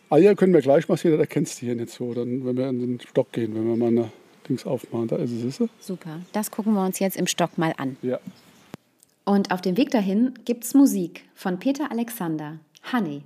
Ei. 0.09 0.15
Eier 0.15 0.35
können 0.35 0.53
wir 0.53 0.61
gleich 0.61 0.87
mal 0.87 0.97
sehen, 0.97 1.11
das 1.11 1.19
erkennst 1.19 1.61
du 1.61 1.65
hier 1.65 1.75
nicht 1.75 1.89
so, 1.89 2.13
dann, 2.13 2.45
wenn 2.45 2.57
wir 2.57 2.69
in 2.69 2.79
den 2.79 2.99
Stock 3.01 3.31
gehen, 3.31 3.55
wenn 3.55 3.67
wir 3.67 3.75
mal 3.75 3.87
eine 3.87 4.11
Dings 4.47 4.65
aufmachen. 4.65 5.07
Da 5.07 5.17
ist 5.17 5.31
es, 5.31 5.41
siehst 5.41 5.59
du? 5.59 5.67
Super. 5.79 6.21
Das 6.31 6.51
gucken 6.51 6.73
wir 6.73 6.85
uns 6.85 6.99
jetzt 6.99 7.17
im 7.17 7.27
Stock 7.27 7.57
mal 7.57 7.73
an. 7.77 7.97
Ja. 8.01 8.19
Und 9.25 9.51
auf 9.51 9.61
dem 9.61 9.77
Weg 9.77 9.89
dahin 9.89 10.33
gibt's 10.45 10.73
Musik 10.73 11.23
von 11.33 11.57
Peter 11.59 11.91
Alexander. 11.91 12.59
Honey. 12.91 13.23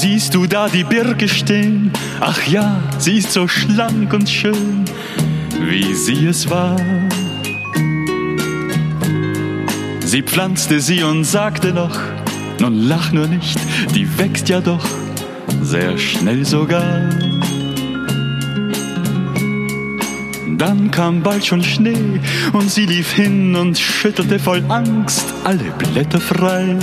Siehst 0.00 0.32
du 0.32 0.46
da 0.46 0.68
die 0.68 0.84
Birke 0.84 1.26
stehen? 1.26 1.90
Ach 2.20 2.46
ja, 2.46 2.80
sie 3.00 3.18
ist 3.18 3.32
so 3.32 3.48
schlank 3.48 4.12
und 4.12 4.30
schön, 4.30 4.84
wie 5.60 5.92
sie 5.92 6.26
es 6.26 6.48
war. 6.48 6.76
Sie 10.04 10.22
pflanzte 10.22 10.78
sie 10.78 11.02
und 11.02 11.24
sagte 11.24 11.72
noch, 11.72 11.98
nun 12.60 12.86
lach 12.86 13.10
nur 13.10 13.26
nicht, 13.26 13.58
die 13.96 14.06
wächst 14.18 14.48
ja 14.48 14.60
doch 14.60 14.86
sehr 15.62 15.98
schnell 15.98 16.44
sogar. 16.44 17.08
Dann 20.58 20.92
kam 20.92 21.24
bald 21.24 21.44
schon 21.44 21.64
Schnee 21.64 22.20
und 22.52 22.70
sie 22.70 22.86
lief 22.86 23.14
hin 23.14 23.56
und 23.56 23.76
schüttelte 23.76 24.38
voll 24.38 24.62
Angst 24.68 25.26
alle 25.42 25.72
Blätter 25.76 26.20
frei. 26.20 26.76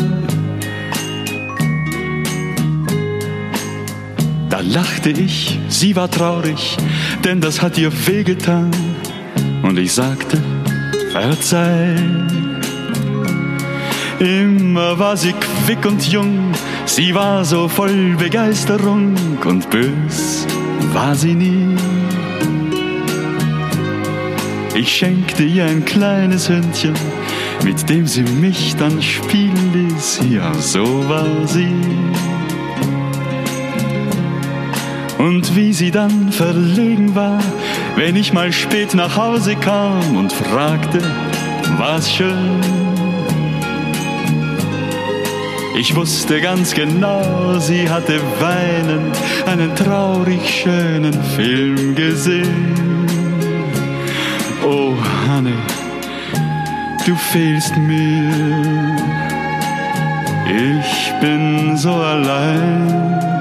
Lachte 4.67 5.09
ich, 5.09 5.59
sie 5.69 5.95
war 5.95 6.09
traurig, 6.09 6.77
denn 7.23 7.41
das 7.41 7.61
hat 7.61 7.77
ihr 7.77 7.91
wehgetan. 8.07 8.71
Und 9.63 9.77
ich 9.77 9.93
sagte, 9.93 10.41
verzeih. 11.11 11.95
Immer 14.19 14.97
war 14.97 15.17
sie 15.17 15.33
quick 15.33 15.85
und 15.85 16.07
jung, 16.07 16.51
sie 16.85 17.13
war 17.13 17.43
so 17.43 17.67
voll 17.67 18.15
Begeisterung 18.17 19.15
und 19.43 19.69
bös 19.69 20.47
war 20.93 21.15
sie 21.15 21.35
nie. 21.35 21.75
Ich 24.73 24.89
schenkte 24.89 25.43
ihr 25.43 25.65
ein 25.65 25.85
kleines 25.85 26.49
Hündchen, 26.49 26.93
mit 27.63 27.89
dem 27.89 28.07
sie 28.07 28.23
mich 28.23 28.75
dann 28.77 29.01
spielen 29.01 29.71
ließ. 29.73 30.21
Ja, 30.29 30.53
so 30.53 30.83
war 31.07 31.47
sie. 31.47 31.73
Und 35.17 35.55
wie 35.55 35.71
sie 35.73 35.91
dann 35.91 36.31
verlegen 36.31 37.15
war, 37.15 37.39
wenn 37.95 38.15
ich 38.15 38.33
mal 38.33 38.51
spät 38.51 38.93
nach 38.93 39.15
Hause 39.15 39.55
kam 39.55 40.17
und 40.17 40.33
fragte, 40.33 40.99
war's 41.77 42.11
schön? 42.11 42.61
Ich 45.77 45.95
wusste 45.95 46.39
ganz 46.39 46.73
genau, 46.73 47.59
sie 47.59 47.89
hatte 47.89 48.19
weinend 48.39 49.17
einen 49.45 49.75
traurig 49.75 50.63
schönen 50.63 51.13
Film 51.35 51.95
gesehen. 51.95 53.05
Oh, 54.65 54.93
Hanne, 55.27 55.53
du 57.05 57.15
fehlst 57.15 57.75
mir. 57.77 58.95
Ich 60.47 61.13
bin 61.19 61.75
so 61.77 61.93
allein. 61.93 63.34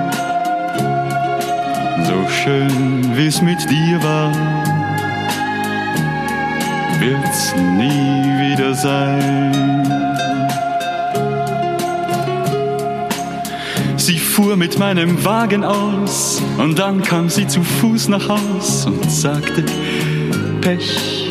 Schön, 2.45 3.17
wie's 3.17 3.41
mit 3.41 3.59
dir 3.71 4.03
war, 4.03 4.31
wird's 7.01 7.55
nie 7.57 8.53
wieder 8.53 8.75
sein. 8.75 9.89
Sie 13.97 14.19
fuhr 14.19 14.59
mit 14.59 14.79
meinem 14.79 15.25
Wagen 15.25 15.65
aus 15.65 16.43
und 16.59 16.79
dann 16.79 17.01
kam 17.01 17.31
sie 17.31 17.47
zu 17.47 17.63
Fuß 17.63 18.09
nach 18.09 18.29
Haus 18.29 18.85
und 18.85 19.11
sagte, 19.11 19.65
Pech. 20.61 21.31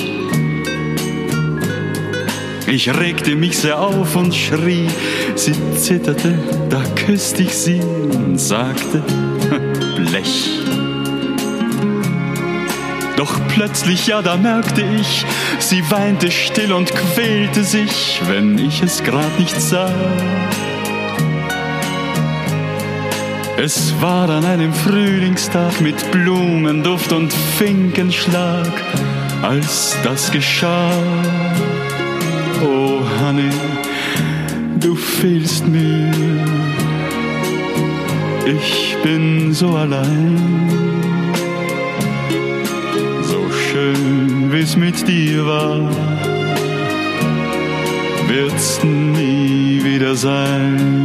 Ich 2.65 2.89
regte 2.91 3.35
mich 3.35 3.59
sehr 3.59 3.79
auf 3.79 4.15
und 4.15 4.33
schrie, 4.33 4.87
sie 5.35 5.53
zitterte, 5.77 6.39
da 6.71 6.81
küsste 6.95 7.43
ich 7.43 7.53
sie 7.53 7.81
und 7.81 8.39
sagte, 8.39 9.03
Blech. 9.95 10.62
Doch 13.23 13.39
plötzlich, 13.47 14.07
ja, 14.07 14.21
da 14.21 14.35
merkte 14.35 14.81
ich, 14.99 15.25
sie 15.57 15.81
weinte 15.89 16.29
still 16.29 16.73
und 16.73 16.93
quälte 16.93 17.63
sich, 17.63 18.19
wenn 18.27 18.57
ich 18.57 18.83
es 18.83 19.01
grad 19.01 19.39
nicht 19.39 19.61
sah. 19.61 19.89
Es 23.55 23.93
war 24.01 24.29
an 24.29 24.43
einem 24.43 24.73
Frühlingstag 24.73 25.79
mit 25.79 26.11
Blumenduft 26.11 27.13
und 27.13 27.31
Finkenschlag, 27.31 28.67
als 29.41 29.95
das 30.03 30.29
geschah. 30.29 30.91
Oh, 32.61 32.99
Hanne, 33.21 33.49
du 34.81 34.95
fehlst 34.95 35.65
mir. 35.65 36.11
Ich 38.45 38.97
bin 39.01 39.53
so 39.53 39.77
allein. 39.77 40.82
Schön, 43.83 44.51
wie's 44.51 44.75
mit 44.75 45.07
dir 45.07 45.45
war, 45.45 45.79
wird's 48.27 48.83
nie 48.83 49.81
wieder 49.83 50.15
sein. 50.15 50.99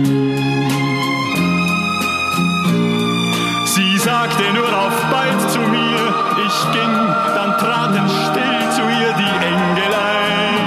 Sie 3.64 3.98
sagte 3.98 4.42
nur 4.54 4.68
auf 4.84 4.96
bald 5.10 5.50
zu 5.50 5.60
mir, 5.60 6.00
ich 6.46 6.58
ging, 6.72 6.94
dann 7.34 7.58
traten 7.58 8.08
still 8.24 8.60
zu 8.76 8.82
ihr 9.02 9.12
die 9.22 9.34
Engelein. 9.52 10.66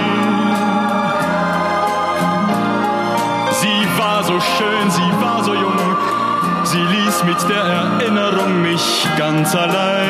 Sie 3.62 3.82
war 4.00 4.24
so 4.24 4.40
schön, 4.40 4.90
sie 4.90 5.12
war 5.24 5.44
so 5.44 5.54
jung, 5.54 5.98
sie 6.64 6.84
ließ 6.96 7.24
mit 7.24 7.50
der 7.50 7.64
Erinnerung 7.64 8.62
mich 8.62 9.08
ganz 9.18 9.56
allein. 9.56 10.01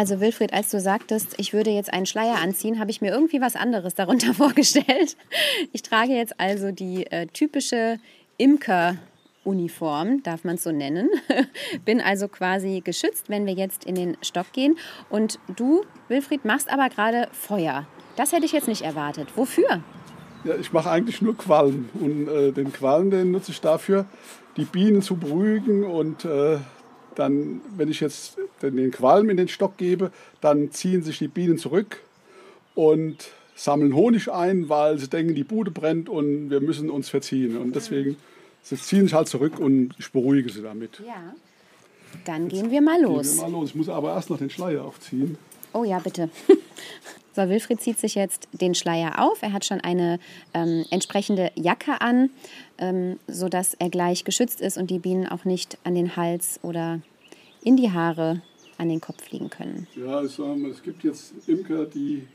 Also 0.00 0.18
Wilfried, 0.18 0.54
als 0.54 0.70
du 0.70 0.80
sagtest, 0.80 1.34
ich 1.36 1.52
würde 1.52 1.68
jetzt 1.68 1.92
einen 1.92 2.06
Schleier 2.06 2.36
anziehen, 2.36 2.80
habe 2.80 2.90
ich 2.90 3.02
mir 3.02 3.12
irgendwie 3.12 3.42
was 3.42 3.54
anderes 3.54 3.94
darunter 3.94 4.32
vorgestellt. 4.34 5.14
Ich 5.74 5.82
trage 5.82 6.14
jetzt 6.14 6.40
also 6.40 6.70
die 6.72 7.06
äh, 7.08 7.26
typische 7.26 7.98
Imker. 8.38 8.96
Uniform, 9.42 10.22
darf 10.22 10.44
man 10.44 10.56
es 10.56 10.62
so 10.62 10.70
nennen. 10.70 11.08
Bin 11.84 12.00
also 12.00 12.28
quasi 12.28 12.82
geschützt, 12.82 13.28
wenn 13.28 13.46
wir 13.46 13.54
jetzt 13.54 13.84
in 13.84 13.94
den 13.94 14.16
Stock 14.22 14.52
gehen. 14.52 14.76
Und 15.08 15.38
du, 15.56 15.82
Wilfried, 16.08 16.44
machst 16.44 16.70
aber 16.70 16.88
gerade 16.88 17.28
Feuer. 17.32 17.86
Das 18.16 18.32
hätte 18.32 18.44
ich 18.44 18.52
jetzt 18.52 18.68
nicht 18.68 18.82
erwartet. 18.82 19.28
Wofür? 19.36 19.82
Ja, 20.44 20.56
ich 20.56 20.72
mache 20.72 20.90
eigentlich 20.90 21.20
nur 21.20 21.36
Qualm. 21.36 21.88
Und 22.00 22.28
äh, 22.28 22.52
den 22.52 22.72
Qualm, 22.72 23.10
den 23.10 23.32
nutze 23.32 23.52
ich 23.52 23.60
dafür, 23.60 24.06
die 24.56 24.66
Bienen 24.66 25.02
zu 25.02 25.16
beruhigen. 25.16 25.84
Und 25.84 26.26
äh, 26.26 26.58
dann, 27.14 27.60
wenn 27.76 27.90
ich 27.90 28.00
jetzt 28.00 28.38
den 28.62 28.90
Qualm 28.90 29.30
in 29.30 29.36
den 29.36 29.48
Stock 29.48 29.76
gebe, 29.76 30.12
dann 30.40 30.70
ziehen 30.70 31.02
sich 31.02 31.18
die 31.18 31.28
Bienen 31.28 31.58
zurück 31.58 32.02
und 32.74 33.30
sammeln 33.54 33.94
Honig 33.94 34.30
ein, 34.30 34.68
weil 34.68 34.98
sie 34.98 35.08
denken, 35.08 35.34
die 35.34 35.44
Bude 35.44 35.70
brennt 35.70 36.08
und 36.08 36.50
wir 36.50 36.60
müssen 36.60 36.90
uns 36.90 37.08
verziehen. 37.08 37.56
Und 37.56 37.76
deswegen 37.76 38.16
sie 38.62 38.76
ziehen 38.76 39.04
sich 39.04 39.14
halt 39.14 39.28
zurück 39.28 39.58
und 39.58 39.94
ich 39.98 40.12
beruhige 40.12 40.50
sie 40.50 40.62
damit. 40.62 41.00
Ja. 41.06 41.34
Dann 42.24 42.48
gehen 42.48 42.70
wir 42.70 42.80
mal 42.80 43.00
los. 43.00 43.28
Gehen 43.28 43.36
wir 43.36 43.48
mal 43.48 43.60
los. 43.60 43.70
Ich 43.70 43.74
muss 43.74 43.88
aber 43.88 44.14
erst 44.14 44.30
noch 44.30 44.38
den 44.38 44.50
Schleier 44.50 44.84
aufziehen. 44.84 45.38
Oh 45.72 45.84
ja, 45.84 45.98
bitte. 45.98 46.30
So, 47.32 47.48
Wilfried 47.48 47.80
zieht 47.80 47.98
sich 48.00 48.16
jetzt 48.16 48.48
den 48.52 48.74
Schleier 48.74 49.22
auf. 49.22 49.42
Er 49.42 49.52
hat 49.52 49.64
schon 49.64 49.80
eine 49.80 50.18
ähm, 50.52 50.84
entsprechende 50.90 51.52
Jacke 51.54 52.00
an, 52.00 52.30
ähm, 52.78 53.20
sodass 53.28 53.74
er 53.74 53.88
gleich 53.88 54.24
geschützt 54.24 54.60
ist 54.60 54.76
und 54.76 54.90
die 54.90 54.98
Bienen 54.98 55.28
auch 55.28 55.44
nicht 55.44 55.78
an 55.84 55.94
den 55.94 56.16
Hals 56.16 56.58
oder 56.62 57.00
in 57.62 57.76
die 57.76 57.92
Haare 57.92 58.42
an 58.80 58.88
den 58.88 59.00
Kopf 59.00 59.22
fliegen 59.22 59.50
können. 59.50 59.86
Ja, 59.94 60.26
sag 60.26 60.56
mal, 60.56 60.70
es 60.70 60.82
gibt 60.82 61.04
jetzt 61.04 61.34
Imker, 61.46 61.84
die, 61.84 62.26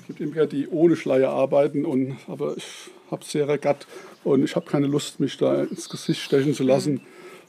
es 0.00 0.06
gibt 0.06 0.20
Imker, 0.20 0.46
die 0.46 0.68
ohne 0.68 0.96
Schleier 0.96 1.30
arbeiten, 1.30 1.84
und, 1.84 2.16
aber 2.28 2.56
ich 2.56 2.64
habe 3.10 3.24
sehr 3.24 3.48
regatt 3.48 3.86
und 4.24 4.44
ich 4.44 4.56
habe 4.56 4.66
keine 4.66 4.86
Lust, 4.86 5.20
mich 5.20 5.36
da 5.36 5.64
ins 5.64 5.88
Gesicht 5.88 6.20
stechen 6.20 6.54
zu 6.54 6.62
lassen 6.62 7.00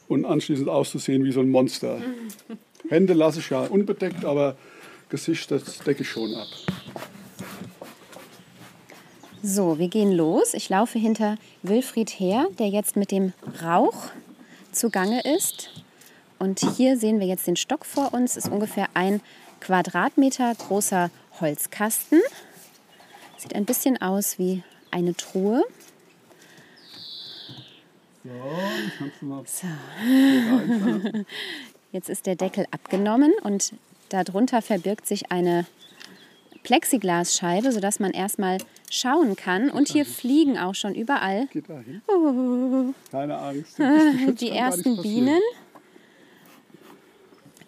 und 0.07 0.25
anschließend 0.25 0.67
auszusehen 0.69 1.23
wie 1.23 1.31
so 1.31 1.39
ein 1.39 1.49
Monster. 1.49 2.01
Hände 2.89 3.13
lasse 3.13 3.39
ich 3.39 3.49
ja 3.49 3.61
unbedeckt, 3.61 4.25
aber 4.25 4.57
Gesicht, 5.09 5.51
das 5.51 5.77
decke 5.79 6.01
ich 6.01 6.09
schon 6.09 6.33
ab. 6.33 6.47
So, 9.41 9.77
wir 9.77 9.89
gehen 9.89 10.11
los. 10.11 10.53
Ich 10.53 10.69
laufe 10.69 10.97
hinter 10.97 11.37
Wilfried 11.63 12.09
her, 12.11 12.47
der 12.59 12.69
jetzt 12.69 12.95
mit 12.95 13.11
dem 13.11 13.33
Rauch 13.61 14.09
zugange 14.71 15.21
ist. 15.35 15.82
Und 16.43 16.59
hier 16.75 16.97
sehen 16.97 17.21
wir 17.21 17.27
jetzt 17.27 17.47
den 17.47 17.55
Stock 17.55 17.85
vor 17.85 18.13
uns. 18.13 18.35
Ist 18.35 18.49
ungefähr 18.49 18.89
ein 18.95 19.21
Quadratmeter 19.61 20.53
großer 20.53 21.09
Holzkasten. 21.39 22.19
Sieht 23.37 23.55
ein 23.55 23.63
bisschen 23.63 24.01
aus 24.01 24.37
wie 24.39 24.61
eine 24.91 25.15
Truhe. 25.15 25.63
So, 28.25 28.29
ich 28.87 29.19
du 29.21 29.25
mal 29.25 29.45
So. 29.45 29.67
Jetzt 31.93 32.09
ist 32.09 32.25
der 32.25 32.35
Deckel 32.35 32.67
abgenommen 32.71 33.31
und 33.43 33.71
darunter 34.09 34.61
verbirgt 34.61 35.07
sich 35.07 35.31
eine 35.31 35.65
Plexiglasscheibe, 36.63 37.71
sodass 37.71 38.01
man 38.01 38.11
erstmal 38.11 38.57
schauen 38.91 39.37
kann. 39.37 39.69
Und 39.69 39.87
hier 39.87 40.05
fliegen 40.05 40.57
auch 40.57 40.75
schon 40.75 40.93
überall 40.93 41.47
Geht 41.53 41.69
da 41.69 41.79
hin. 41.79 42.01
Oh. 42.07 42.93
Keine 43.11 43.37
Angst. 43.37 43.79
die 44.41 44.49
ersten. 44.49 45.01
Bienen. 45.01 45.39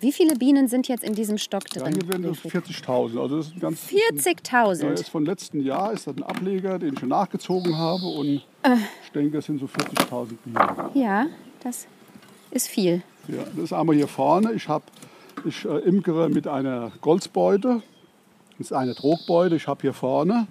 Wie 0.05 0.11
viele 0.11 0.35
Bienen 0.35 0.67
sind 0.67 0.87
jetzt 0.87 1.03
in 1.03 1.15
diesem 1.15 1.39
Stock 1.39 1.63
Ja, 1.73 1.81
drin? 1.81 1.95
hier 1.95 2.07
werden 2.07 2.21
das 2.25 2.43
Wilfried? 2.43 2.63
40.000. 2.85 3.19
Also 3.19 3.37
das 3.37 3.47
ist 3.47 3.55
ein 3.55 3.59
ganz 3.59 3.89
Ja, 3.89 3.97
40.000. 4.15 4.91
ist 4.93 5.09
von 5.09 5.25
letzten 5.25 5.61
Jahr 5.61 5.93
ist 5.93 6.05
das 6.05 6.15
ein 6.15 6.21
Ableger, 6.21 6.77
den 6.77 6.93
ich 6.93 6.99
schon 6.99 7.09
nachgezogen 7.09 7.75
habe. 7.75 8.05
Und 8.05 8.43
Äh. 8.61 8.75
ich 9.03 9.11
denke, 9.15 9.37
das 9.37 9.45
sind 9.47 9.59
so 9.59 9.65
40.000 9.65 10.35
Bienen. 10.45 10.59
Ja, 10.93 11.25
das 11.63 11.87
ist 12.51 12.67
viel. 12.67 13.01
Ja, 13.27 13.37
das 13.55 13.63
ist 13.63 13.73
einmal 13.73 13.95
hier 13.95 14.07
vorne. 14.07 14.53
Ich, 14.53 14.69
hab, 14.69 14.83
ich 15.43 15.65
äh, 15.65 15.79
imkere 15.79 16.29
mit 16.29 16.47
einer 16.47 16.91
Goldsbeute. 17.01 17.81
Das 18.59 18.67
ist 18.67 18.73
eine 18.73 18.93
Trogbeute. 18.93 19.55
Ich 19.55 19.67
habe 19.67 19.81
hier 19.81 19.93
vorne 19.93 20.45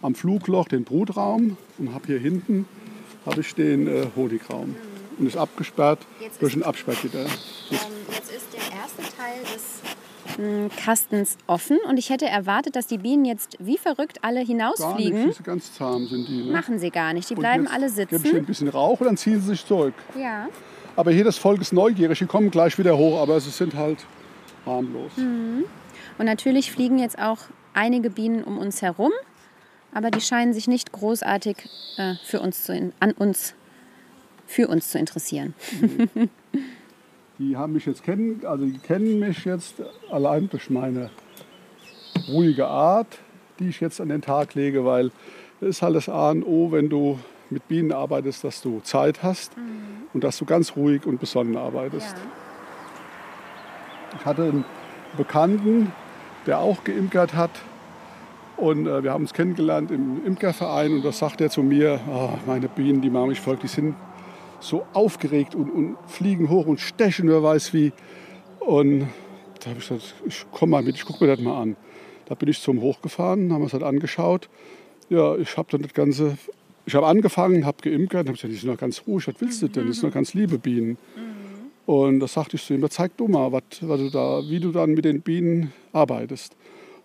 am 0.00 0.14
Flugloch 0.14 0.66
den 0.66 0.84
Brutraum 0.84 1.58
und 1.76 1.92
habe 1.92 2.06
hier 2.06 2.18
hinten 2.20 2.64
habe 3.26 3.42
ich 3.42 3.54
den 3.54 3.86
äh, 3.86 4.06
Honigraum. 4.16 4.74
Und 5.18 5.26
ist 5.26 5.36
abgesperrt 5.36 5.98
Jetzt 6.22 6.40
durch 6.40 6.56
ein 6.56 6.62
Absperrgitter. 6.62 7.26
Jetzt 7.70 7.86
Teil 9.24 9.40
des 9.54 10.76
Kastens 10.84 11.36
offen 11.46 11.78
und 11.88 11.96
ich 11.96 12.10
hätte 12.10 12.26
erwartet, 12.26 12.76
dass 12.76 12.86
die 12.86 12.98
Bienen 12.98 13.24
jetzt 13.24 13.56
wie 13.60 13.78
verrückt 13.78 14.18
alle 14.22 14.36
Gar 14.36 14.40
nicht, 14.40 14.48
hinausfliegen. 14.48 15.34
ganz 15.44 15.72
zahm 15.74 16.08
sind 16.08 16.28
die. 16.28 16.42
Ne? 16.44 16.52
Machen 16.52 16.78
sie 16.78 16.90
gar 16.90 17.12
nicht. 17.12 17.30
Die 17.30 17.34
bleiben 17.34 17.68
alle 17.68 17.88
sitzen. 17.88 18.36
ein 18.36 18.44
bisschen 18.44 18.68
Rauch 18.68 19.00
und 19.00 19.06
dann 19.06 19.16
ziehen 19.16 19.40
sie 19.40 19.48
sich 19.48 19.64
zurück. 19.64 19.94
Ja. 20.18 20.48
Aber 20.96 21.12
hier 21.12 21.24
das 21.24 21.38
Volk 21.38 21.60
ist 21.60 21.72
neugierig, 21.72 22.18
die 22.18 22.26
kommen 22.26 22.50
gleich 22.50 22.78
wieder 22.78 22.96
hoch, 22.96 23.20
aber 23.20 23.38
sie 23.40 23.50
sind 23.50 23.74
halt 23.74 23.98
harmlos. 24.66 25.12
Hm. 25.16 25.64
Und 26.18 26.26
natürlich 26.26 26.72
fliegen 26.72 26.98
jetzt 26.98 27.18
auch 27.18 27.38
einige 27.72 28.10
Bienen 28.10 28.42
um 28.44 28.58
uns 28.58 28.82
herum, 28.82 29.12
aber 29.92 30.10
die 30.10 30.20
scheinen 30.20 30.52
sich 30.52 30.66
nicht 30.68 30.90
großartig 30.90 31.68
äh, 31.96 32.14
für 32.24 32.40
uns 32.40 32.64
zu 32.64 32.74
in, 32.74 32.92
an 32.98 33.12
uns 33.12 33.54
für 34.46 34.68
uns 34.68 34.90
zu 34.90 34.98
interessieren. 34.98 35.54
Die 37.38 37.56
haben 37.56 37.72
mich 37.72 37.84
jetzt 37.86 38.04
kennen, 38.04 38.42
also 38.46 38.64
die 38.64 38.78
kennen 38.78 39.18
mich 39.18 39.44
jetzt 39.44 39.82
allein 40.10 40.48
durch 40.48 40.70
meine 40.70 41.10
ruhige 42.28 42.66
Art, 42.68 43.18
die 43.58 43.68
ich 43.68 43.80
jetzt 43.80 44.00
an 44.00 44.08
den 44.08 44.22
Tag 44.22 44.54
lege, 44.54 44.84
weil 44.84 45.10
das 45.60 45.70
ist 45.70 45.82
halt 45.82 45.96
das 45.96 46.08
A 46.08 46.30
und 46.30 46.44
O, 46.44 46.70
wenn 46.70 46.88
du 46.88 47.18
mit 47.50 47.66
Bienen 47.66 47.92
arbeitest, 47.92 48.44
dass 48.44 48.62
du 48.62 48.80
Zeit 48.80 49.22
hast 49.22 49.52
und 50.12 50.22
dass 50.22 50.38
du 50.38 50.44
ganz 50.44 50.76
ruhig 50.76 51.06
und 51.06 51.18
besonnen 51.20 51.56
arbeitest. 51.56 52.14
Ich 54.18 54.24
hatte 54.24 54.44
einen 54.44 54.64
Bekannten, 55.16 55.92
der 56.46 56.60
auch 56.60 56.84
geimkert 56.84 57.34
hat. 57.34 57.50
Und 58.56 58.86
äh, 58.86 59.02
wir 59.02 59.12
haben 59.12 59.22
uns 59.22 59.34
kennengelernt 59.34 59.90
im 59.90 60.24
Imkerverein 60.24 60.92
und 60.92 61.04
da 61.04 61.10
sagt 61.10 61.40
er 61.40 61.50
zu 61.50 61.64
mir, 61.64 61.98
"Ah, 62.08 62.38
meine 62.46 62.68
Bienen, 62.68 63.00
die 63.00 63.10
machen 63.10 63.30
mich 63.30 63.40
voll, 63.40 63.56
die 63.56 63.66
sind 63.66 63.96
so 64.64 64.86
aufgeregt 64.92 65.54
und, 65.54 65.70
und 65.70 65.96
fliegen 66.06 66.48
hoch 66.48 66.66
und 66.66 66.80
stechen, 66.80 67.28
wer 67.28 67.42
weiß 67.42 67.74
wie. 67.74 67.92
Und 68.60 69.08
da 69.60 69.70
habe 69.70 69.78
ich 69.78 69.88
gesagt, 69.88 70.14
ich 70.26 70.46
komm 70.50 70.70
mal 70.70 70.82
mit, 70.82 70.96
ich 70.96 71.04
gucke 71.04 71.24
mir 71.24 71.34
das 71.34 71.44
mal 71.44 71.60
an. 71.60 71.76
Da 72.26 72.34
bin 72.34 72.48
ich 72.48 72.60
zum 72.60 72.80
hochgefahren, 72.80 73.52
haben 73.52 73.60
wir 73.60 73.66
es 73.66 73.74
halt 73.74 73.82
angeschaut. 73.82 74.48
Ja, 75.10 75.36
ich 75.36 75.56
habe 75.56 75.68
dann 75.70 75.82
das 75.82 75.92
Ganze, 75.92 76.38
ich 76.86 76.94
habe 76.94 77.06
angefangen, 77.06 77.66
habe 77.66 77.76
geimkert, 77.82 78.26
habe 78.26 78.32
gesagt, 78.32 78.52
die 78.52 78.56
sind 78.56 78.70
noch 78.70 78.78
ganz 78.78 79.02
ruhig, 79.06 79.28
was 79.28 79.34
willst 79.38 79.62
du 79.62 79.68
denn? 79.68 79.86
Das 79.86 79.96
sind 79.96 80.08
noch 80.08 80.14
ganz 80.14 80.32
liebe 80.32 80.58
Bienen. 80.58 80.96
Und 81.86 82.20
da 82.20 82.26
sagte 82.26 82.56
ich 82.56 82.64
zu 82.64 82.72
ihm, 82.72 82.80
"Ja, 82.80 82.88
zeig 82.88 83.14
du 83.18 83.28
mal, 83.28 83.52
was, 83.52 83.62
was 83.82 84.00
du 84.00 84.10
da, 84.10 84.40
wie 84.48 84.58
du 84.58 84.72
dann 84.72 84.92
mit 84.92 85.04
den 85.04 85.20
Bienen 85.20 85.72
arbeitest. 85.92 86.56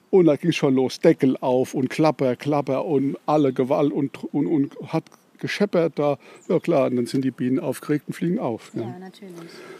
Und 0.09 0.25
da 0.25 0.37
ging 0.37 0.53
schon 0.53 0.73
los, 0.73 0.99
Deckel 1.01 1.35
auf 1.41 1.73
und 1.73 1.89
Klapper, 1.89 2.35
Klapper 2.37 2.85
und 2.85 3.17
alle 3.25 3.51
Gewalt 3.51 3.91
und, 3.91 4.23
und, 4.33 4.47
und 4.47 4.93
hat 4.93 5.03
gescheppert 5.39 5.97
da. 5.97 6.17
Ja 6.47 6.59
klar, 6.59 6.87
und 6.87 6.95
dann 6.97 7.05
sind 7.05 7.23
die 7.23 7.31
Bienen 7.31 7.59
aufgeregt 7.59 8.05
und 8.07 8.13
fliegen 8.13 8.39
auf. 8.39 8.71
Ja. 8.75 8.85
natürlich. 8.99 9.33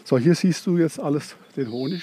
So, 0.04 0.18
hier 0.18 0.34
siehst 0.34 0.66
du 0.66 0.76
jetzt 0.78 0.98
alles, 0.98 1.36
den 1.56 1.70
Honig. 1.70 2.02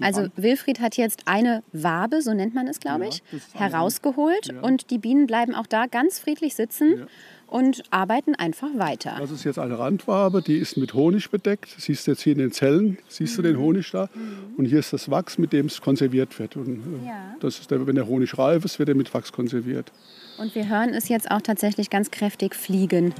Also 0.00 0.22
An- 0.22 0.32
Wilfried 0.36 0.80
hat 0.80 0.96
jetzt 0.96 1.22
eine 1.26 1.62
Wabe, 1.72 2.22
so 2.22 2.34
nennt 2.34 2.54
man 2.54 2.66
es, 2.66 2.80
glaube 2.80 3.04
Ja, 3.04 3.10
ich, 3.10 3.22
eine- 3.54 3.70
herausgeholt 3.70 4.46
Ja. 4.52 4.60
und 4.60 4.90
die 4.90 4.98
Bienen 4.98 5.26
bleiben 5.26 5.54
auch 5.54 5.66
da 5.66 5.86
ganz 5.86 6.18
friedlich 6.18 6.54
sitzen 6.54 6.98
Ja. 7.00 7.06
Und 7.46 7.82
arbeiten 7.90 8.34
einfach 8.34 8.68
weiter. 8.76 9.16
Das 9.20 9.30
ist 9.30 9.44
jetzt 9.44 9.58
eine 9.58 9.78
Randwabe, 9.78 10.42
die 10.42 10.56
ist 10.56 10.76
mit 10.76 10.94
Honig 10.94 11.30
bedeckt. 11.30 11.68
Siehst 11.78 12.06
du 12.06 12.10
jetzt 12.12 12.22
hier 12.22 12.32
in 12.32 12.38
den 12.38 12.52
Zellen, 12.52 12.98
siehst 13.08 13.38
du 13.38 13.42
den 13.42 13.56
Honig 13.58 13.90
da. 13.92 14.08
Und 14.56 14.64
hier 14.66 14.78
ist 14.80 14.92
das 14.92 15.10
Wachs, 15.10 15.38
mit 15.38 15.52
dem 15.52 15.66
es 15.66 15.80
konserviert 15.80 16.38
wird. 16.38 16.56
Und 16.56 17.02
äh, 17.02 17.06
Ja. 17.06 17.34
das 17.40 17.60
ist 17.60 17.70
der, 17.70 17.86
wenn 17.86 17.94
der 17.94 18.06
Honig 18.06 18.36
reif 18.36 18.64
ist, 18.64 18.78
wird 18.78 18.88
er 18.88 18.94
mit 18.94 19.12
Wachs 19.14 19.32
konserviert. 19.32 19.92
Und 20.38 20.54
wir 20.54 20.68
hören 20.68 20.90
es 20.90 21.08
jetzt 21.08 21.30
auch 21.30 21.40
tatsächlich 21.40 21.88
ganz 21.88 22.10
kräftig 22.10 22.54
fliegen. 22.54 23.14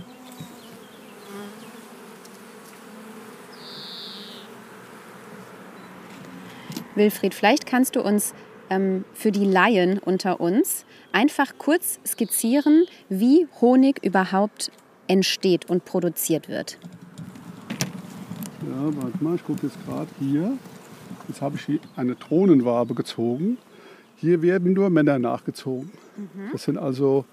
Wilfried, 6.94 7.34
vielleicht 7.34 7.66
kannst 7.66 7.96
du 7.96 8.00
uns 8.00 8.34
ähm, 8.70 9.04
für 9.12 9.30
die 9.32 9.44
Laien 9.44 9.98
unter 9.98 10.40
uns 10.40 10.85
einfach 11.12 11.52
kurz 11.58 11.98
skizzieren, 12.06 12.86
wie 13.08 13.46
Honig 13.60 14.04
überhaupt 14.04 14.70
entsteht 15.08 15.68
und 15.70 15.84
produziert 15.84 16.48
wird. 16.48 16.78
Ja, 18.62 18.90
warte 19.02 19.22
mal, 19.24 19.34
ich 19.36 19.44
gucke 19.44 19.66
jetzt 19.66 19.76
gerade 19.86 20.08
hier. 20.18 20.52
Jetzt 21.28 21.40
habe 21.40 21.56
ich 21.56 21.64
hier 21.64 21.78
eine 21.96 22.14
Drohnenwabe 22.14 22.94
gezogen. 22.94 23.58
Hier 24.16 24.42
werden 24.42 24.72
nur 24.72 24.90
Männer 24.90 25.18
nachgezogen. 25.18 25.90
Das 26.52 26.64
sind 26.64 26.78
also, 26.78 27.24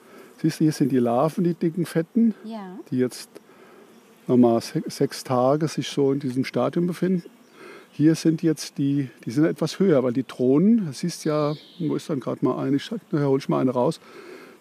siehst 0.41 0.59
du, 0.59 0.65
hier 0.65 0.73
sind 0.73 0.91
die 0.91 0.99
Larven, 0.99 1.43
die 1.43 1.53
dicken 1.53 1.85
Fetten, 1.85 2.33
Ja. 2.43 2.77
die 2.91 2.97
jetzt 2.97 3.29
nochmal 4.27 4.61
se 4.61 4.83
sechs 4.87 5.23
Tage 5.23 5.67
sich 5.67 5.87
so 5.89 6.11
in 6.11 6.19
diesem 6.19 6.43
Stadium 6.45 6.87
befinden. 6.87 7.23
Hier 7.95 8.15
sind 8.15 8.41
jetzt 8.41 8.79
die, 8.79 9.09
die 9.23 9.29
sind 9.31 9.45
etwas 9.45 9.77
höher, 9.79 10.03
weil 10.03 10.13
die 10.13 10.23
Drohnen, 10.27 10.87
das 10.87 10.99
siehst 10.99 11.25
ja, 11.25 11.53
wo 11.79 11.95
ist 11.95 12.09
dann 12.09 12.19
gerade 12.19 12.43
mal 12.43 12.57
eine, 12.59 12.77
ich 12.77 12.85
sag, 12.85 12.99
nachher 13.11 13.27
hol 13.27 13.37
ich 13.37 13.47
mal 13.49 13.59
eine 13.59 13.69
raus, 13.71 13.99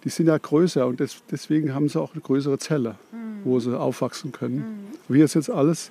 die 0.04 0.10
sind 0.10 0.26
ja 0.26 0.36
größer 0.36 0.86
und 0.86 1.00
des, 1.00 1.22
deswegen 1.30 1.74
haben 1.74 1.88
sie 1.88 1.98
auch 1.98 2.12
eine 2.12 2.20
größere 2.20 2.58
Zelle, 2.58 2.96
wo 3.44 3.58
sie 3.58 3.78
aufwachsen 3.78 4.32
können. 4.32 4.86
Wie 5.08 5.22
ist 5.22 5.32
jetzt 5.34 5.48
alles, 5.50 5.90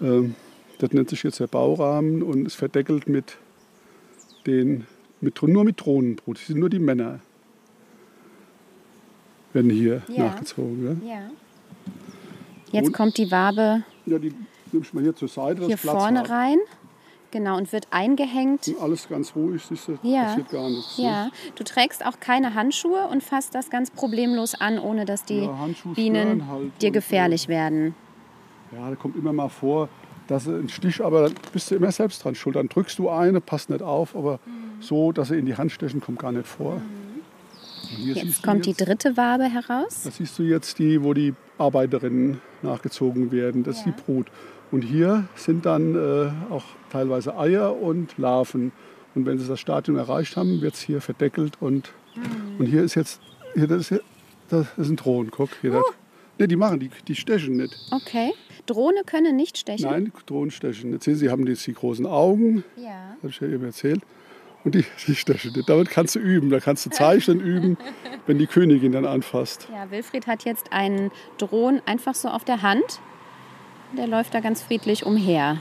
ähm, 0.00 0.36
das 0.78 0.92
nennt 0.92 1.10
sich 1.10 1.24
jetzt 1.24 1.40
der 1.40 1.48
Baurahmen 1.48 2.22
und 2.22 2.46
ist 2.46 2.54
verdeckelt 2.54 3.08
mit 3.08 3.36
den, 4.46 4.86
mit, 5.20 5.42
nur 5.42 5.64
mit 5.64 5.80
Drohnenbrut, 5.84 6.38
das 6.38 6.46
sind 6.46 6.60
nur 6.60 6.70
die 6.70 6.78
Männer, 6.78 7.18
werden 9.52 9.70
hier 9.70 10.02
Ja. 10.08 10.26
nachgezogen. 10.26 11.02
Ja? 11.04 11.14
ja. 11.16 11.30
Jetzt 12.70 12.86
Und- 12.88 12.92
kommt 12.92 13.18
die 13.18 13.30
Wabe 13.32 13.82
Ja, 14.06 14.18
die 14.20 14.32
nehme 14.72 14.84
ich 14.84 14.92
mal 14.94 15.02
hier 15.02 15.14
zur 15.16 15.28
Seite, 15.28 15.66
hier 15.66 15.78
vorne 15.78 16.20
habe. 16.20 16.30
rein. 16.30 16.58
Genau, 17.30 17.58
und 17.58 17.70
wird 17.74 17.86
eingehängt. 17.90 18.68
Und 18.68 18.80
alles 18.80 19.06
ganz 19.06 19.36
ruhig, 19.36 19.62
siehst 19.62 19.88
du, 19.88 19.98
Ja. 20.02 20.24
passiert 20.24 20.48
gar 20.48 20.70
nichts. 20.70 20.96
ne? 20.96 21.04
Ja, 21.04 21.30
du 21.56 21.62
trägst 21.64 22.06
auch 22.06 22.18
keine 22.20 22.54
Handschuhe 22.54 23.06
und 23.08 23.22
fasst 23.22 23.54
das 23.54 23.68
ganz 23.68 23.90
problemlos 23.90 24.54
an, 24.54 24.78
ohne 24.78 25.04
dass 25.04 25.24
die 25.24 25.40
Ja, 25.42 25.68
Bienen 25.94 26.48
halt 26.48 26.72
dir 26.80 26.86
und, 26.86 26.92
gefährlich 26.94 27.48
werden. 27.48 27.94
Ja, 28.72 28.88
da 28.88 28.96
kommt 28.96 29.16
immer 29.16 29.34
mal 29.34 29.50
vor, 29.50 29.90
dass 30.26 30.48
einen 30.48 30.70
Stich, 30.70 31.04
aber 31.04 31.22
dann 31.24 31.34
bist 31.52 31.70
du 31.70 31.74
immer 31.74 31.92
selbst 31.92 32.24
dran 32.24 32.34
schuld. 32.34 32.56
Dann 32.56 32.68
drückst 32.68 32.98
du 32.98 33.10
eine, 33.10 33.42
passt 33.42 33.68
nicht 33.68 33.82
auf, 33.82 34.16
aber 34.16 34.40
Mhm. 34.46 34.80
so, 34.80 35.12
dass 35.12 35.28
sie 35.28 35.36
in 35.38 35.44
die 35.44 35.56
Hand 35.56 35.70
stechen, 35.72 36.00
kommt 36.00 36.18
gar 36.20 36.32
nicht 36.32 36.46
vor. 36.46 36.74
Und 36.74 36.82
hier 37.96 38.14
siehst 38.14 38.26
Jetzt 38.26 38.38
du 38.38 38.50
kommt 38.50 38.64
die 38.64 38.70
jetzt, 38.70 38.86
dritte 38.86 39.18
Wabe 39.18 39.44
heraus. 39.44 40.02
Da 40.04 40.10
siehst 40.10 40.38
du 40.38 40.42
jetzt 40.44 40.78
die, 40.78 41.02
wo 41.02 41.12
die 41.12 41.34
Arbeiterinnen 41.58 42.40
nachgezogen 42.62 43.32
werden. 43.32 43.64
Das 43.64 43.78
ist 43.78 43.84
die 43.86 43.92
Brut. 43.92 44.28
Und 44.70 44.82
hier 44.82 45.24
sind 45.34 45.64
dann 45.66 45.94
äh, 45.94 46.30
auch 46.52 46.64
teilweise 46.90 47.36
Eier 47.38 47.80
und 47.80 48.16
Larven. 48.18 48.72
Und 49.14 49.24
wenn 49.26 49.38
sie 49.38 49.48
das 49.48 49.58
Stadium 49.60 49.96
erreicht 49.96 50.36
haben, 50.36 50.60
wird 50.60 50.74
es 50.74 50.80
hier 50.80 51.00
verdeckelt. 51.00 51.54
Und, 51.60 51.92
Mhm. 52.14 52.56
und 52.58 52.66
hier 52.66 52.82
ist 52.82 52.94
jetzt, 52.94 53.20
hier, 53.54 53.66
das, 53.66 53.90
ist, 53.90 54.02
das 54.48 54.66
ist 54.76 54.88
ein 54.90 54.96
Thron, 54.96 55.30
guck. 55.30 55.50
Hier, 55.60 55.74
Uh. 55.74 55.82
nee, 56.38 56.46
die 56.46 56.56
machen, 56.56 56.80
die, 56.80 56.90
die 57.06 57.14
stechen 57.14 57.56
nicht. 57.56 57.76
Okay. 57.90 58.32
Drohne 58.66 59.02
können 59.06 59.36
nicht 59.36 59.56
stechen. 59.56 59.88
Nein, 59.90 60.04
die 60.16 60.26
Drohnen 60.26 60.50
stechen. 60.50 60.98
Sehen 61.00 61.14
Sie, 61.16 61.30
haben 61.30 61.46
jetzt 61.46 61.66
die 61.66 61.72
großen 61.72 62.04
Augen, 62.06 62.64
Ja. 62.76 63.14
habe 63.18 63.28
ich 63.28 63.40
ja 63.40 63.48
eben 63.48 63.64
erzählt. 63.64 64.02
Und 64.64 64.74
die, 64.74 64.84
die 65.06 65.14
stechen 65.14 65.52
nicht. 65.54 65.68
Damit 65.68 65.88
kannst 65.88 66.16
du 66.16 66.18
üben. 66.18 66.50
Da 66.50 66.60
kannst 66.60 66.84
du 66.84 66.90
Zeichnen 66.90 67.40
üben, 67.40 67.78
wenn 68.26 68.38
die 68.38 68.46
Königin 68.46 68.92
dann 68.92 69.06
anfasst. 69.06 69.68
Ja, 69.72 69.90
Wilfried 69.90 70.26
hat 70.26 70.44
jetzt 70.44 70.72
einen 70.72 71.10
Drohnen 71.38 71.80
einfach 71.86 72.14
so 72.14 72.28
auf 72.28 72.44
der 72.44 72.60
Hand. 72.60 73.00
Der 73.96 74.06
läuft 74.06 74.34
da 74.34 74.40
ganz 74.40 74.62
friedlich 74.62 75.04
umher. 75.06 75.58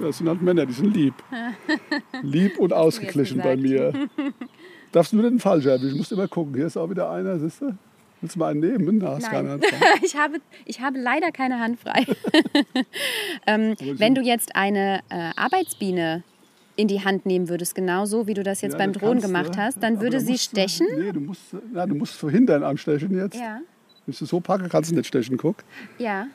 Das 0.00 0.18
sind 0.18 0.28
halt 0.28 0.42
Männer, 0.42 0.66
die 0.66 0.72
sind 0.72 0.94
lieb. 0.94 1.14
Lieb 2.22 2.58
und 2.58 2.72
ausgeglichen 2.72 3.38
bei 3.40 3.56
mir. 3.56 3.92
Darfst 4.92 5.12
du 5.12 5.16
nur 5.16 5.28
den 5.30 5.38
falsch 5.38 5.66
erwischen. 5.66 5.90
Ich 5.92 5.96
muss 5.96 6.12
immer 6.12 6.28
gucken. 6.28 6.54
Hier 6.54 6.66
ist 6.66 6.76
auch 6.76 6.90
wieder 6.90 7.10
einer, 7.10 7.38
siehst 7.38 7.60
du? 7.60 7.76
Willst 8.20 8.36
du 8.36 8.38
mal 8.40 8.52
einen 8.52 8.60
nehmen? 8.60 8.98
Na, 8.98 9.10
hast 9.16 9.30
keine 9.30 9.50
Hand 9.50 9.66
frei. 9.66 9.86
ich 10.02 10.16
habe, 10.16 10.40
ich 10.64 10.80
habe 10.80 10.98
leider 10.98 11.30
keine 11.30 11.60
Hand 11.60 11.78
frei. 11.78 12.06
ähm, 13.46 13.74
wenn 13.80 14.14
du 14.14 14.22
jetzt 14.22 14.56
eine 14.56 15.00
äh, 15.10 15.30
Arbeitsbiene 15.36 16.22
in 16.76 16.88
die 16.88 17.04
Hand 17.04 17.26
nehmen 17.26 17.48
würdest, 17.48 17.74
genauso 17.74 18.26
wie 18.26 18.34
du 18.34 18.42
das 18.42 18.62
jetzt 18.62 18.72
Ja, 18.72 18.78
beim 18.78 18.92
Drohnen 18.92 19.20
gemacht 19.20 19.56
hast, 19.56 19.80
dann 19.82 20.00
würde 20.00 20.16
da 20.18 20.24
sie 20.24 20.32
musst 20.32 20.56
du- 20.56 20.60
stechen. 20.60 20.86
Nee, 20.98 21.12
du 21.12 21.20
musst, 21.20 21.42
ja, 21.74 21.86
du 21.86 21.94
musst 21.94 22.18
so 22.18 22.28
Hintern 22.30 22.64
anstechen 22.64 23.16
jetzt. 23.16 23.36
Ja, 23.38 23.60
Wenn 24.06 24.12
ich 24.12 24.18
das 24.18 24.28
so 24.28 24.40
packe, 24.40 24.68
kannst 24.68 24.90
du 24.90 24.94
nicht 24.96 25.06
stechen, 25.06 25.36
guck. 25.36 25.56
ja. 25.98 26.26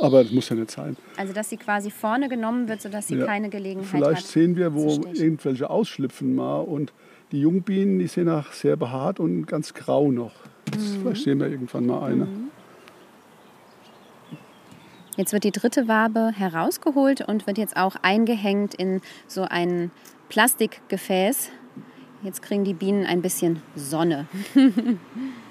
Aber 0.00 0.22
das 0.22 0.32
muss 0.32 0.48
ja 0.48 0.56
nicht 0.56 0.70
sein. 0.70 0.96
Also 1.16 1.32
dass 1.32 1.48
sie 1.50 1.56
quasi 1.56 1.90
vorne 1.90 2.28
genommen 2.28 2.68
wird, 2.68 2.80
sodass 2.82 3.08
sie 3.08 3.16
Ja. 3.16 3.26
keine 3.26 3.48
Gelegenheit 3.48 3.86
Vielleicht 3.90 4.22
hat. 4.22 4.26
sehen 4.32 4.56
wir, 4.56 4.74
wo 4.74 4.88
irgendwelche 5.12 5.70
ausschlüpfen 5.70 6.34
mal. 6.34 6.60
Und 6.60 6.92
die 7.32 7.40
Jungbienen, 7.40 7.98
die 7.98 8.06
sind 8.06 8.28
auch 8.28 8.52
sehr 8.52 8.76
behaart 8.76 9.20
und 9.20 9.46
ganz 9.46 9.72
grau 9.74 10.10
noch. 10.10 10.32
Mhm. 10.74 11.00
Vielleicht 11.02 11.22
sehen 11.24 11.40
wir 11.40 11.48
irgendwann 11.48 11.86
mal 11.86 12.02
eine. 12.10 12.28
Jetzt 15.16 15.32
wird 15.32 15.44
die 15.44 15.52
dritte 15.52 15.86
Wabe 15.86 16.32
herausgeholt 16.34 17.20
und 17.26 17.46
wird 17.46 17.56
jetzt 17.58 17.76
auch 17.76 17.94
eingehängt 18.02 18.74
in 18.74 19.00
so 19.28 19.42
ein 19.42 19.92
Plastikgefäß. 20.28 21.50
Jetzt 22.24 22.42
kriegen 22.42 22.64
die 22.64 22.74
Bienen 22.74 23.06
ein 23.06 23.22
bisschen 23.22 23.62
Sonne. 23.76 24.26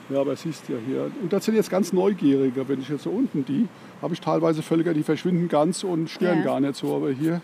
Ja, 0.10 0.20
aber 0.22 0.36
siehst 0.36 0.68
ja 0.70 0.76
hier. 0.86 1.10
Und 1.22 1.32
das 1.32 1.46
sind 1.46 1.56
jetzt 1.56 1.70
ganz 1.70 1.94
Neugierige. 1.94 2.68
Wenn 2.68 2.82
ich 2.82 2.90
jetzt 2.90 3.04
so 3.04 3.10
unten 3.10 3.46
die, 3.46 3.68
habe 4.02 4.14
ich 4.14 4.22
teilweise 4.22 4.62
Völker, 4.62 4.94
die 4.94 5.04
verschwinden 5.04 5.48
ganz 5.48 5.84
und 5.84 6.10
stören 6.10 6.40
Ja. 6.40 6.44
gar 6.46 6.60
nicht 6.60 6.76
so. 6.76 6.96
Aber 6.96 7.12
hier, 7.12 7.42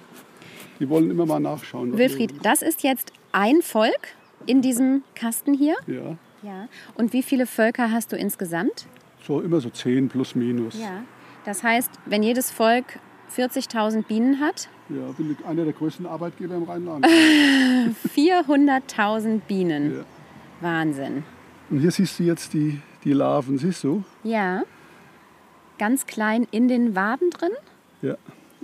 die 0.80 0.90
wollen 0.90 1.10
immer 1.10 1.26
mal 1.26 1.40
nachschauen. 1.40 1.98
Wilfried, 1.98 2.34
das 2.44 2.62
ist 2.62 2.84
jetzt 2.84 3.14
ein 3.32 3.62
Volk 3.62 4.10
in 4.46 4.62
diesem 4.62 5.04
Kasten 5.16 5.54
hier. 5.54 5.76
Ja, 5.88 6.18
Ja. 6.44 6.68
Und 6.96 7.12
wie 7.14 7.24
viele 7.24 7.46
Völker 7.46 7.92
hast 7.92 8.12
du 8.12 8.16
insgesamt? 8.18 8.88
so 9.28 9.42
immer 9.42 9.60
so 9.62 9.70
10 9.70 10.10
plus 10.10 10.34
minus. 10.36 10.80
Ja. 10.80 11.04
Das 11.46 11.62
heißt, 11.64 11.92
wenn 12.06 12.24
jedes 12.24 12.50
Volk 12.52 13.00
40.000 13.36 14.04
Bienen 14.08 14.40
hat, 14.40 14.70
Ja, 14.90 15.12
bin 15.18 15.38
einer 15.48 15.66
der 15.66 15.74
größten 15.74 16.06
Arbeitgeber 16.08 16.56
im 16.56 16.64
Rheinland. 16.64 17.06
400.000 18.16 19.42
Bienen. 19.48 19.98
Ja. 19.98 20.04
Wahnsinn. 20.62 21.24
Und 21.70 21.80
hier 21.80 21.92
siehst 21.92 22.20
du 22.20 22.24
jetzt 22.24 22.54
die, 22.54 22.82
die 23.04 23.14
Larven, 23.14 23.58
siehst 23.58 23.84
du? 23.84 24.04
Ja. 24.24 24.64
Ganz 25.78 26.08
klein 26.08 26.48
in 26.52 26.68
den 26.68 26.96
Waben 26.96 27.30
drin. 27.30 27.52
Ja. 28.02 28.16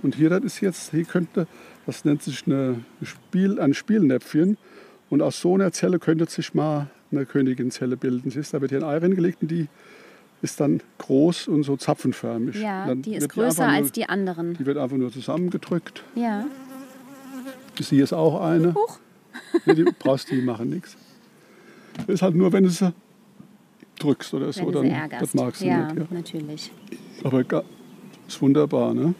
Und 0.02 0.16
hier, 0.16 0.28
das 0.28 0.44
ist 0.44 0.60
jetzt, 0.60 0.90
hier 0.90 1.04
könnte, 1.04 1.46
das 1.86 2.04
nennt 2.04 2.22
sich 2.22 2.46
eine 2.46 2.84
Spiel, 3.02 3.60
ein 3.60 3.74
Spielnäpfchen. 3.74 4.58
Und 5.08 5.22
aus 5.22 5.40
so 5.40 5.54
einer 5.54 5.72
Zelle 5.72 5.98
könnte 5.98 6.26
sich 6.26 6.52
mal 6.52 6.90
eine 7.12 7.26
Königinzelle 7.26 7.96
bilden. 7.96 8.30
Siehst 8.30 8.52
du, 8.52 8.56
da 8.56 8.60
wird 8.60 8.72
hier 8.72 8.80
ein 8.80 8.84
Ei 8.84 8.98
reingelegt 8.98 9.42
und 9.42 9.50
die 9.50 9.68
ist 10.42 10.60
dann 10.60 10.82
groß 10.98 11.48
und 11.48 11.62
so 11.62 11.76
zapfenförmig. 11.76 12.56
Ja, 12.56 12.94
die 12.94 13.14
ist 13.14 13.28
größer 13.28 13.62
einfach 13.62 13.66
nur, 13.66 13.84
als 13.84 13.92
die 13.92 14.08
anderen. 14.08 14.54
Die 14.54 14.66
wird 14.66 14.76
einfach 14.76 14.96
nur 14.96 15.10
zusammengedrückt. 15.10 16.02
Ja. 16.14 16.46
Hier 17.78 18.04
ist 18.04 18.12
auch 18.12 18.42
eine. 18.42 18.74
Huch. 18.74 18.98
Nee, 19.64 19.74
die 19.74 19.84
brauchst 19.84 20.30
die 20.30 20.42
machen 20.42 20.70
nichts. 20.70 20.96
Das 21.98 22.08
ist 22.08 22.22
halt 22.22 22.34
nur, 22.34 22.52
wenn 22.52 22.64
du 22.64 22.70
sie 22.70 22.92
drückst 23.98 24.34
oder 24.34 24.52
so, 24.52 24.70
dann 24.70 24.86
ärgerst. 24.86 25.22
das 25.22 25.34
magst 25.34 25.62
du 25.62 25.66
ja, 25.66 25.92
nicht. 25.92 25.96
Ja. 25.98 26.06
natürlich. 26.10 26.70
Aber 27.24 27.42
ist 28.28 28.42
wunderbar, 28.42 28.92
ne? 28.94 29.14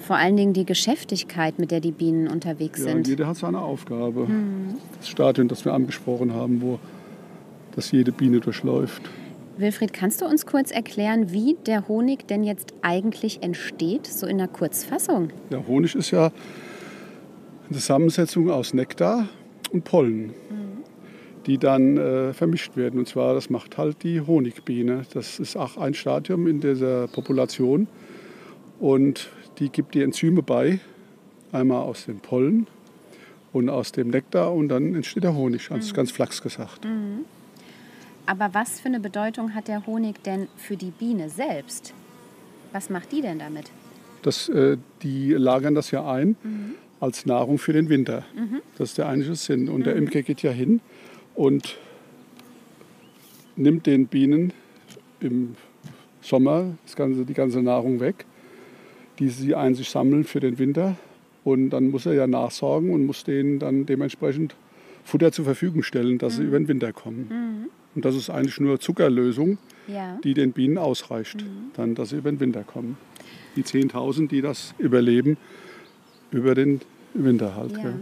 Vor 0.00 0.16
allen 0.16 0.36
Dingen 0.36 0.52
die 0.52 0.64
Geschäftigkeit, 0.64 1.58
mit 1.58 1.70
der 1.70 1.80
die 1.80 1.92
Bienen 1.92 2.28
unterwegs 2.28 2.80
Ja, 2.80 2.92
sind. 2.92 3.08
jeder 3.08 3.26
hat 3.26 3.36
seine 3.36 3.60
Aufgabe. 3.60 4.26
Das 4.98 5.08
Stadion, 5.08 5.48
das 5.48 5.64
wir 5.64 5.74
angesprochen 5.74 6.32
haben, 6.32 6.62
wo 6.62 6.78
das 7.74 7.90
jede 7.92 8.12
Biene 8.12 8.40
durchläuft. 8.40 9.02
Wilfried, 9.58 9.92
kannst 9.92 10.20
du 10.22 10.26
uns 10.26 10.46
kurz 10.46 10.70
erklären, 10.70 11.32
wie 11.32 11.56
der 11.66 11.88
Honig 11.88 12.26
denn 12.28 12.44
jetzt 12.44 12.74
eigentlich 12.80 13.42
entsteht, 13.42 14.06
so 14.06 14.26
in 14.26 14.38
der 14.38 14.46
Kurzfassung? 14.48 15.30
Ja, 15.50 15.62
Honig 15.66 15.94
ist 15.96 16.12
ja 16.12 16.30
eine 17.68 17.78
Zusammensetzung 17.78 18.50
aus 18.50 18.72
Nektar 18.72 19.28
und 19.70 19.84
Pollen, 19.84 20.34
die 21.46 21.58
dann 21.58 21.96
äh, 21.96 22.32
vermischt 22.32 22.76
werden. 22.76 22.98
Und 22.98 23.08
zwar, 23.08 23.34
das 23.34 23.50
macht 23.50 23.78
halt 23.78 24.02
die 24.02 24.20
Honigbiene. 24.20 25.02
Das 25.14 25.38
ist 25.38 25.56
auch 25.56 25.76
ein 25.76 25.94
Stadium 25.94 26.46
in 26.46 26.60
dieser 26.60 27.08
Population. 27.08 27.88
Und 28.78 29.30
die 29.58 29.70
gibt 29.70 29.94
die 29.94 30.02
Enzyme 30.02 30.42
bei, 30.42 30.78
einmal 31.52 31.82
aus 31.82 32.04
dem 32.04 32.20
Pollen 32.20 32.66
und 33.52 33.70
aus 33.70 33.92
dem 33.92 34.08
Nektar 34.08 34.52
und 34.52 34.68
dann 34.68 34.94
entsteht 34.94 35.24
der 35.24 35.34
Honig. 35.34 35.68
Das 35.68 35.86
ist 35.86 35.94
ganz 35.94 36.10
flachs 36.10 36.42
gesagt. 36.42 36.86
Aber 38.26 38.50
was 38.52 38.80
für 38.80 38.88
eine 38.88 39.00
Bedeutung 39.00 39.54
hat 39.54 39.68
der 39.68 39.86
Honig 39.86 40.22
denn 40.22 40.48
für 40.56 40.76
die 40.76 40.90
Biene 40.90 41.30
selbst? 41.30 41.94
Was 42.72 42.90
macht 42.90 43.10
die 43.10 43.22
denn 43.22 43.38
damit? 43.38 43.70
Das, 44.20 44.48
äh, 44.50 44.76
die 45.02 45.32
lagern 45.32 45.74
das 45.74 45.90
ja 45.90 46.06
ein 46.06 46.36
als 47.00 47.26
Nahrung 47.26 47.58
für 47.58 47.72
den 47.72 47.88
Winter. 47.88 48.24
Das 48.76 48.90
ist 48.90 48.98
der 48.98 49.08
eigentliche 49.08 49.34
Sinn. 49.36 49.68
Und 49.68 49.86
der 49.86 49.96
Imker 49.96 50.22
geht 50.22 50.42
ja 50.42 50.50
hin 50.50 50.80
und 51.34 51.78
nimmt 53.56 53.86
den 53.86 54.06
Bienen 54.06 54.52
im 55.20 55.54
Sommer 56.20 56.74
ganze, 56.96 57.24
die 57.24 57.34
ganze 57.34 57.62
Nahrung 57.62 58.00
weg, 58.00 58.24
die 59.18 59.28
sie 59.28 59.54
ein 59.54 59.74
sich 59.74 59.88
sammeln 59.90 60.24
für 60.24 60.40
den 60.40 60.58
Winter. 60.58 60.96
Und 61.44 61.70
dann 61.70 61.90
muss 61.90 62.06
er 62.06 62.14
ja 62.14 62.26
nachsorgen 62.26 62.90
und 62.90 63.06
muss 63.06 63.24
denen 63.24 63.58
dann 63.58 63.86
dementsprechend 63.86 64.54
Futter 65.04 65.32
zur 65.32 65.44
Verfügung 65.44 65.82
stellen, 65.82 66.18
dass 66.18 66.36
sie 66.36 66.42
über 66.42 66.58
den 66.58 66.68
Winter 66.68 66.92
kommen. 66.92 67.68
Und 67.94 68.04
das 68.04 68.14
ist 68.14 68.28
eigentlich 68.28 68.60
nur 68.60 68.78
Zuckerlösung, 68.80 69.56
Ja. 69.86 70.18
die 70.22 70.34
den 70.34 70.52
Bienen 70.52 70.76
ausreicht, 70.76 71.44
dann, 71.74 71.94
dass 71.94 72.10
sie 72.10 72.16
über 72.16 72.30
den 72.30 72.40
Winter 72.40 72.62
kommen. 72.62 72.98
Die 73.56 73.62
10.000, 73.62 74.28
die 74.28 74.42
das 74.42 74.74
überleben, 74.78 75.38
über 76.30 76.54
den 76.54 76.80
Winter 77.14 77.56
halt. 77.56 77.72
ja. 77.72 77.84
Ja. 77.84 77.94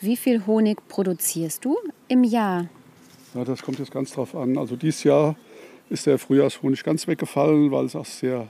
Wie 0.00 0.16
viel 0.16 0.46
Honig 0.46 0.78
produzierst 0.88 1.64
du 1.64 1.76
im 2.08 2.24
Jahr? 2.24 2.66
Ja, 3.34 3.44
das 3.44 3.62
kommt 3.62 3.78
jetzt 3.78 3.90
ganz 3.90 4.12
drauf 4.12 4.34
an. 4.36 4.56
Also 4.58 4.76
dieses 4.76 5.02
Jahr 5.04 5.34
ist 5.90 6.06
der 6.06 6.18
Frühjahrshonig 6.18 6.84
ganz 6.84 7.06
weggefallen, 7.06 7.70
weil 7.70 7.86
es 7.86 7.96
auch 7.96 8.04
sehr 8.06 8.48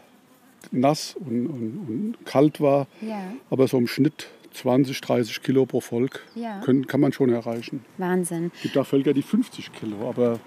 nass 0.73 1.17
und, 1.19 1.47
und, 1.47 1.87
und 1.89 2.27
kalt 2.27 2.61
war. 2.61 2.87
Ja. 3.01 3.33
Aber 3.51 3.67
so 3.69 3.79
im 3.79 3.87
Schnitt 3.87 4.29
20, 4.53 5.01
30 5.01 5.43
Kilo 5.43 5.67
pro 5.67 5.81
Volk 5.81 6.21
können, 6.65 6.87
kann 6.87 7.01
man 7.01 7.13
schon 7.13 7.31
erreichen. 7.31 7.85
Wahnsinn. 7.99 8.51
Es 8.57 8.63
gibt 8.63 8.79
auch 8.79 8.87
Völker, 8.87 9.13
die 9.13 9.23
50 9.23 9.73
Kilo. 9.73 10.09
Aber 10.09 10.39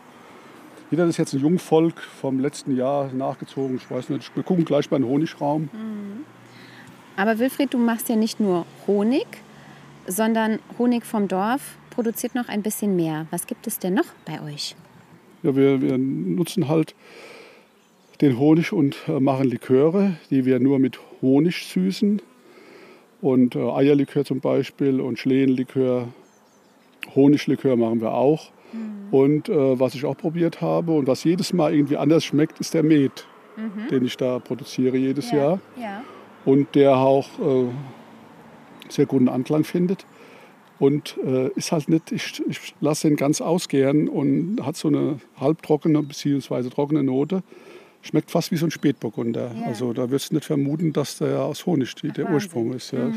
jeder 0.92 1.06
ist 1.06 1.18
jetzt 1.18 1.34
ein 1.34 1.42
Jungvolk 1.42 2.00
vom 2.00 2.40
letzten 2.40 2.76
Jahr 2.78 3.12
nachgezogen. 3.12 3.78
Ich 3.78 3.90
weiß 3.92 4.10
nicht, 4.10 4.34
wir 4.36 4.44
gucken 4.44 4.64
gleich 4.66 4.88
den 4.88 5.06
Honigraum. 5.06 5.70
Aber 7.18 7.40
Wilfried, 7.40 7.74
du 7.74 7.80
machst 7.80 8.10
ja 8.10 8.16
nicht 8.16 8.40
nur 8.40 8.66
Honig, 8.86 9.26
sondern 10.06 10.60
Honig 10.78 11.04
vom 11.04 11.28
Dorf 11.28 11.78
produziert 11.90 12.36
noch 12.36 12.48
ein 12.48 12.62
bisschen 12.62 12.96
mehr. 12.96 13.26
Was 13.32 13.48
gibt 13.48 13.66
es 13.66 13.80
denn 13.80 13.96
noch 13.96 14.06
bei 14.24 14.40
euch? 14.42 14.76
Ja, 15.42 15.56
wir, 15.56 15.82
wir 15.82 15.98
nutzen 15.98 16.68
halt 16.68 16.96
den 18.22 18.38
Honig 18.38 18.72
und 18.72 18.98
äh, 19.08 19.20
machen 19.20 19.50
Liköre, 19.50 20.18
die 20.30 20.46
wir 20.46 20.60
nur 20.60 20.78
mit 20.80 21.00
Honig 21.22 21.66
süßen. 21.66 22.22
Und 23.22 23.56
äh, 23.56 23.60
Eierlikör 23.60 24.24
zum 24.24 24.40
Beispiel 24.40 25.02
und 25.02 25.18
Schlehenlikör, 25.18 26.10
Honiglikör 27.16 27.76
machen 27.76 28.00
wir 28.00 28.14
auch. 28.14 28.52
Und 29.10 29.50
äh, 29.50 29.80
was 29.80 29.96
ich 29.96 30.06
auch 30.06 30.18
probiert 30.18 30.62
habe 30.62 30.92
und 30.92 31.08
was 31.08 31.24
jedes 31.24 31.52
Mal 31.54 31.74
irgendwie 31.74 31.98
anders 31.98 32.26
schmeckt, 32.26 32.60
ist 32.60 32.74
der 32.74 32.84
Met, 32.84 33.26
den 33.90 34.06
ich 34.06 34.18
da 34.18 34.38
produziere 34.40 34.98
jedes 34.98 35.32
Jahr. 35.32 35.60
Ja. 35.82 36.04
Und 36.48 36.76
der 36.76 36.96
auch 36.96 37.28
äh, 37.40 37.66
sehr 38.88 39.06
guten 39.06 39.28
Anklang 39.28 39.66
findet. 39.66 40.06
Und 40.80 41.18
äh, 41.26 41.50
ist 41.56 41.74
halt 41.74 41.90
nicht, 41.90 42.12
ich, 42.14 42.42
ich 42.48 42.74
lasse 42.80 43.10
den 43.10 43.18
ganz 43.18 43.42
ausgären 43.42 44.08
und 44.08 44.66
hat 44.66 44.78
so 44.78 44.88
eine 44.88 45.20
halbtrockene 45.40 46.02
bzw. 46.04 46.70
trockene 46.70 47.04
Note. 47.04 47.44
Schmeckt 48.02 48.32
fast 48.32 48.52
wie 48.52 48.58
so 48.58 48.68
ein 48.68 48.72
Spätburgunder. 48.72 49.52
Ja. 49.60 49.66
Also 49.66 49.92
da 49.92 50.10
wirst 50.10 50.32
du 50.32 50.36
nicht 50.36 50.46
vermuten, 50.46 50.94
dass 50.94 51.18
der 51.18 51.42
aus 51.42 51.66
Honig 51.66 51.96
die, 51.96 52.12
der 52.12 52.26
Wahnsinn. 52.26 52.34
Ursprung 52.34 52.74
ist. 52.74 52.92
Ja. 52.94 53.12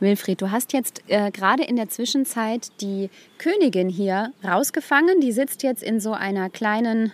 Wilfried, 0.00 0.42
du 0.42 0.50
hast 0.50 0.72
jetzt 0.74 1.02
äh, 1.06 1.30
gerade 1.30 1.64
in 1.64 1.76
der 1.76 1.88
Zwischenzeit 1.88 2.68
die 2.82 3.08
Königin 3.38 3.88
hier 3.88 4.32
rausgefangen. 4.44 5.20
Die 5.20 5.32
sitzt 5.32 5.62
jetzt 5.62 5.82
in 5.82 5.98
so 5.98 6.12
einer 6.12 6.50
kleinen 6.50 7.12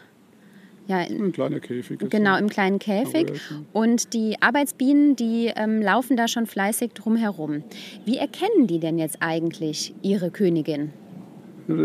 ja, 0.89 0.97
Ein 0.97 1.32
kleiner 1.32 1.61
Käfig. 1.61 1.99
genau 2.09 2.39
im 2.39 2.49
kleinen 2.49 2.78
Käfig. 2.78 3.32
Und 3.74 4.14
die 4.14 4.36
Arbeitsbienen, 4.41 5.16
die 5.16 5.53
ähm, 5.55 5.82
laufen 5.82 6.16
da 6.16 6.28
schon 6.28 6.47
fleißig 6.47 6.93
drumherum. 6.95 7.62
Wie 8.07 8.16
erkennen 8.16 8.66
die 8.66 8.78
denn 8.80 8.99
jetzt 8.99 9.18
eigentlich 9.20 9.95
ihre 10.03 10.30
Königin? 10.30 10.91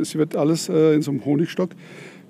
Es 0.01 0.15
wird 0.15 0.37
alles 0.37 0.69
äh, 0.69 0.93
in 0.93 1.01
so 1.01 1.11
einem 1.11 1.25
Honigstock, 1.25 1.71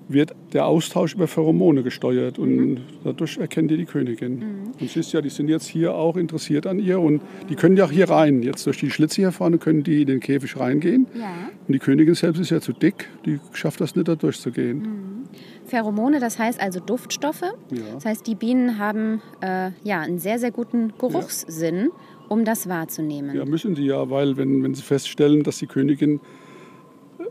wird 0.08 0.34
der 0.52 0.66
Austausch 0.66 1.14
über 1.14 1.28
Pheromone 1.28 1.84
gesteuert 1.84 2.38
und 2.38 2.80
dadurch 3.04 3.38
erkennen 3.38 3.68
die 3.68 3.76
die 3.76 3.84
Königin. 3.84 4.42
Und 4.80 4.90
siehst 4.90 5.12
ja, 5.12 5.20
die 5.22 5.30
sind 5.30 5.48
jetzt 5.48 5.68
hier 5.68 5.94
auch 5.94 6.16
interessiert 6.16 6.66
an 6.66 6.80
ihr 6.80 6.98
und 7.00 7.22
die 7.48 7.54
können 7.54 7.76
ja 7.76 7.84
auch 7.84 7.92
hier 7.92 8.10
rein. 8.10 8.42
Jetzt 8.42 8.66
durch 8.66 8.78
die 8.78 8.90
Schlitze 8.90 9.22
hier 9.22 9.30
vorne 9.30 9.58
können 9.58 9.84
die 9.84 10.02
in 10.02 10.08
den 10.08 10.20
Käfig 10.20 10.58
reingehen. 10.58 11.06
Ja. 11.18 11.48
Und 11.66 11.72
die 11.72 11.78
Königin 11.78 12.14
selbst 12.16 12.40
ist 12.40 12.50
ja 12.50 12.60
zu 12.60 12.72
dick, 12.72 13.08
die 13.24 13.38
schafft 13.52 13.80
das 13.80 13.94
nicht, 13.94 14.08
da 14.08 14.16
durchzugehen. 14.16 15.24
Pheromone, 15.66 16.20
das 16.20 16.38
heißt 16.38 16.60
also 16.60 16.80
Duftstoffe. 16.80 17.42
Ja. 17.42 17.94
Das 17.94 18.04
heißt, 18.04 18.26
die 18.26 18.34
Bienen 18.34 18.78
haben 18.78 19.22
äh, 19.40 19.70
ja, 19.82 20.00
einen 20.00 20.18
sehr, 20.18 20.38
sehr 20.38 20.50
guten 20.50 20.92
Geruchssinn, 20.98 21.90
um 22.28 22.44
das 22.44 22.68
wahrzunehmen. 22.68 23.36
Ja, 23.36 23.44
müssen 23.44 23.74
die 23.74 23.86
ja, 23.86 24.10
weil 24.10 24.36
wenn, 24.36 24.62
wenn 24.62 24.74
sie 24.74 24.82
feststellen, 24.82 25.42
dass 25.42 25.58
die 25.58 25.66
Königin 25.66 26.20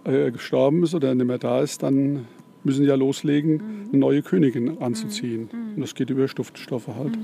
äh, 0.04 0.32
gestorben 0.32 0.84
ist 0.84 0.94
oder 0.96 1.14
nicht 1.16 1.26
mehr 1.26 1.38
da 1.38 1.62
ist, 1.62 1.84
dann 1.84 2.28
müssen 2.64 2.84
sie 2.84 2.90
ja 2.90 2.96
loslegen, 2.96 3.88
eine 3.90 3.98
neue 3.98 4.22
Königin 4.22 4.82
anzuziehen. 4.82 5.50
Und 5.76 5.82
das 5.82 5.96
geht 5.96 6.10
über 6.10 6.26
Duftstoffe 6.26 6.88
halt. 6.88 7.18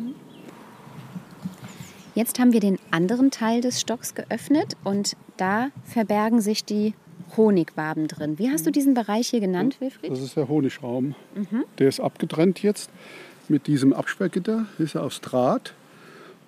Jetzt 2.16 2.40
haben 2.40 2.54
wir 2.54 2.60
den 2.60 2.78
anderen 2.92 3.32
Teil 3.32 3.62
des 3.62 3.80
Stocks 3.80 4.16
geöffnet 4.16 4.76
und 4.84 5.16
da 5.38 5.70
verbergen 5.84 6.42
sich 6.42 6.66
die 6.66 6.94
Honigwaben 7.38 8.08
drin. 8.08 8.40
Wie 8.40 8.50
hast 8.50 8.66
du 8.66 8.72
diesen 8.72 8.94
Bereich 8.94 9.28
hier 9.28 9.40
genannt, 9.40 9.78
Wilfried? 9.80 10.12
Das 10.12 10.22
ist 10.22 10.36
der 10.36 10.48
Honigraum. 10.48 11.16
Der 11.78 11.88
ist 11.88 12.00
abgetrennt 12.00 12.62
jetzt 12.62 12.90
mit 13.48 13.68
diesem 13.68 13.94
Absperrgitter. 13.94 14.66
Ist 14.78 14.96
ja 14.96 15.02
aus 15.02 15.22
Draht. 15.22 15.74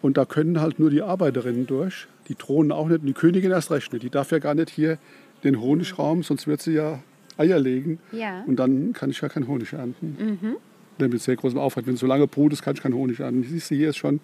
Und 0.02 0.18
da 0.18 0.26
können 0.26 0.62
halt 0.62 0.80
nur 0.80 0.90
die 0.90 1.02
Arbeiterinnen 1.02 1.68
durch. 1.68 2.08
Die 2.28 2.36
Drohnen 2.36 2.72
auch 2.72 2.88
nicht. 2.88 3.02
Und 3.02 3.08
die 3.08 3.14
Königin 3.14 3.52
erst 3.52 3.72
recht 3.72 3.94
nicht. 3.94 4.04
Die 4.04 4.10
darf 4.10 4.32
ja 4.32 4.40
gar 4.40 4.56
nicht 4.56 4.70
hier 4.70 4.98
den 5.44 5.62
Honigraum, 5.62 6.24
sonst 6.24 6.48
wird 6.48 6.62
sie 6.62 6.74
ja 6.74 7.00
Eier 7.38 7.60
legen. 7.60 8.00
Ja. 8.12 8.44
Und 8.46 8.58
dann 8.58 8.94
kann 8.94 9.10
ich 9.10 9.22
ja 9.22 9.30
keinen 9.30 9.48
Honig 9.48 9.74
ernten. 9.74 10.58
Der 11.00 11.10
mit 11.10 11.22
sehr 11.22 11.36
großem 11.36 11.58
Aufwand. 11.58 11.88
Wenn 11.88 11.96
es 11.96 12.00
so 12.00 12.08
lange 12.08 12.28
Brut 12.28 12.54
ist, 12.54 12.62
kann 12.62 12.76
ich 12.76 12.82
keinen 12.82 12.96
Honig 12.96 13.20
ernten. 13.20 13.44
Siehst 13.44 13.72
du, 13.72 13.76
hier 13.76 13.90
ist 13.90 13.98
schon, 13.98 14.20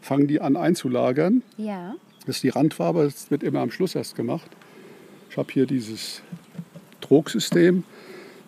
fangen 0.00 0.26
die 0.26 0.40
an 0.40 0.56
einzulagern. 0.56 1.42
Ja. 1.56 1.94
Das 2.26 2.36
ist 2.36 2.42
die 2.42 2.48
Randfarbe, 2.48 3.04
das 3.04 3.30
wird 3.30 3.42
immer 3.44 3.60
am 3.60 3.70
Schluss 3.70 3.94
erst 3.94 4.16
gemacht. 4.16 4.50
Ich 5.30 5.36
habe 5.36 5.52
hier 5.52 5.66
dieses 5.66 6.22
Drogsystem. 7.00 7.84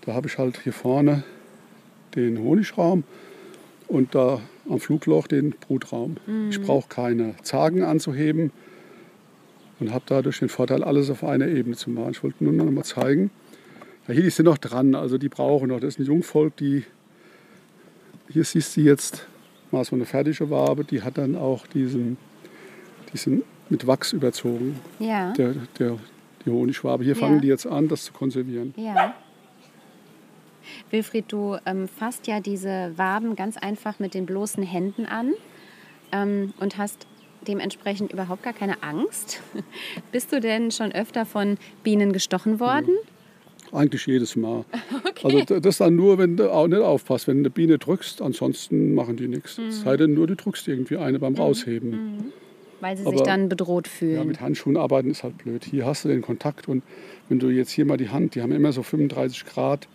Da 0.02 0.14
habe 0.14 0.26
ich 0.28 0.38
halt 0.38 0.60
hier 0.62 0.72
vorne 0.72 1.22
den 2.14 2.38
Honigraum 2.38 3.04
und 3.88 4.14
da 4.14 4.40
am 4.68 4.80
Flugloch 4.80 5.26
den 5.26 5.50
Brutraum. 5.50 6.16
Ich 6.50 6.60
brauche 6.60 6.88
keine 6.88 7.34
Zagen 7.42 7.82
anzuheben 7.82 8.50
und 9.80 9.92
habe 9.92 10.04
dadurch 10.06 10.38
den 10.40 10.48
Vorteil, 10.48 10.82
alles 10.82 11.10
auf 11.10 11.24
einer 11.24 11.46
Ebene 11.46 11.76
zu 11.76 11.90
machen. 11.90 12.10
Ich 12.12 12.22
wollte 12.22 12.42
nur 12.44 12.52
noch 12.52 12.70
mal 12.70 12.84
zeigen. 12.84 13.30
Ja, 14.06 14.14
hier, 14.14 14.22
die 14.24 14.30
sind 14.30 14.46
noch 14.46 14.58
dran, 14.58 14.94
also 14.94 15.18
die 15.18 15.28
brauchen 15.28 15.68
noch. 15.68 15.80
Das 15.80 15.94
ist 15.94 16.00
ein 16.00 16.06
Jungvolk, 16.06 16.56
die. 16.56 16.84
Hier 18.30 18.44
siehst 18.44 18.76
du 18.76 18.82
jetzt 18.82 19.26
mal 19.70 19.84
so 19.84 19.94
eine 19.96 20.04
fertige 20.04 20.50
Wabe, 20.50 20.84
die 20.84 21.02
hat 21.02 21.16
dann 21.18 21.34
auch 21.36 21.66
diesen, 21.66 22.16
diesen 23.12 23.42
mit 23.70 23.86
Wachs 23.86 24.12
überzogen, 24.12 24.78
Ja. 24.98 25.32
der, 25.32 25.54
der, 25.78 25.98
die 26.48 26.54
Honigwabe. 26.54 27.04
Hier 27.04 27.14
Ja. 27.14 27.18
fangen 27.20 27.40
die 27.40 27.48
jetzt 27.48 27.66
an, 27.66 27.88
das 27.88 28.04
zu 28.04 28.12
konservieren. 28.12 28.74
Ja. 28.76 29.14
Wilfried, 30.90 31.26
du 31.28 31.56
ähm, 31.66 31.88
fasst 31.88 32.26
ja 32.26 32.40
diese 32.40 32.92
Waben 32.96 33.36
ganz 33.36 33.56
einfach 33.56 33.98
mit 33.98 34.14
den 34.14 34.26
bloßen 34.26 34.62
Händen 34.62 35.06
an 35.06 35.32
ähm, 36.12 36.52
und 36.60 36.78
hast 36.78 37.06
dementsprechend 37.46 38.12
überhaupt 38.12 38.42
gar 38.42 38.52
keine 38.52 38.82
Angst. 38.82 39.42
Bist 40.12 40.32
du 40.32 40.40
denn 40.40 40.70
schon 40.70 40.92
öfter 40.92 41.24
von 41.26 41.56
Bienen 41.82 42.12
gestochen 42.12 42.60
worden? 42.60 42.94
Eigentlich 43.72 44.06
jedes 44.06 44.36
Mal. 44.36 44.64
Also 45.24 45.40
d- 45.40 45.60
das 45.60 45.78
dann 45.78 45.96
nur, 45.96 46.16
wenn 46.18 46.36
du 46.36 46.52
auch 46.52 46.68
nicht 46.68 46.78
aufpasst. 46.80 47.26
Wenn 47.26 47.38
du 47.38 47.40
eine 47.40 47.50
Biene 47.50 47.76
drückst, 47.78 48.22
ansonsten 48.22 48.94
machen 48.94 49.16
die 49.16 49.26
nichts. 49.26 49.58
Es 49.58 49.80
sei 49.80 49.96
denn 49.96 50.14
nur, 50.14 50.28
du 50.28 50.36
drückst 50.36 50.68
irgendwie 50.68 50.96
eine 50.96 51.18
beim 51.18 51.34
Rausheben. 51.34 52.32
Weil 52.80 52.96
sie 52.96 53.02
sich 53.04 53.12
Aber- 53.14 53.22
dann 53.24 53.48
bedroht 53.48 53.86
Ja, 53.86 53.92
fühlen. 53.92 54.28
mit 54.28 54.40
Handschuhen 54.40 54.76
arbeiten 54.76 55.10
ist 55.10 55.22
halt 55.24 55.38
blöd. 55.38 55.64
Hier 55.64 55.84
hast 55.86 56.04
du 56.04 56.08
den 56.08 56.22
Kontakt 56.22 56.68
und 56.68 56.82
wenn 57.28 57.38
du 57.40 57.48
jetzt 57.50 57.70
hier 57.72 57.84
mal 57.84 57.96
die 57.96 58.08
Hand, 58.10 58.34
die 58.34 58.42
haben 58.42 58.52
immer 58.52 58.72
so 58.72 58.82
35 58.82 59.44
Grad 59.46 59.88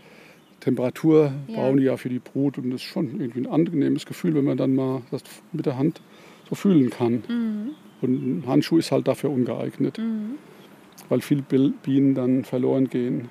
Temperatur, 0.59 1.31
Ja. 1.47 1.55
brauchen 1.55 1.77
die 1.77 1.83
ja 1.83 1.97
für 1.97 2.09
die 2.09 2.19
Brut 2.19 2.57
und 2.57 2.69
das 2.71 2.81
ist 2.81 2.83
schon 2.87 3.19
irgendwie 3.19 3.41
ein 3.41 3.47
angenehmes 3.47 4.05
Gefühl, 4.05 4.33
wenn 4.35 4.45
man 4.45 4.57
dann 4.57 4.75
mal 4.75 5.01
das 5.11 5.21
mit 5.51 5.65
der 5.65 5.77
Hand 5.77 6.01
so 6.49 6.55
fühlen 6.55 6.89
kann. 6.89 7.23
Und 8.01 8.11
ein 8.39 8.43
Handschuh 8.47 8.77
ist 8.77 8.91
halt 8.91 9.07
dafür 9.07 9.29
ungeeignet, 9.29 9.99
weil 11.09 11.21
viele 11.21 11.41
Bienen 11.41 12.15
dann 12.15 12.43
verloren 12.45 12.89
gehen. 12.89 13.29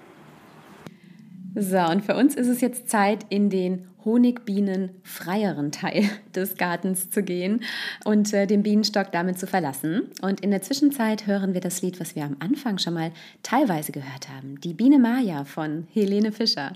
So, 1.55 1.79
und 1.79 2.03
für 2.05 2.17
uns 2.17 2.35
ist 2.35 2.49
es 2.49 2.61
jetzt 2.63 2.89
Zeit, 2.89 3.27
in 3.29 3.51
den 3.51 3.87
Honigbienen-freieren 4.05 5.73
Teil 5.73 6.09
des 6.35 6.57
Gartens 6.57 7.11
zu 7.11 7.23
gehen 7.23 7.63
und 8.05 8.33
äh, 8.33 8.47
den 8.47 8.63
Bienenstock 8.63 9.13
damit 9.13 9.39
zu 9.39 9.47
verlassen. 9.47 10.11
Und 10.23 10.41
in 10.41 10.51
der 10.51 10.63
Zwischenzeit 10.63 11.27
hören 11.27 11.55
wir 11.55 11.61
das 11.61 11.83
Lied, 11.83 12.01
was 12.01 12.17
wir 12.17 12.25
am 12.25 12.37
Anfang 12.41 12.79
schon 12.79 12.95
mal 12.95 13.13
teilweise 13.43 13.93
gehört 13.93 14.29
haben. 14.29 14.61
Die 14.61 14.75
Biene 14.75 14.99
Maya 14.99 15.45
von 15.45 15.87
Helene 15.93 16.33
Fischer. 16.33 16.73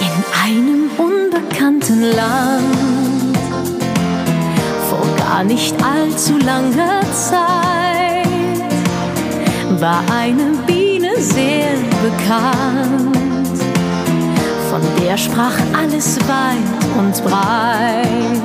In 0.00 0.24
einem 0.44 0.90
unbekannten 0.98 2.02
Land, 2.02 3.36
vor 4.88 5.16
gar 5.16 5.44
nicht 5.44 5.74
allzu 5.82 6.38
langer 6.38 7.00
Zeit, 7.12 7.75
war 9.80 10.02
eine 10.10 10.52
Biene 10.66 11.16
sehr 11.18 11.74
bekannt. 12.02 13.16
Von 14.70 14.80
der 15.00 15.16
sprach 15.16 15.56
alles 15.76 16.18
weit 16.28 16.98
und 16.98 17.24
breit. 17.24 18.42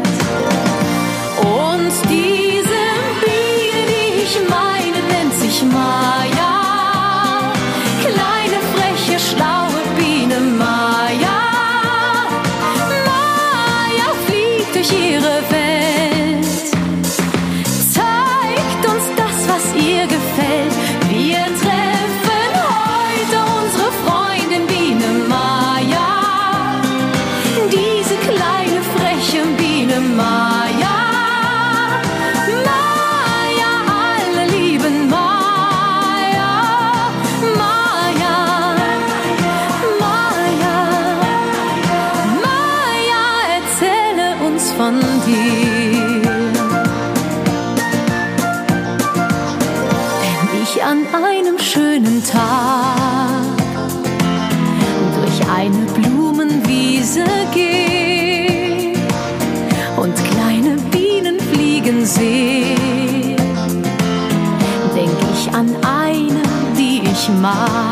Und 1.41 1.91
diese 2.09 2.81
Biene, 3.21 3.81
die 3.87 4.23
ich 4.23 4.39
meine, 4.49 4.97
nennt 5.09 5.33
sich 5.41 5.63
Maya. 5.63 6.20
Von 44.81 44.99
dir. 45.27 46.21
Wenn 50.31 50.63
ich 50.63 50.83
an 50.83 50.99
einem 51.23 51.59
schönen 51.59 52.23
Tag 52.25 53.57
durch 55.17 55.39
eine 55.57 55.83
Blumenwiese 55.97 57.25
gehe 57.53 58.93
und 59.97 60.15
kleine 60.31 60.73
Bienen 60.89 61.39
fliegen 61.51 62.03
sehe, 62.03 63.35
denk 64.95 65.17
ich 65.33 65.53
an 65.53 65.69
eine, 65.83 66.41
die 66.75 67.03
ich 67.03 67.29
mag. 67.39 67.90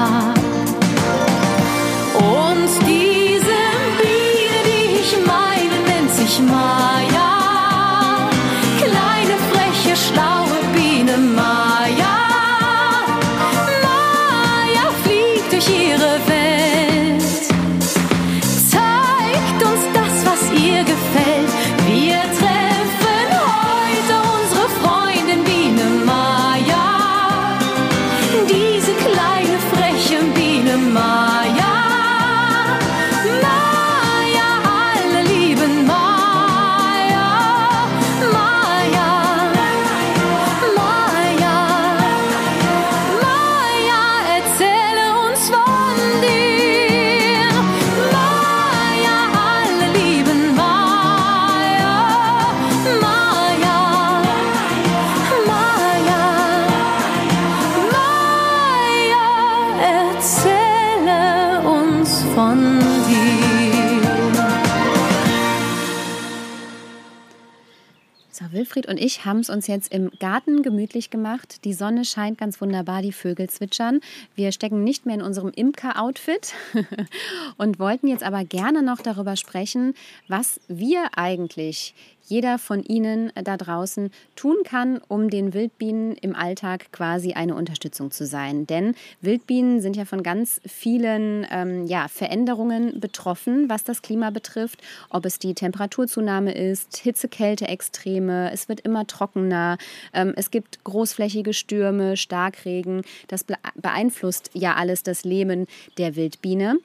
Und 68.90 69.00
ich 69.00 69.26
haben 69.26 69.40
es 69.40 69.50
uns 69.50 69.68
jetzt 69.68 69.94
im 69.94 70.10
Garten 70.20 70.64
gemütlich 70.64 71.10
gemacht. 71.10 71.64
Die 71.64 71.74
Sonne 71.74 72.06
scheint 72.06 72.38
ganz 72.38 72.60
wunderbar, 72.60 73.02
die 73.02 73.12
Vögel 73.12 73.50
zwitschern. 73.50 74.02
Wir 74.36 74.52
stecken 74.52 74.84
nicht 74.84 75.06
mehr 75.06 75.16
in 75.16 75.22
unserem 75.22 75.52
Imker-Outfit 75.52 76.54
und 77.58 77.80
wollten 77.80 78.08
jetzt 78.08 78.24
aber 78.24 78.44
gerne 78.44 78.82
noch 78.82 79.00
darüber 79.00 79.36
sprechen, 79.36 79.94
was 80.28 80.60
wir 80.68 81.10
eigentlich 81.16 81.94
jeder 82.30 82.60
von 82.60 82.84
Ihnen 82.84 83.32
da 83.44 83.58
draußen 83.58 84.12
tun 84.36 84.58
kann, 84.64 85.02
um 85.08 85.30
den 85.30 85.54
Wildbienen 85.54 86.14
im 86.14 86.36
Alltag 86.36 86.92
quasi 86.92 87.34
eine 87.34 87.56
Unterstützung 87.56 88.12
zu 88.12 88.26
sein. 88.26 88.68
Denn 88.68 88.96
Wildbienen 89.22 89.82
sind 89.82 89.96
ja 89.96 90.06
von 90.06 90.24
ganz 90.24 90.62
vielen 90.66 91.46
ähm, 91.50 91.88
ja, 91.88 92.08
Veränderungen 92.08 93.00
betroffen, 93.00 93.70
was 93.70 93.84
das 93.84 94.02
Klima 94.02 94.30
betrifft. 94.30 94.82
Ob 95.10 95.26
es 95.26 95.40
die 95.40 95.56
Temperaturzunahme 95.56 96.54
ist, 96.54 96.98
Hitze, 96.98 97.28
Kälte, 97.28 97.68
Extreme, 97.68 98.52
es 98.52 98.70
wird 98.70 98.79
immer 98.80 99.08
trockener, 99.08 99.78
ähm, 100.14 100.34
es 100.36 100.52
gibt 100.52 100.84
großflächige 100.84 101.54
Stürme, 101.54 102.18
Starkregen. 102.18 103.04
Das 103.28 103.46
beeinflusst 103.76 104.52
ja 104.54 104.76
alles 104.76 105.04
das 105.04 105.24
Leben 105.24 105.68
der 105.98 106.16
Wildbiene. 106.16 106.78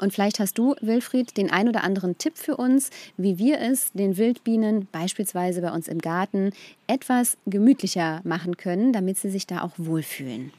Und 0.00 0.12
vielleicht 0.12 0.38
hast 0.38 0.58
du, 0.58 0.74
Wilfried, 0.80 1.36
den 1.36 1.50
ein 1.50 1.68
oder 1.68 1.82
anderen 1.82 2.18
Tipp 2.18 2.36
für 2.36 2.56
uns, 2.56 2.90
wie 3.16 3.38
wir 3.38 3.60
es 3.60 3.92
den 3.92 4.16
Wildbienen 4.16 4.86
beispielsweise 4.92 5.60
bei 5.60 5.72
uns 5.72 5.88
im 5.88 5.98
Garten 5.98 6.52
etwas 6.86 7.36
gemütlicher 7.46 8.20
machen 8.24 8.56
können, 8.56 8.92
damit 8.92 9.18
sie 9.18 9.30
sich 9.30 9.46
da 9.46 9.62
auch 9.62 9.72
wohlfühlen. 9.76 10.52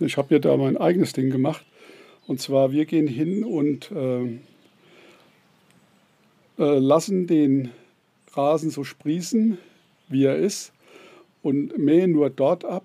Ich 0.00 0.16
habe 0.16 0.34
ja 0.34 0.38
da 0.38 0.56
mein 0.56 0.76
eigenes 0.76 1.12
Ding 1.12 1.30
gemacht. 1.30 1.64
Und 2.26 2.40
zwar, 2.40 2.72
wir 2.72 2.84
gehen 2.84 3.08
hin 3.08 3.44
und 3.44 3.90
äh, 3.90 4.38
äh, 6.58 6.78
lassen 6.78 7.26
den 7.26 7.70
Rasen 8.38 8.70
so 8.70 8.84
sprießen, 8.84 9.58
wie 10.08 10.24
er 10.24 10.36
ist, 10.36 10.72
und 11.42 11.76
mähen 11.76 12.12
nur 12.12 12.30
dort 12.30 12.64
ab, 12.64 12.84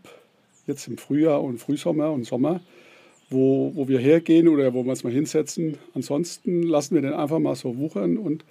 jetzt 0.67 0.87
im 0.87 0.97
Frühjahr 0.97 1.43
und 1.43 1.59
Frühsommer 1.59 2.11
und 2.11 2.25
Sommer, 2.25 2.59
wo, 3.29 3.71
wo 3.75 3.87
wir 3.87 3.99
hergehen 3.99 4.47
oder 4.47 4.73
wo 4.73 4.83
wir 4.83 4.93
es 4.93 5.03
mal 5.03 5.13
hinsetzen. 5.13 5.77
Ansonsten 5.93 6.63
lassen 6.63 6.95
wir 6.95 7.01
den 7.01 7.13
einfach 7.13 7.39
mal 7.39 7.55
so 7.55 7.77
wuchern 7.77 8.17
und 8.17 8.43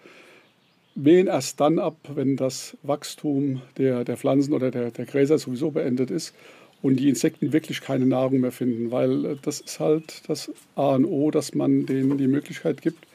mähen 0.94 1.26
erst 1.26 1.60
dann 1.60 1.78
ab, 1.78 1.96
wenn 2.14 2.36
das 2.36 2.76
Wachstum 2.82 3.62
der, 3.78 4.04
der 4.04 4.16
Pflanzen 4.16 4.52
oder 4.52 4.70
der, 4.70 4.90
der 4.90 5.06
Gräser 5.06 5.38
sowieso 5.38 5.70
beendet 5.70 6.10
ist 6.10 6.34
und 6.82 6.96
die 6.96 7.08
Insekten 7.08 7.52
wirklich 7.52 7.80
keine 7.80 8.06
Nahrung 8.06 8.40
mehr 8.40 8.52
finden, 8.52 8.90
weil 8.90 9.24
äh, 9.24 9.36
das 9.40 9.60
ist 9.60 9.80
halt 9.80 10.22
das 10.28 10.52
A 10.74 10.94
und 10.94 11.06
O, 11.06 11.30
dass 11.30 11.54
man 11.54 11.86
denen 11.86 12.18
die 12.18 12.26
Möglichkeit 12.26 12.82
gibt, 12.82 13.06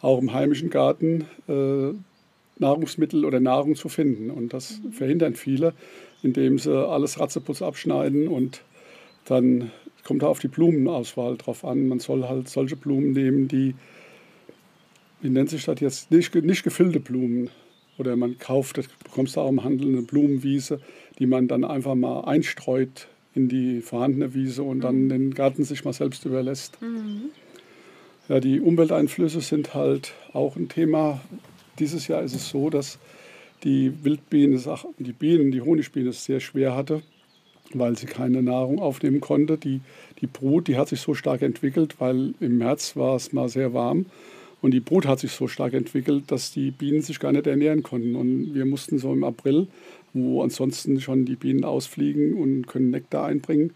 auch 0.00 0.20
im 0.20 0.32
heimischen 0.32 0.70
Garten 0.70 1.26
äh, 1.48 1.94
Nahrungsmittel 2.62 3.24
oder 3.24 3.40
Nahrung 3.40 3.76
zu 3.76 3.88
finden. 3.88 4.30
Und 4.30 4.54
das 4.54 4.80
verhindern 4.90 5.34
viele, 5.34 5.74
indem 6.22 6.58
sie 6.58 6.72
alles 6.72 7.20
Ratzeputz 7.20 7.60
abschneiden 7.60 8.28
und 8.28 8.62
dann 9.26 9.70
kommt 10.04 10.22
da 10.22 10.26
auf 10.26 10.40
die 10.40 10.48
Blumenauswahl 10.48 11.36
drauf 11.36 11.64
an. 11.64 11.88
Man 11.88 12.00
soll 12.00 12.24
halt 12.24 12.48
solche 12.48 12.76
Blumen 12.76 13.12
nehmen, 13.12 13.48
die, 13.48 13.74
wie 15.20 15.30
nennt 15.30 15.50
sich 15.50 15.64
das 15.64 15.80
jetzt, 15.80 16.10
nicht, 16.10 16.34
nicht 16.34 16.64
gefüllte 16.64 17.00
Blumen. 17.00 17.50
Oder 17.98 18.16
man 18.16 18.38
kauft, 18.38 18.78
das 18.78 18.88
bekommst 19.04 19.36
du 19.36 19.40
auch 19.40 19.50
im 19.50 19.62
Handel, 19.62 19.88
eine 19.88 20.02
Blumenwiese, 20.02 20.80
die 21.18 21.26
man 21.26 21.46
dann 21.46 21.62
einfach 21.62 21.94
mal 21.94 22.22
einstreut 22.22 23.06
in 23.34 23.48
die 23.48 23.80
vorhandene 23.80 24.34
Wiese 24.34 24.62
und 24.62 24.80
dann 24.80 25.04
mhm. 25.04 25.08
den 25.08 25.34
Garten 25.34 25.64
sich 25.64 25.84
mal 25.84 25.92
selbst 25.92 26.24
überlässt. 26.24 26.80
Mhm. 26.80 27.30
Ja, 28.28 28.40
die 28.40 28.60
Umwelteinflüsse 28.60 29.40
sind 29.40 29.74
halt 29.74 30.14
auch 30.32 30.56
ein 30.56 30.68
Thema. 30.68 31.20
Dieses 31.78 32.08
Jahr 32.08 32.22
ist 32.22 32.34
es 32.34 32.48
so, 32.48 32.70
dass 32.70 32.98
die 33.64 33.92
Wildbiene, 34.04 34.60
die 34.98 35.12
Bienen, 35.12 35.52
die 35.52 35.60
Honigbiene 35.60 36.10
es 36.10 36.24
sehr 36.24 36.40
schwer 36.40 36.74
hatte 36.74 37.02
weil 37.74 37.96
sie 37.96 38.06
keine 38.06 38.42
Nahrung 38.42 38.80
aufnehmen 38.80 39.20
konnte. 39.20 39.58
Die, 39.58 39.80
die 40.20 40.26
Brut, 40.26 40.68
die 40.68 40.76
hat 40.76 40.88
sich 40.88 41.00
so 41.00 41.14
stark 41.14 41.42
entwickelt, 41.42 41.96
weil 41.98 42.34
im 42.40 42.58
März 42.58 42.96
war 42.96 43.16
es 43.16 43.32
mal 43.32 43.48
sehr 43.48 43.72
warm. 43.72 44.06
Und 44.60 44.72
die 44.72 44.80
Brut 44.80 45.06
hat 45.06 45.18
sich 45.18 45.32
so 45.32 45.48
stark 45.48 45.74
entwickelt, 45.74 46.24
dass 46.28 46.52
die 46.52 46.70
Bienen 46.70 47.02
sich 47.02 47.18
gar 47.18 47.32
nicht 47.32 47.46
ernähren 47.46 47.82
konnten. 47.82 48.14
Und 48.14 48.54
wir 48.54 48.64
mussten 48.64 48.98
so 48.98 49.12
im 49.12 49.24
April, 49.24 49.66
wo 50.12 50.42
ansonsten 50.42 51.00
schon 51.00 51.24
die 51.24 51.36
Bienen 51.36 51.64
ausfliegen 51.64 52.34
und 52.34 52.66
können 52.68 52.90
Nektar 52.90 53.26
einbringen, 53.26 53.72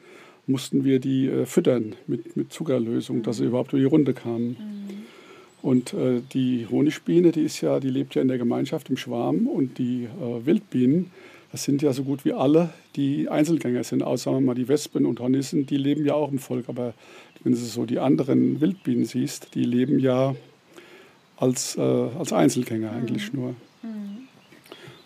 mussten 0.47 0.85
wir 0.85 1.01
die 1.01 1.27
äh, 1.27 1.45
füttern 1.45 1.97
mit, 2.07 2.37
mit 2.37 2.53
Zuckerlösung, 2.53 3.25
dass 3.25 3.39
sie 3.39 3.47
überhaupt 3.47 3.73
über 3.73 3.81
die 3.81 3.87
Runde 3.87 4.15
kamen. 4.15 4.51
Mhm. 4.51 5.16
Und 5.67 5.95
äh, 5.95 6.23
die 6.33 6.69
Honigbiene, 6.71 7.33
die 7.33 7.43
ist 7.43 7.61
ja, 7.61 7.81
die 7.81 7.91
lebt 7.91 8.15
ja 8.15 8.23
in 8.23 8.29
der 8.29 8.39
Gemeinschaft 8.39 8.89
im 8.89 8.97
Schwarm 8.97 9.49
und 9.49 9.79
die 9.79 10.05
äh, 10.05 10.47
Wildbienen, 10.47 11.11
das 11.51 11.65
sind 11.65 11.83
ja 11.83 11.93
so 11.93 12.05
gut 12.05 12.25
wie 12.25 12.33
alle, 12.33 12.71
die 12.95 13.29
Einzelgänger 13.29 13.83
sind, 13.83 14.05
außer 14.05 14.41
mal 14.41 14.55
die 14.55 14.69
Wespen 14.69 15.05
und 15.05 15.19
Hornissen, 15.19 15.67
die 15.67 15.77
leben 15.77 16.07
ja 16.07 16.15
auch 16.15 16.31
im 16.31 16.39
Volk. 16.39 16.69
Aber 16.69 16.95
wenn 17.43 17.51
du 17.51 17.59
so 17.59 17.85
die 17.85 17.99
anderen 17.99 18.61
Wildbienen 18.61 19.07
siehst, 19.07 19.57
die 19.57 19.65
leben 19.65 19.99
ja 19.99 20.37
als, 21.37 21.77
äh, 21.77 21.81
als 21.81 22.33
Einzelgänger 22.33 22.93
eigentlich 22.93 23.33
mhm. 23.33 23.41
nur. 23.41 23.49
Mhm. 23.83 24.29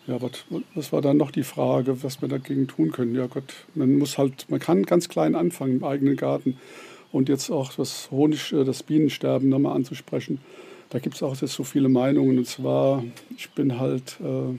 Ja, 0.09 0.21
was, 0.21 0.45
was 0.75 0.93
war 0.93 1.01
dann 1.01 1.17
noch 1.17 1.31
die 1.31 1.43
Frage, 1.43 2.03
was 2.03 2.21
wir 2.21 2.29
dagegen 2.29 2.67
tun 2.67 2.93
können? 2.93 3.15
Ja 3.15 3.29
Gott, 3.29 3.65
man 3.75 3.97
muss 3.97 4.19
halt, 4.19 4.45
man 4.51 4.61
kann 4.61 4.83
ganz 4.83 5.09
klein 5.09 5.35
anfangen 5.35 5.79
im 5.79 5.85
eigenen 5.85 6.17
Garten 6.17 6.59
und 7.13 7.29
jetzt 7.29 7.51
auch 7.51 7.73
das 7.73 8.11
Honig, 8.11 8.53
äh, 8.53 8.65
das 8.65 8.83
Bienensterben 8.83 9.49
nochmal 9.49 9.77
anzusprechen. 9.77 10.39
Da 10.91 10.99
gibt 10.99 11.17
es 11.17 11.23
auch 11.23 11.37
jetzt 11.41 11.55
so 11.55 11.65
viele 11.65 11.89
Meinungen. 11.89 12.39
Und 12.39 12.47
zwar, 12.47 13.05
ich 13.37 13.51
bin 13.51 13.79
halt 13.79 14.19
äh, 14.21 14.57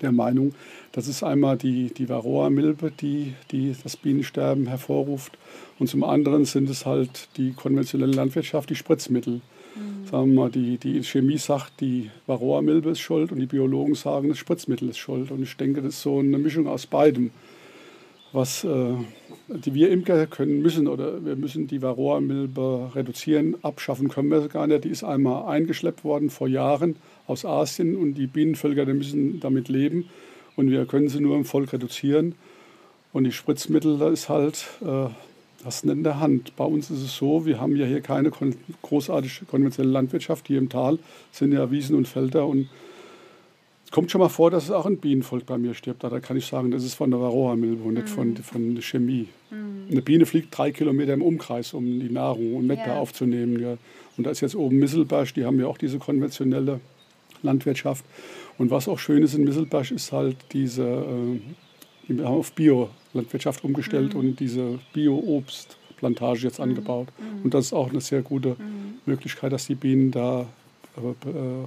der 0.00 0.12
Meinung, 0.12 0.54
das 0.92 1.08
ist 1.08 1.22
einmal 1.22 1.56
die, 1.56 1.92
die 1.92 2.08
Varroa-Milbe, 2.08 2.90
die, 2.90 3.34
die 3.50 3.74
das 3.82 3.96
Bienensterben 3.96 4.66
hervorruft. 4.66 5.38
Und 5.78 5.88
zum 5.88 6.04
anderen 6.04 6.44
sind 6.44 6.68
es 6.68 6.86
halt 6.86 7.28
die 7.36 7.52
konventionelle 7.52 8.12
Landwirtschaft, 8.12 8.70
die 8.70 8.76
Spritzmittel. 8.76 9.40
Mhm. 9.74 10.06
Sagen 10.06 10.32
wir 10.32 10.40
mal, 10.42 10.50
die, 10.50 10.78
die 10.78 11.02
Chemie 11.02 11.38
sagt, 11.38 11.80
die 11.80 12.10
Varroa-Milbe 12.26 12.90
ist 12.90 13.00
schuld 13.00 13.32
und 13.32 13.38
die 13.38 13.46
Biologen 13.46 13.94
sagen, 13.94 14.28
das 14.28 14.38
Spritzmittel 14.38 14.88
ist 14.88 14.98
schuld. 14.98 15.30
Und 15.30 15.42
ich 15.42 15.56
denke, 15.56 15.82
das 15.82 15.94
ist 15.94 16.02
so 16.02 16.18
eine 16.18 16.38
Mischung 16.38 16.66
aus 16.66 16.86
beidem. 16.86 17.30
Was 18.32 18.64
äh, 18.64 18.94
die 19.54 19.74
wir 19.74 19.90
Imker 19.90 20.26
können 20.26 20.62
müssen 20.62 20.88
oder 20.88 21.24
wir 21.24 21.36
müssen 21.36 21.66
die 21.66 21.82
Varroa-Milbe 21.82 22.92
reduzieren. 22.94 23.56
Abschaffen 23.62 24.08
können 24.08 24.30
wir 24.30 24.48
gar 24.48 24.66
nicht. 24.66 24.84
Die 24.84 24.88
ist 24.88 25.04
einmal 25.04 25.46
eingeschleppt 25.52 26.04
worden 26.04 26.30
vor 26.30 26.48
Jahren 26.48 26.96
aus 27.26 27.44
Asien 27.44 27.96
und 27.96 28.14
die 28.14 28.26
Bienenvölker 28.26 28.84
die 28.86 28.94
müssen 28.94 29.40
damit 29.40 29.68
leben 29.68 30.08
und 30.56 30.70
wir 30.70 30.86
können 30.86 31.08
sie 31.08 31.20
nur 31.20 31.36
im 31.36 31.44
Volk 31.44 31.72
reduzieren. 31.72 32.34
Und 33.12 33.24
die 33.24 33.32
Spritzmittel, 33.32 33.98
da 33.98 34.08
ist 34.08 34.28
halt 34.28 34.66
äh, 34.80 35.08
das 35.64 35.84
in 35.84 36.02
der 36.02 36.18
Hand. 36.18 36.56
Bei 36.56 36.64
uns 36.64 36.90
ist 36.90 37.02
es 37.02 37.16
so, 37.16 37.46
wir 37.46 37.60
haben 37.60 37.76
ja 37.76 37.86
hier 37.86 38.00
keine 38.00 38.30
kon 38.30 38.54
großartige 38.82 39.44
konventionelle 39.46 39.92
Landwirtschaft. 39.92 40.48
Hier 40.48 40.58
im 40.58 40.68
Tal 40.68 40.98
sind 41.30 41.52
ja 41.52 41.70
Wiesen 41.70 41.96
und 41.96 42.08
Felder 42.08 42.46
und 42.46 42.68
kommt 43.92 44.10
schon 44.10 44.20
mal 44.20 44.28
vor, 44.28 44.50
dass 44.50 44.64
es 44.64 44.70
auch 44.70 44.86
ein 44.86 44.96
Bienenvolk 44.96 45.46
bei 45.46 45.58
mir 45.58 45.74
stirbt. 45.74 46.02
Da 46.02 46.18
kann 46.18 46.36
ich 46.36 46.46
sagen, 46.46 46.70
das 46.70 46.82
ist 46.82 46.94
von 46.94 47.10
der 47.10 47.20
Varroa-Milbe 47.20 47.84
und 47.84 47.94
nicht 47.94 48.08
von, 48.08 48.30
mhm. 48.30 48.36
von 48.36 48.74
der 48.74 48.82
Chemie. 48.82 49.28
Mhm. 49.50 49.86
Eine 49.90 50.02
Biene 50.02 50.26
fliegt 50.26 50.56
drei 50.56 50.72
Kilometer 50.72 51.12
im 51.12 51.22
Umkreis, 51.22 51.74
um 51.74 51.84
die 51.84 52.10
Nahrung 52.10 52.56
und 52.56 52.66
Nektar 52.66 52.94
ja. 52.94 53.00
aufzunehmen. 53.00 53.60
Ja. 53.60 53.76
Und 54.16 54.24
da 54.24 54.30
ist 54.30 54.40
jetzt 54.40 54.56
oben 54.56 54.78
Misselberg, 54.78 55.32
die 55.34 55.44
haben 55.44 55.60
ja 55.60 55.66
auch 55.66 55.78
diese 55.78 55.98
konventionelle 55.98 56.80
Landwirtschaft. 57.42 58.04
Und 58.58 58.70
was 58.70 58.88
auch 58.88 58.98
schön 58.98 59.22
ist 59.22 59.34
in 59.34 59.44
Misselberg, 59.44 59.90
ist 59.90 60.10
halt 60.10 60.36
diese, 60.52 60.82
äh, 60.82 61.40
wir 62.08 62.24
haben 62.24 62.36
auf 62.36 62.52
Bio-Landwirtschaft 62.52 63.62
umgestellt 63.62 64.14
mhm. 64.14 64.20
und 64.20 64.40
diese 64.40 64.78
Bio-Obstplantage 64.94 66.44
jetzt 66.44 66.58
mhm. 66.58 66.64
angebaut. 66.64 67.08
Mhm. 67.18 67.44
Und 67.44 67.54
das 67.54 67.66
ist 67.66 67.72
auch 67.74 67.90
eine 67.90 68.00
sehr 68.00 68.22
gute 68.22 68.50
mhm. 68.50 68.94
Möglichkeit, 69.04 69.52
dass 69.52 69.66
die 69.66 69.74
Bienen 69.74 70.10
da 70.10 70.46
äh, 70.96 71.28
äh 71.28 71.66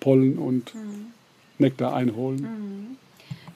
Pollen 0.00 0.38
und. 0.38 0.72
Nektar 1.62 1.94
einholen. 1.94 2.42
Mhm. 2.42 2.96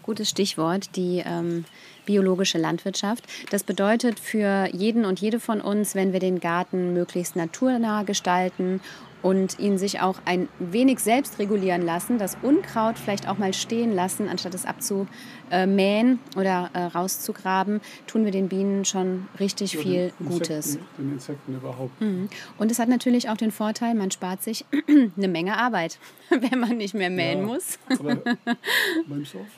Gutes 0.03 0.31
Stichwort, 0.31 0.97
die 0.97 1.23
ähm, 1.27 1.65
biologische 2.07 2.59
Landwirtschaft. 2.59 3.25
Das 3.51 3.65
bedeutet 3.65 4.21
für 4.21 4.69
jeden 4.73 5.05
und 5.05 5.21
jede 5.21 5.41
von 5.41 5.61
uns, 5.61 5.95
wenn 5.95 6.13
wir 6.13 6.21
den 6.21 6.41
Garten 6.41 6.95
möglichst 6.95 7.37
naturnah 7.37 8.05
gestalten 8.05 8.81
und 9.27 9.59
ihn 9.59 9.77
sich 9.77 10.01
auch 10.01 10.21
ein 10.25 10.49
wenig 10.61 11.01
selbst 11.01 11.41
regulieren 11.41 11.83
lassen, 11.83 12.17
das 12.17 12.37
Unkraut 12.43 12.97
vielleicht 12.97 13.29
auch 13.29 13.39
mal 13.39 13.53
stehen 13.53 13.93
lassen, 13.93 14.29
anstatt 14.29 14.55
es 14.55 14.65
abzumähen 14.65 16.21
oder 16.37 16.71
äh, 16.75 16.83
rauszugraben, 16.85 17.81
tun 18.07 18.25
wir 18.25 18.31
den 18.31 18.49
Bienen 18.49 18.85
schon 18.85 19.27
richtig 19.41 19.73
ja, 19.73 19.81
viel 19.81 20.13
den 20.21 20.29
Gutes. 20.29 20.67
Insekten, 20.77 21.03
den 21.03 21.13
Insekten 21.15 21.57
überhaupt. 21.57 22.01
Mhm. 22.01 22.29
Und 22.57 22.71
es 22.71 22.79
hat 22.79 22.89
natürlich 22.89 23.29
auch 23.29 23.37
den 23.37 23.51
Vorteil, 23.51 23.97
man 23.97 24.13
spart 24.13 24.45
sich 24.45 24.65
eine 25.17 25.27
Menge 25.27 25.59
Arbeit, 25.59 25.99
wenn 26.31 26.61
man 26.61 26.77
nicht 26.77 26.95
mehr 26.95 27.11
mähen 27.11 27.41
ja, 27.41 27.47
muss. 27.47 27.81
aber, 27.99 28.19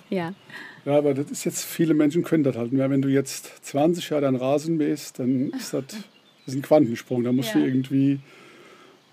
ja. 0.09 0.33
Ja, 0.87 0.97
aber 0.97 1.13
das 1.13 1.31
ist 1.31 1.45
jetzt, 1.45 1.63
viele 1.63 1.93
Menschen 1.93 2.23
können 2.23 2.43
das 2.43 2.57
halt. 2.57 2.71
Wenn 2.73 3.03
du 3.03 3.09
jetzt 3.11 3.67
20 3.67 4.09
Jahre 4.09 4.23
deinen 4.23 4.37
Rasen 4.37 4.79
mähst, 4.79 5.19
dann 5.19 5.51
ist 5.51 5.75
das, 5.75 5.85
das 5.89 5.99
ist 6.47 6.55
ein 6.55 6.63
Quantensprung. 6.63 7.23
Da 7.23 7.33
musst 7.33 7.55
ja. 7.55 7.61
du 7.61 7.67
irgendwie 7.67 8.21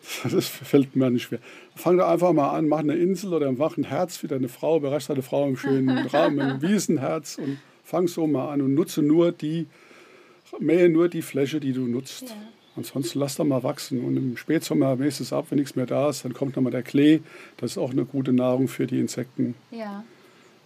Das 0.31 0.47
fällt 0.47 0.95
mir 0.95 1.09
nicht 1.09 1.23
schwer. 1.23 1.39
Fang 1.75 1.97
da 1.97 2.11
einfach 2.11 2.33
mal 2.33 2.49
an, 2.49 2.67
mach 2.67 2.79
eine 2.79 2.95
Insel 2.95 3.33
oder 3.33 3.51
mach 3.51 3.77
ein 3.77 3.83
Herz 3.83 4.17
für 4.17 4.27
deine 4.27 4.49
Frau, 4.49 4.77
überrasch 4.77 5.07
deine 5.07 5.21
Frau 5.21 5.47
im 5.47 5.57
schönen 5.57 6.07
Raum, 6.07 6.39
ein 6.39 6.61
Wiesenherz 6.61 7.37
und 7.37 7.57
fang 7.83 8.07
so 8.07 8.27
mal 8.27 8.51
an 8.51 8.61
und 8.61 8.73
nutze 8.73 9.01
nur 9.01 9.31
die, 9.31 9.67
mähe 10.59 10.89
nur 10.89 11.09
die 11.09 11.21
Fläche, 11.21 11.59
die 11.59 11.73
du 11.73 11.87
nutzt. 11.87 12.23
Ja. 12.23 12.35
Ansonsten 12.77 13.19
lass 13.19 13.37
doch 13.37 13.45
mal 13.45 13.63
wachsen. 13.63 14.03
Und 14.03 14.17
im 14.17 14.37
Spätsommer 14.37 14.97
mähst 14.97 15.21
es 15.21 15.31
ab, 15.31 15.47
wenn 15.49 15.59
nichts 15.59 15.77
mehr 15.77 15.85
da 15.85 16.09
ist, 16.09 16.25
dann 16.25 16.33
kommt 16.33 16.57
nochmal 16.57 16.73
der 16.73 16.83
Klee. 16.83 17.21
Das 17.57 17.71
ist 17.71 17.77
auch 17.77 17.91
eine 17.91 18.03
gute 18.03 18.33
Nahrung 18.33 18.67
für 18.67 18.85
die 18.85 18.99
Insekten. 18.99 19.55
Ja. 19.71 20.03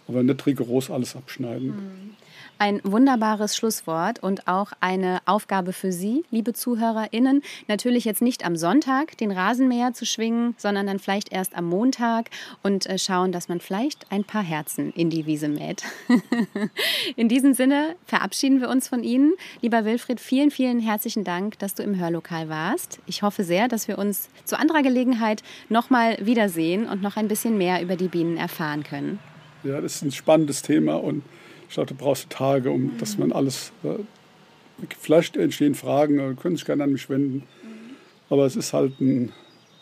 Aber 0.08 0.24
nicht 0.24 0.44
rigoros 0.44 0.90
alles 0.90 1.14
abschneiden. 1.14 1.68
Mhm 1.68 2.16
ein 2.60 2.80
wunderbares 2.84 3.56
Schlusswort 3.56 4.22
und 4.22 4.46
auch 4.46 4.72
eine 4.80 5.20
Aufgabe 5.24 5.72
für 5.72 5.92
Sie, 5.92 6.24
liebe 6.30 6.52
ZuhörerInnen. 6.52 7.42
Natürlich 7.68 8.04
jetzt 8.04 8.20
nicht 8.20 8.44
am 8.44 8.54
Sonntag 8.54 9.16
den 9.16 9.32
Rasenmäher 9.32 9.94
zu 9.94 10.04
schwingen, 10.04 10.54
sondern 10.58 10.86
dann 10.86 10.98
vielleicht 10.98 11.32
erst 11.32 11.56
am 11.56 11.64
Montag 11.64 12.28
und 12.62 12.84
äh, 12.84 12.98
schauen, 12.98 13.32
dass 13.32 13.48
man 13.48 13.60
vielleicht 13.60 14.12
ein 14.12 14.24
paar 14.24 14.42
Herzen 14.42 14.92
in 14.92 15.08
die 15.08 15.24
Wiese 15.24 15.48
mäht. 15.48 15.84
in 17.16 17.30
diesem 17.30 17.54
Sinne 17.54 17.96
verabschieden 18.04 18.60
wir 18.60 18.68
uns 18.68 18.88
von 18.88 19.02
Ihnen. 19.02 19.32
Lieber 19.62 19.86
Wilfried, 19.86 20.20
vielen, 20.20 20.50
vielen 20.50 20.80
herzlichen 20.80 21.24
Dank, 21.24 21.58
dass 21.60 21.74
du 21.74 21.82
im 21.82 21.98
Hörlokal 21.98 22.50
warst. 22.50 23.00
Ich 23.06 23.22
hoffe 23.22 23.42
sehr, 23.42 23.68
dass 23.68 23.88
wir 23.88 23.96
uns 23.96 24.28
zu 24.44 24.58
anderer 24.58 24.82
Gelegenheit 24.82 25.42
nochmal 25.70 26.18
wiedersehen 26.20 26.86
und 26.86 27.00
noch 27.00 27.16
ein 27.16 27.28
bisschen 27.28 27.56
mehr 27.56 27.80
über 27.80 27.96
die 27.96 28.08
Bienen 28.08 28.36
erfahren 28.36 28.82
können. 28.82 29.18
Ja, 29.64 29.80
das 29.80 29.96
ist 29.96 30.02
ein 30.02 30.12
spannendes 30.12 30.60
Thema 30.60 30.96
und 30.96 31.22
ich 31.70 31.76
du 31.76 31.94
brauchst 31.94 32.28
Tage, 32.30 32.70
um 32.70 32.98
dass 32.98 33.16
man 33.16 33.32
alles. 33.32 33.72
Äh, 33.84 34.02
vielleicht 34.98 35.36
entstehen 35.36 35.74
Fragen, 35.74 36.36
können 36.36 36.56
sich 36.56 36.64
gerne 36.64 36.84
an 36.84 36.92
mich 36.92 37.08
wenden. 37.08 37.44
Aber 38.28 38.46
es 38.46 38.56
ist 38.56 38.72
halt 38.72 39.00
ein 39.00 39.32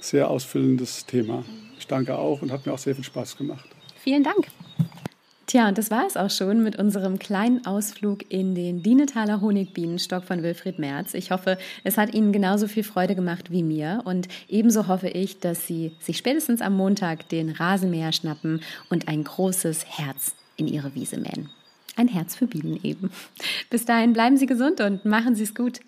sehr 0.01 0.29
ausfüllendes 0.29 1.07
Thema. 1.07 1.45
Ich 1.79 1.87
danke 1.87 2.19
auch 2.19 2.43
und 2.43 2.51
hat 2.51 2.67
mir 2.67 2.73
auch 2.73 2.79
sehr 2.79 2.95
viel 2.95 3.05
Spaß 3.05 3.37
gemacht. 3.37 3.69
Vielen 3.97 4.25
Dank. 4.25 4.49
Tja, 5.47 5.69
und 5.69 5.79
das 5.79 5.91
war 5.91 6.07
es 6.07 6.17
auch 6.17 6.29
schon 6.31 6.63
mit 6.63 6.77
unserem 6.77 7.19
kleinen 7.19 7.65
Ausflug 7.65 8.31
in 8.31 8.55
den 8.55 8.83
Dienetaler 8.83 9.41
Honigbienenstock 9.41 10.25
von 10.25 10.43
Wilfried 10.43 10.79
Merz. 10.79 11.15
Ich 11.15 11.31
hoffe, 11.31 11.57
es 11.85 11.97
hat 11.97 12.13
Ihnen 12.13 12.33
genauso 12.33 12.69
viel 12.69 12.85
Freude 12.85 13.15
gemacht 13.15 13.51
wie 13.51 13.63
mir. 13.63 14.03
Und 14.05 14.29
ebenso 14.49 14.89
hoffe 14.89 15.09
ich, 15.09 15.41
dass 15.41 15.67
Sie 15.67 15.93
sich 16.01 16.19
spätestens 16.19 16.61
am 16.61 16.77
Montag 16.77 17.29
den 17.31 17.51
Rasenmäher 17.51 18.13
schnappen 18.13 18.61
und 18.91 19.09
ein 19.09 19.25
großes 19.25 19.87
Herz 19.87 20.35
in 20.57 20.69
Ihre 20.69 20.95
Wiese 20.95 21.19
mähen 21.19 21.49
ein 21.99 22.09
Herz 22.09 22.37
für 22.37 22.47
Bienen 22.47 22.79
eben. 22.83 23.11
Bis 23.71 23.85
dahin 23.85 24.13
bleiben 24.13 24.37
Sie 24.37 24.47
gesund 24.47 24.81
und 24.81 25.05
machen 25.05 25.35
Sie 25.35 25.43
es 25.43 25.55
gut. 25.55 25.81